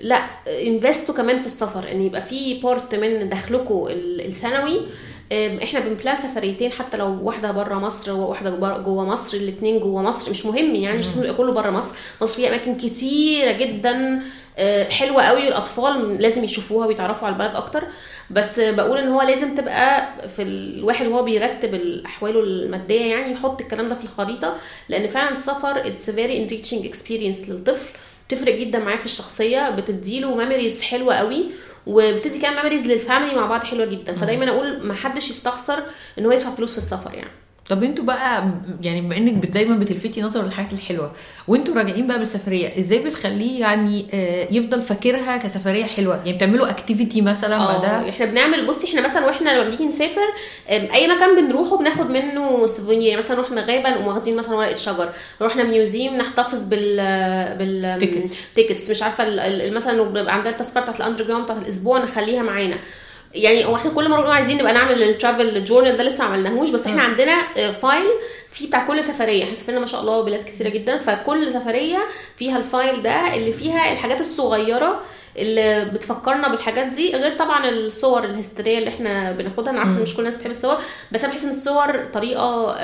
لا 0.00 0.16
invest 0.48 1.05
وا 1.05 1.14
كمان 1.14 1.38
في 1.38 1.46
السفر. 1.46 1.90
إن 1.92 2.02
يبقى 2.02 2.20
في 2.20 2.60
part 2.60 2.94
من 2.94 3.28
دخلكم 3.28 3.86
ال- 3.90 4.20
السنوي 4.26 4.80
إحنا 5.32 5.80
بن 5.80 5.92
plan 5.92 6.16
سفريتين 6.16 6.72
حتى 6.72 6.96
لو 6.96 7.18
واحدة 7.22 7.52
بره 7.52 7.74
مصر 7.74 8.12
وواحدة 8.12 8.78
جوه 8.78 9.04
مصر 9.04 9.36
الاثنين 9.36 9.80
جوه 9.80 10.02
مصر. 10.02 10.30
مش 10.30 10.46
مهم 10.46 10.74
يعني 10.74 10.98
مش 10.98 11.06
لازم 11.06 11.36
كله 11.36 11.52
بره 11.52 11.70
مصر. 11.70 11.96
مصر 12.22 12.36
فيها 12.36 12.48
أماكن 12.48 12.76
كتيرة 12.76 13.52
جدا 13.52 14.22
آه، 14.58 14.90
حلوة 14.90 15.22
قوي 15.22 15.48
الاطفال 15.48 16.22
لازم 16.22 16.44
يشوفوها 16.44 16.86
ويتعرفوا 16.86 17.26
على 17.26 17.34
البلد 17.34 17.54
أكتر. 17.56 17.82
بس 18.30 18.60
بقول 18.60 18.98
إن 18.98 19.08
هو 19.08 19.22
لازم 19.22 19.56
تبقى 19.56 20.08
في 20.28 20.42
الواحد 20.42 21.06
وهو 21.06 21.22
بيرتب 21.22 21.74
احواله 22.06 22.40
المادية 22.40 23.00
يعني 23.14 23.32
يحط 23.32 23.60
الكلام 23.60 23.88
ده 23.88 23.94
في 23.94 24.04
الخريطة. 24.04 24.56
لأن 24.88 25.06
فعلا 25.06 25.32
السفر 25.32 25.86
it's 25.86 26.10
very 26.10 26.42
enriching 26.42 26.86
experience 26.86 27.48
للطفل. 27.48 27.92
بتفرق 28.28 28.54
جدا 28.54 28.78
معاه 28.78 28.96
في 28.96 29.06
الشخصية 29.06 29.70
بتديله 29.70 30.36
memories 30.36 30.82
حلوة 30.82 31.14
قوي. 31.14 31.46
وبتدي 31.86 32.38
كمان 32.38 32.54
memories 32.56 32.86
لل 32.86 32.98
family 32.98 33.34
مع 33.34 33.46
بعض 33.46 33.64
حلوة 33.64 33.86
جدا. 33.86 34.14
فدايما 34.14 34.48
أقول 34.48 34.86
ما 34.86 34.94
حدش 34.94 35.30
يستخسر 35.30 35.82
إن 36.18 36.26
هو 36.26 36.32
يدفع 36.32 36.50
فلوس 36.50 36.72
في 36.72 36.78
السفر 36.78 37.14
يعني. 37.14 37.30
طب 37.68 37.82
أنتوا 37.84 38.04
بقى 38.04 38.44
يعني 38.82 39.00
بما 39.00 39.16
انك 39.16 39.46
دايما 39.46 39.76
بتلفتي 39.76 40.22
نظر 40.22 40.42
للحاجات 40.44 40.72
الحلوة 40.72 41.12
وانتوا 41.48 41.74
راجعين 41.74 42.06
بقى 42.06 42.18
بالسفرية 42.18 42.78
إزاي 42.78 42.98
بتخليه 43.04 43.60
يعني 43.60 44.06
آه، 44.14 44.46
يفضل 44.50 44.82
فاكرها 44.82 45.36
كسفرية 45.36 45.84
حلوة؟ 45.84 46.16
يعني 46.24 46.32
بتعملوا 46.32 46.70
activity 46.70 47.20
مثلا 47.20 47.56
آه 47.56 47.66
بعدها 47.66 48.08
إحنا 48.08 48.26
بنعمل 48.26 48.66
بصي 48.66 48.88
إحنا 48.88 49.00
مثلا 49.00 49.26
وإحنا 49.26 49.50
لما 49.50 49.64
بنيجي 49.68 49.84
نسافر 49.84 50.26
أي 50.70 51.08
مكان 51.08 51.36
بنروحه 51.36 51.78
بناخد 51.78 52.10
منه 52.10 52.66
souvenir 52.66 53.02
يعني 53.02 53.16
مثلا 53.16 53.40
رحنا 53.40 53.60
غابة 53.60 53.90
نقوم 53.90 54.06
واخدين 54.06 54.36
مثلا 54.36 54.54
ورقة 54.56 54.74
شجر 54.74 55.08
رحنا 55.42 55.64
museum 55.64 56.16
نحتفظ 56.16 56.64
بال 56.64 56.96
بال. 57.58 57.98
tickets 58.54 58.90
مش 58.90 59.02
عارفة 59.02 59.24
مثلا 59.70 59.96
لو 59.96 60.04
بنبقى 60.04 60.34
عندنا 60.34 60.50
التذكره 60.50 60.80
بتاعت 60.80 60.96
ال 61.00 61.24
underground 61.24 61.44
بتاعت 61.44 61.62
الأسبوع 61.62 61.98
نخليها 61.98 62.42
معانا. 62.42 62.76
يعني 63.36 63.64
هو 63.64 63.76
إحنا 63.76 63.90
كل 63.90 64.08
مرة 64.08 64.16
بنقول 64.20 64.34
عايزين 64.34 64.58
نبقى 64.58 64.72
نعمل 64.72 65.02
ال 65.02 65.11
travel 65.11 65.64
journal 65.64 65.96
ده 65.96 66.04
لسه 66.04 66.24
ما 66.24 66.30
عملناهوش 66.34 66.70
بس 66.70 66.86
إحنا 66.86 67.02
مم. 67.02 67.10
عندنا 67.10 67.32
آه، 67.56 67.70
file 67.70 68.06
فيه 68.52 68.66
بتاع 68.68 68.86
كل 68.86 69.04
سفرية. 69.04 69.42
إحنا 69.44 69.54
سافرنا 69.54 69.80
ما 69.80 69.86
شاء 69.86 70.00
الله 70.00 70.22
بلاد 70.22 70.44
كتيرة 70.44 70.68
جدا 70.68 70.98
فكل 70.98 71.52
سفرية 71.52 71.98
فيها 72.36 72.58
ال 72.58 72.67
file 72.67 73.02
ده 73.02 73.34
اللي 73.34 73.52
فيها 73.52 73.92
الحاجات 73.92 74.20
الصغيرة 74.20 75.00
اللي 75.36 75.84
بتفكرنا 75.94 76.48
بالحاجات 76.48 76.86
دي 76.86 77.16
غير 77.16 77.32
طبعا 77.38 77.68
الصور 77.68 78.24
الهستيريه 78.24 78.78
اللي 78.78 78.88
إحنا 78.90 79.32
بناخدها. 79.32 79.70
أنا 79.70 79.78
عارفة 79.78 79.92
ان 79.96 80.02
مش 80.02 80.14
كل 80.14 80.18
الناس 80.20 80.36
بتحب 80.36 80.50
الصور 80.50 80.76
بس 81.12 81.24
أنا 81.24 81.32
بحس 81.32 81.44
إن 81.44 81.50
الصور 81.50 82.04
طريقة 82.04 82.76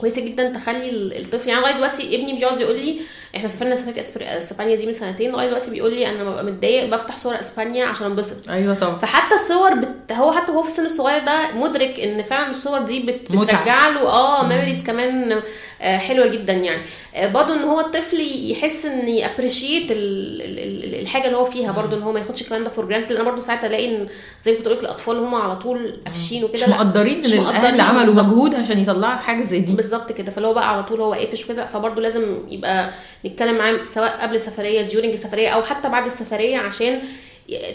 كويسة 0.00 0.24
جدا 0.26 0.52
تخلي 0.52 0.90
ال- 0.90 1.20
الطفل 1.20 1.48
يعني 1.48 1.60
لغاية 1.60 1.74
دلوقتي 1.74 2.16
ابني 2.16 2.32
بيقعد 2.32 2.60
يقول 2.60 2.76
لي 2.78 3.00
إحنا 3.36 3.48
سافرنا 3.48 3.76
سفريه 4.02 4.38
إسبانيا 4.38 4.76
دي 4.76 4.86
من 4.86 4.92
سنتين 4.92 5.32
لغاية 5.32 5.46
دلوقتي 5.46 5.70
بيقول 5.70 5.94
لي 5.94 6.08
أنا 6.08 6.24
ببقى 6.24 6.44
متضايق 6.44 6.94
بفتح 6.94 7.16
صور 7.16 7.40
إسبانيا 7.40 7.86
عشان 7.86 8.06
انبسط. 8.06 8.50
أيوه 8.50 8.74
طبعا. 8.74 8.98
فحتى 8.98 9.34
الصور 9.34 9.74
بت... 9.74 10.12
هو 10.12 10.32
حتى 10.32 10.52
هو 10.52 10.62
في 10.62 10.68
السن 10.68 10.84
الصغير 10.84 11.24
ده 11.24 11.50
مدرك 11.54 12.00
إن 12.00 12.22
فعلا 12.22 12.50
الصور 12.50 12.78
دي 12.80 13.00
بت... 13.02 13.20
بترجع 13.32 13.88
له 13.88 14.00
آه 14.00 14.46
memories 14.48 14.86
كمان 14.86 15.42
آه 15.82 15.96
حلوة 15.98 16.26
جدا 16.26 16.52
يعني. 16.52 16.82
آه 17.14 17.28
برضه 17.32 17.54
إن 17.54 17.62
هو 17.64 17.80
الطفل 17.80 18.20
يحس 18.50 18.86
إن 18.86 19.08
ي 19.08 19.15
appreciate 19.15 19.86
الحاجة 19.90 21.26
اللي 21.26 21.36
هو 21.36 21.44
فيها 21.44 21.72
برضه 21.72 21.96
إن 21.96 22.02
هو 22.02 22.12
ما 22.12 22.20
ياخدش 22.20 22.42
الكلام 22.42 22.64
ده 22.64 22.70
for 22.70 22.84
granted 22.84 23.12
أنا 23.16 23.24
برضه 23.24 23.40
ساعات 23.40 23.64
ألاقي 23.64 23.96
إن 23.96 24.08
زي 24.42 24.52
ما 24.52 24.58
كنت 24.58 24.68
لك 24.68 24.80
الأطفال 24.80 25.18
هم 25.18 25.34
على 25.34 25.56
طول 25.56 25.96
قافشين 26.06 26.44
مش 26.44 26.48
وكده. 26.50 26.66
لا، 26.66 26.74
مقدرين 26.76 27.20
مش 27.20 27.34
إن 27.34 27.38
الأهل 27.40 27.80
عملوا. 27.80 28.14
مجهود 28.14 28.54
عشان 28.54 28.78
يطلعوا 28.78 29.16
حاجة 29.16 29.42
زي 29.42 29.60
دي. 29.60 29.72
بالظبط 29.72 30.12
كده. 30.12 30.32
فاللي 30.32 30.48
هو 30.48 30.54
بقى 30.54 30.72
على 30.72 30.82
طول 30.82 31.00
هو 31.00 31.12
قافش 31.12 31.44
وكده 31.44 31.66
فبرضه 31.66 32.02
لازم 32.02 32.22
يبقى 32.48 32.90
نتكلم 33.26 33.58
معاه 33.58 33.84
سواء 33.84 34.22
قبل 34.22 34.34
السفرية 34.34 34.82
during 34.82 35.12
السفرية 35.12 35.48
أو 35.48 35.62
حتى 35.62 35.88
بعد 35.88 36.06
السفرية 36.06 36.58
عشان 36.58 36.98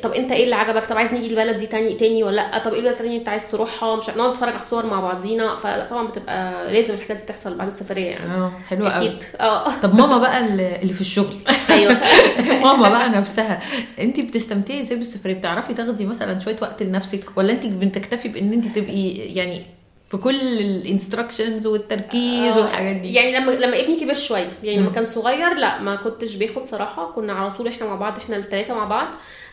طب 0.04 0.12
أنت 0.12 0.32
إيه 0.32 0.44
اللي 0.44 0.56
عجبك؟ 0.56 0.86
طب 0.86 0.98
عايز 0.98 1.14
نيجي 1.14 1.28
البلد 1.28 1.58
دي 1.58 1.68
تاني 1.68 1.94
تاني 1.94 2.24
ولا 2.24 2.36
لأ؟ 2.36 2.64
طب 2.64 2.74
إيه 2.74 2.80
البلد 2.80 2.92
التانية 2.94 3.20
أنت 3.20 3.30
عايز 3.30 3.52
تروحها؟ 3.52 3.96
مش 3.96 4.10
نقعد 4.10 4.30
نتفرج 4.30 4.50
على 4.50 4.58
الصور 4.58 4.86
مع 4.86 5.00
بعضينا. 5.00 5.56
فطبعا 5.56 6.08
بتبقى 6.08 6.74
لازم 6.74 6.94
الحاجات 6.94 7.18
دي 7.18 7.24
تحصل 7.24 7.58
بعد 7.58 7.68
السفرية 7.68 8.06
يعني. 8.10 8.34
آه 8.34 8.52
حلوة 8.70 8.90
قوي. 8.90 9.08
أكيد. 9.08 9.24
آه. 9.40 9.80
طب 9.82 9.96
ماما 9.96 10.18
بقى 10.18 10.40
اللي 10.82 10.94
في 10.94 11.02
الشغل. 11.02 11.36
أيوه. 11.70 11.98
ماما 12.66 12.90
بقى 12.90 13.10
نفسها. 13.10 13.62
أنت 14.00 14.20
بتستمتعي 14.20 14.82
إزاي 14.82 14.98
بالسفرية؟ 14.98 15.34
بتعرفي 15.34 15.74
تاخدي 15.74 16.06
مثلا 16.06 16.40
شوية 16.40 16.58
وقت 16.62 16.84
لنفسك؟ 16.84 17.24
ولا 17.36 17.52
أنت 17.52 17.66
بتكتفي 17.66 18.28
بإن 18.28 18.54
أنت 18.54 18.66
تبقي 18.66 19.10
يعني 19.12 19.66
في 20.12 20.18
كل 20.18 20.36
ال 20.40 20.50
instructions 20.50 21.68
والتركيز 21.68 22.58
آه، 22.58 22.60
والحاجات 22.60 22.96
دي. 22.96 23.14
يعني 23.14 23.32
لما 23.38 23.52
لما 23.52 23.80
ابني 23.80 24.00
كبر 24.00 24.14
شوية 24.14 24.52
يعني 24.64 24.78
لما. 24.82 24.92
كان 24.92 25.06
صغير 25.06 25.54
لا 25.54 25.80
ما 25.82 25.96
كنتش 25.96 26.36
باخد 26.36 26.66
صراحة. 26.66 27.12
كنا 27.12 27.34
على 27.34 27.52
طول 27.52 27.68
إحنا 27.68 27.86
مع 27.86 27.96
بعض 27.96 28.18
إحنا 28.18 28.38
الثلاثه 28.38 28.74
مع 28.76 28.86
بعض. 28.86 29.08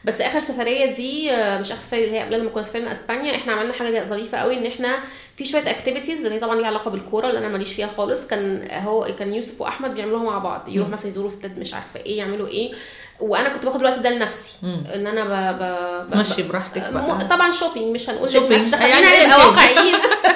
بس 0.04 0.20
آخر 0.20 0.38
سفرية 0.38 0.94
دي 0.94 1.30
آه، 1.32 1.60
مش 1.60 1.72
آخر 1.72 1.80
سفرية 1.80 2.04
اللي 2.04 2.16
هي 2.18 2.22
قبل 2.22 2.40
لما 2.40 2.50
كنا 2.50 2.62
سافرنا 2.62 2.92
إسبانيا 2.92 3.34
إحنا 3.34 3.52
عملنا 3.52 3.72
حاجة 3.72 4.02
ظريفة 4.02 4.38
قوي 4.38 4.58
إن 4.58 4.66
إحنا 4.66 4.98
في 5.36 5.44
شوية 5.44 5.70
activities 5.70 6.24
اللي 6.24 6.36
هي 6.36 6.40
طبعا 6.40 6.56
ليها 6.56 6.66
علاقة 6.66 6.90
بالكورة 6.90 7.28
اللي 7.28 7.38
أنا 7.38 7.48
ماليش 7.48 7.72
فيها 7.72 7.86
خالص. 7.96 8.26
كان 8.26 8.68
هو 8.72 9.08
كان 9.18 9.32
يوسف 9.32 9.60
وأحمد 9.60 9.94
بيعملوها 9.94 10.22
مع 10.22 10.38
بعض. 10.38 10.68
يروح. 10.68 10.88
مثلا 10.88 11.08
يزوروا 11.10 11.28
استاد 11.28 11.58
مش 11.58 11.74
عارفة 11.74 12.00
إيه 12.00 12.18
يعملوا 12.18 12.48
إيه. 12.48 12.72
وأنا 13.20 13.48
كنت 13.48 13.64
باخد 13.64 13.80
الوقت 13.80 13.98
ده 13.98 14.10
لنفسي. 14.10 14.52
مم. 14.62 14.84
إن 14.94 15.06
أنا 15.06 15.24
ب... 15.24 15.58
ب... 15.58 15.62
ب... 16.10 16.12
تمشي 16.14 16.42
براحتك 16.42 16.82
م- 16.82 16.92
بقى 16.94 17.28
طبعا 17.28 17.50
shopping 17.52 17.94
مش 17.94 18.10
هنقول 18.10 18.32
shopping. 18.32 18.72
يعني 18.72 18.92
خلينا 18.92 19.08
أيا 19.12 19.26
نبقى 19.26 19.38
كان. 19.40 19.48
واقعيين 19.48 19.94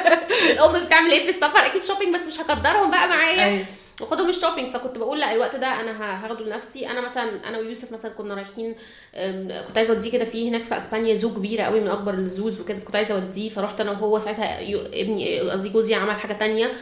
الأم 0.53 0.85
بتعمل 0.85 1.11
إيه 1.11 1.22
في 1.24 1.28
السفر؟ 1.28 1.66
أكيد 1.66 1.83
shopping 1.85 2.14
بس 2.14 2.26
مش 2.26 2.41
هقدرهم 2.41 2.91
بقى 2.91 3.09
معايا. 3.09 3.45
أيوة. 3.45 3.64
واخدهم 4.01 4.29
ال 4.29 4.33
shopping 4.33 4.73
فكنت 4.72 4.99
بقول 4.99 5.20
لأ 5.20 5.33
الوقت 5.33 5.57
ده 5.57 5.66
أنا 5.80 6.24
هاخده 6.26 6.45
لنفسي. 6.45 6.91
أنا 6.91 7.01
مثلا 7.01 7.30
أنا 7.49 7.59
ويوسف 7.59 7.93
مثلا 7.93 8.11
كنا 8.12 8.35
رايحين 8.35 8.74
كنت 9.66 9.76
عايزة 9.76 9.95
أوديه 9.95 10.11
كده 10.12 10.24
في 10.24 10.49
هناك 10.49 10.62
في 10.64 10.76
أسبانيا 10.76 11.14
zoo 11.14 11.35
كبيرة 11.35 11.62
قوي 11.62 11.80
من 11.80 11.89
أكبر 11.89 12.14
ال 12.14 12.24
zoos 12.24 12.61
وكده 12.61 12.78
كنت 12.78 12.97
عايزة 12.97 13.14
أوديه. 13.14 13.49
فرحت 13.49 13.80
أنا 13.80 13.91
وهو 13.91 14.18
ساعتها 14.18 14.61
ابني 15.01 15.41
قصدي 15.41 15.68
جوزي 15.68 15.95
عمل 15.95 16.14
حاجة 16.14 16.33
تانية. 16.33 16.72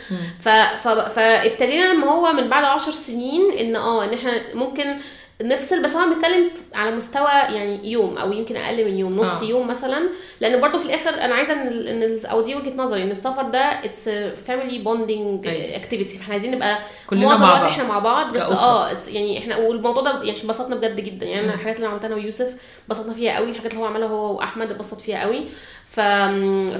ف... 0.40 0.48
ف... 0.48 0.88
فابتدينا 0.88 1.92
لما 1.92 2.06
هو 2.12 2.32
من 2.32 2.48
بعد 2.48 2.64
عشر 2.64 2.92
سنين 2.92 3.50
إن 3.52 3.76
آه 3.76 4.04
إن 4.04 4.14
إحنا 4.14 4.54
ممكن 4.54 4.98
نفصل 5.42 5.82
بس 5.82 5.96
هو 5.96 6.14
بنتكلم 6.14 6.50
على 6.74 6.90
مستوى 6.96 7.28
يعني 7.30 7.90
يوم 7.92 8.18
أو 8.18 8.32
يمكن 8.32 8.56
أقل 8.56 8.84
من 8.84 8.96
يوم 8.96 9.16
نص 9.16 9.42
آه. 9.42 9.44
يوم 9.44 9.68
مثلا 9.68 10.08
لأن 10.40 10.60
برضو 10.60 10.78
في 10.78 10.86
الآخر 10.86 11.10
أنا 11.20 11.34
عايزة 11.34 11.54
إن 11.54 11.66
ال- 11.68 11.88
ال- 12.04 12.26
أو 12.26 12.42
دي 12.42 12.54
وجهة 12.54 12.72
نظري 12.76 13.02
إن 13.02 13.10
السفر 13.10 13.42
ده 13.42 13.58
it's 13.58 14.08
family 14.46 14.78
bonding. 14.78 15.46
Activity 15.48 16.18
فإحنا 16.18 16.30
عايزين 16.32 16.50
نبقى 16.54 16.78
كلنا 17.06 17.26
معظم 17.26 17.33
الوقت 17.33 17.40
مع 17.42 17.60
بعض. 17.62 17.70
إحنا 17.72 17.84
مع 17.84 17.98
بعض 17.98 18.32
بس 18.32 18.40
كأسرة. 18.42 18.56
آه 18.56 18.90
يعني 19.08 19.38
إحنا 19.38 19.56
والموضوع 19.56 20.02
ده 20.02 20.22
يعني 20.22 20.42
انبسطنا 20.42 20.74
بجد 20.76 21.00
جدا 21.00 21.26
يعني 21.26 21.44
أنا 21.44 21.54
الحاجات 21.54 21.76
اللي 21.76 21.86
عملتها 21.88 22.06
أنا 22.06 22.14
ويوسف 22.16 22.54
انبسطنا 22.88 23.14
فيها 23.14 23.36
قوي 23.36 23.50
الحاجات 23.50 23.72
اللي 23.72 23.82
هو 23.84 23.86
عملها 23.86 24.08
هو 24.08 24.36
وأحمد 24.36 24.70
انبسط 24.70 25.00
فيها 25.00 25.20
قوي 25.22 25.44
ف... 25.90 26.00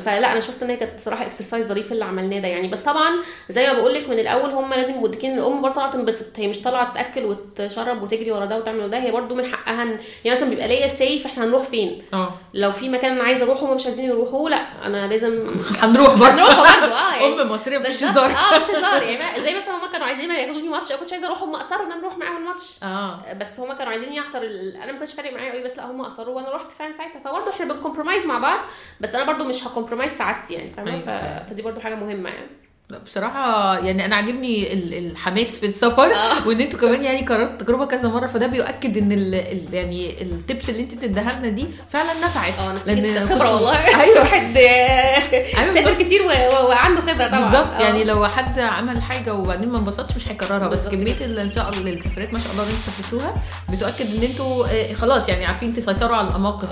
فلا 0.04 0.32
أنا 0.32 0.40
شفت 0.40 0.62
إن 0.62 0.70
هي 0.70 0.76
كانت 0.76 1.00
صراحة 1.00 1.26
exercise 1.26 1.66
ظريف 1.66 1.92
اللي 1.92 2.04
عملناه 2.04 2.38
ده. 2.40 2.48
يعني 2.48 2.68
بس 2.68 2.80
طبعا 2.80 3.16
زي 3.48 3.66
ما 3.66 3.72
بقول 3.72 3.94
لك 3.94 4.08
من 4.08 4.18
الأول 4.18 4.50
هم 4.50 4.74
لازم 4.74 5.02
مدركين 5.02 5.38
الأم 5.38 5.62
برضه 5.62 5.74
طالعه 5.74 5.90
تنبسط. 5.90 6.26
هي 6.38 6.46
مش 6.48 6.62
طالعة 6.62 6.94
تأكل 6.94 7.24
وتشرب 7.24 8.02
وتجري 8.02 8.32
ورا 8.32 8.44
ده 8.46 8.56
وتعمل 8.58 8.90
ده 8.90 8.98
هي 8.98 9.11
برضه 9.11 9.34
من 9.34 9.46
حقها 9.46 9.84
يعني 9.84 10.00
مثلا 10.26 10.48
بيبقى 10.48 10.68
ليا 10.68 10.86
say 10.86 11.11
في 11.11 11.26
إحنا 11.26 11.44
هنروح 11.44 11.62
فين؟ 11.64 12.02
آه. 12.14 12.34
لو 12.54 12.72
في 12.72 12.88
مكان 12.88 13.12
أنا 13.12 13.22
عايزة 13.24 13.44
أروحه 13.44 13.62
وهم 13.64 13.76
مش 13.76 13.86
عايزين 13.86 14.04
يروحوا 14.11 14.50
لا 14.50 14.86
أنا 14.86 15.06
لازم 15.06 15.46
هنروح 15.82 16.14
برضه. 16.14 16.28
هنروح 16.32 16.56
برضه 16.80 16.94
آه 16.94 17.14
يعني 17.22 17.42
أم 17.42 17.52
مصرية 17.52 17.78
مفيش 17.78 18.04
بالظبط. 18.04 18.24
هزار. 18.24 18.30
آه 18.30 18.58
مش 18.61 18.66
هزار. 18.70 19.02
يعني 19.11 19.40
زي 19.40 19.56
مثلا 19.56 19.74
هم 19.74 19.92
كانوا 19.92 20.06
عايزين 20.06 20.30
ياخدوني 20.30 20.68
ماتش 20.68 20.90
أنا 20.90 21.00
كنتش 21.00 21.12
عايزة 21.12 21.26
أروح 21.26 21.42
هم 21.42 21.54
اصروا 21.54 21.86
إن 21.86 21.92
أنا 21.92 22.00
أروح 22.00 22.18
معاهم 22.18 22.36
الماتش. 22.36 22.78
آه. 22.82 23.32
بس 23.40 23.61
هما 23.61 23.74
كانوا 23.74 23.92
عايزين 23.92 24.12
يحضر 24.12 24.42
ال... 24.42 24.76
أنا 24.76 24.92
ما 24.92 24.98
كانش 24.98 25.12
فارق 25.14 25.32
معايا 25.32 25.52
قوي 25.52 25.62
بس 25.64 25.76
لا 25.76 25.90
هم 25.90 26.00
اصروا 26.00 26.34
وأنا 26.36 26.52
رحت 26.56 26.70
فعلا 26.72 26.92
ساعتها. 26.92 27.20
فبرضه 27.24 27.50
إحنا 27.50 27.66
بن 27.74 27.83
compromise 27.83 28.26
مع 28.26 28.38
بعض 28.38 28.61
بس 29.01 29.14
أنا 29.14 29.32
برضه 29.32 29.44
مش 29.48 29.66
ه 29.66 29.70
compromise 29.70 30.11
سعادتي 30.11 30.55
يعني 30.55 30.70
فاهمة 30.70 30.90
أيوة. 30.92 31.03
ف... 31.44 31.51
فدي 31.51 31.62
برضه 31.62 31.80
حاجة 31.80 31.94
مهمة 31.94 32.30
يعني 32.30 32.46
لا 32.91 32.99
بصراحة 32.99 33.78
يعني 33.78 34.05
أنا 34.05 34.16
عاجبني 34.16 34.72
ال- 34.72 34.95
الحماس 34.95 35.57
في 35.59 35.66
السفر 35.66 36.14
آه. 36.14 36.47
وإن 36.49 36.61
أنتوا 36.61 36.78
كمان 36.78 37.05
يعني 37.05 37.26
قررت 37.26 37.61
تجربة 37.61 37.84
كذا 37.86 38.09
مرة 38.09 38.26
فده 38.26 38.47
بيؤكد 38.47 38.97
إن 38.97 39.12
ال 39.12 39.34
ال 39.34 39.74
يعني 39.74 40.22
ال 40.22 40.32
tips 40.32 40.68
اللي 40.70 40.80
أنت 40.82 40.95
بتديها 40.95 41.38
لنا 41.38 41.49
دي 41.49 41.66
فعلا 41.93 42.09
نفعت. 42.24 42.59
آه 42.59 42.93
لأن 42.95 43.26
خبرة 43.26 43.55
والله. 43.55 44.01
أيوه. 44.03 44.18
واحد 44.20 44.57
أيوه. 44.57 45.74
سافر 45.74 45.95
كتير. 45.95 46.22
وعنده 46.64 47.01
خبرة 47.01 47.12
طبعا. 47.28 47.41
بالظبط. 47.41 47.68
آه. 47.68 47.82
يعني 47.82 48.05
لو 48.05 48.26
حد 48.28 48.59
عمل 48.59 49.03
حاجة 49.03 49.34
وبعدين 49.34 49.68
ما 49.68 49.78
انبسطش 49.78 50.16
مش 50.16 50.28
هيكررها. 50.28 50.68
بس 50.68 50.86
كمية 50.88 51.14
اللي 51.20 51.43
إن 51.43 51.51
شاء 51.51 51.68
الله 51.70 51.91
السفرات 51.93 52.32
ما 52.32 52.38
شاء 52.38 52.53
الله 52.53 52.62
اللي 52.62 52.74
أنتوا 52.74 52.93
سافرتوها 52.93 53.34
بتؤكد 53.72 54.16
إن 54.16 54.22
أنتوا 54.30 54.66
آه، 54.66 54.93
خلاص 54.93 55.28
يعني 55.28 55.45
عارفين 55.47 55.74
تسيطروا 55.74 56.16
على 56.16 56.28
المواقف 56.28 56.68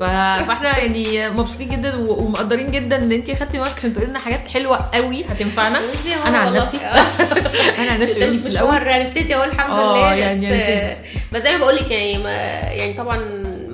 ف... 0.00 0.04
فإحنا 0.46 0.78
يعني 0.78 1.30
مبسوطين 1.30 1.70
جدا 1.70 1.96
ومقدرين 1.96 2.70
جدا 2.70 2.96
إن 2.96 3.12
انت 3.12 3.30
خدتي 3.30 3.60
وقت 3.60 3.78
عشان 3.78 3.92
تقولي 3.92 4.10
لنا 4.10 4.18
حاجات 4.18 4.48
حلوة 4.48 4.76
قوي 4.94 5.24
هتنفعنا 5.24 5.59
يا 5.66 6.28
أنا 6.28 6.38
عن. 6.38 6.52
نفسي. 6.54 6.76
أنا 7.78 7.90
عن 7.90 8.00
نفسي. 8.00 8.14
في 8.38 8.48
الأول. 8.48 8.68
مشوار 8.68 8.92
هنبتدي 8.92 9.34
اهو 9.34 9.44
الحمد 9.44 9.78
آه، 9.78 10.14
لله 10.14 10.14
يعني 10.14 10.96
بس 11.32 11.42
زي 11.42 11.52
ما 11.52 11.58
بقول 11.58 11.76
لك 11.76 11.90
يعني 11.90 12.18
ما 12.18 12.30
يعني 12.70 12.92
طبعا 12.92 13.16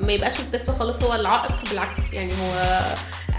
ما 0.03 0.12
يبقاش 0.12 0.41
الطفل 0.41 0.72
خالص 0.78 1.03
هو 1.03 1.14
العائق 1.14 1.53
بالعكس 1.70 2.12
يعني 2.12 2.32
هو 2.32 2.80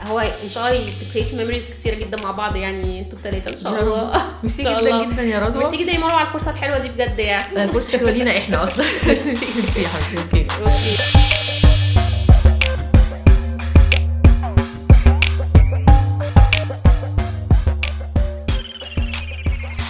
هو 0.08 0.20
إن 0.20 0.50
شاء 0.50 0.68
الله 0.72 0.86
ت 1.10 1.13
create 1.13 1.34
memories 1.34 1.70
كتيرة 1.70 1.96
جدا 1.96 2.24
مع 2.24 2.32
بعض 2.32 2.56
يعني 2.56 3.00
أنتوا 3.00 3.18
الثلاثه 3.18 3.52
إن 3.52 3.58
شاء 3.58 3.82
الله. 3.82 4.12
ميرسي 4.44 4.64
جدا 4.64 5.04
جدا 5.06 5.24
يا 5.24 5.40
رضوى. 5.40 5.58
ميرسي 5.64 5.78
جدا 5.78 5.92
يا 5.92 5.98
مروه 6.00 6.14
على 6.14 6.28
الفرصة 6.28 6.52
الحلوة 6.52 6.78
دي 6.78 6.90
بجد 6.90 7.20
يعني. 7.20 7.64
الفرصة 7.64 7.98
حلوة 7.98 8.12
لينا 8.12 8.38
إحنا 8.38 8.64
أصلا. 8.64 8.86
merci. 9.08 9.30
merci 9.30 9.82
يا 9.84 9.88
حبيبتي. 9.88 10.48
Okay 10.60 11.47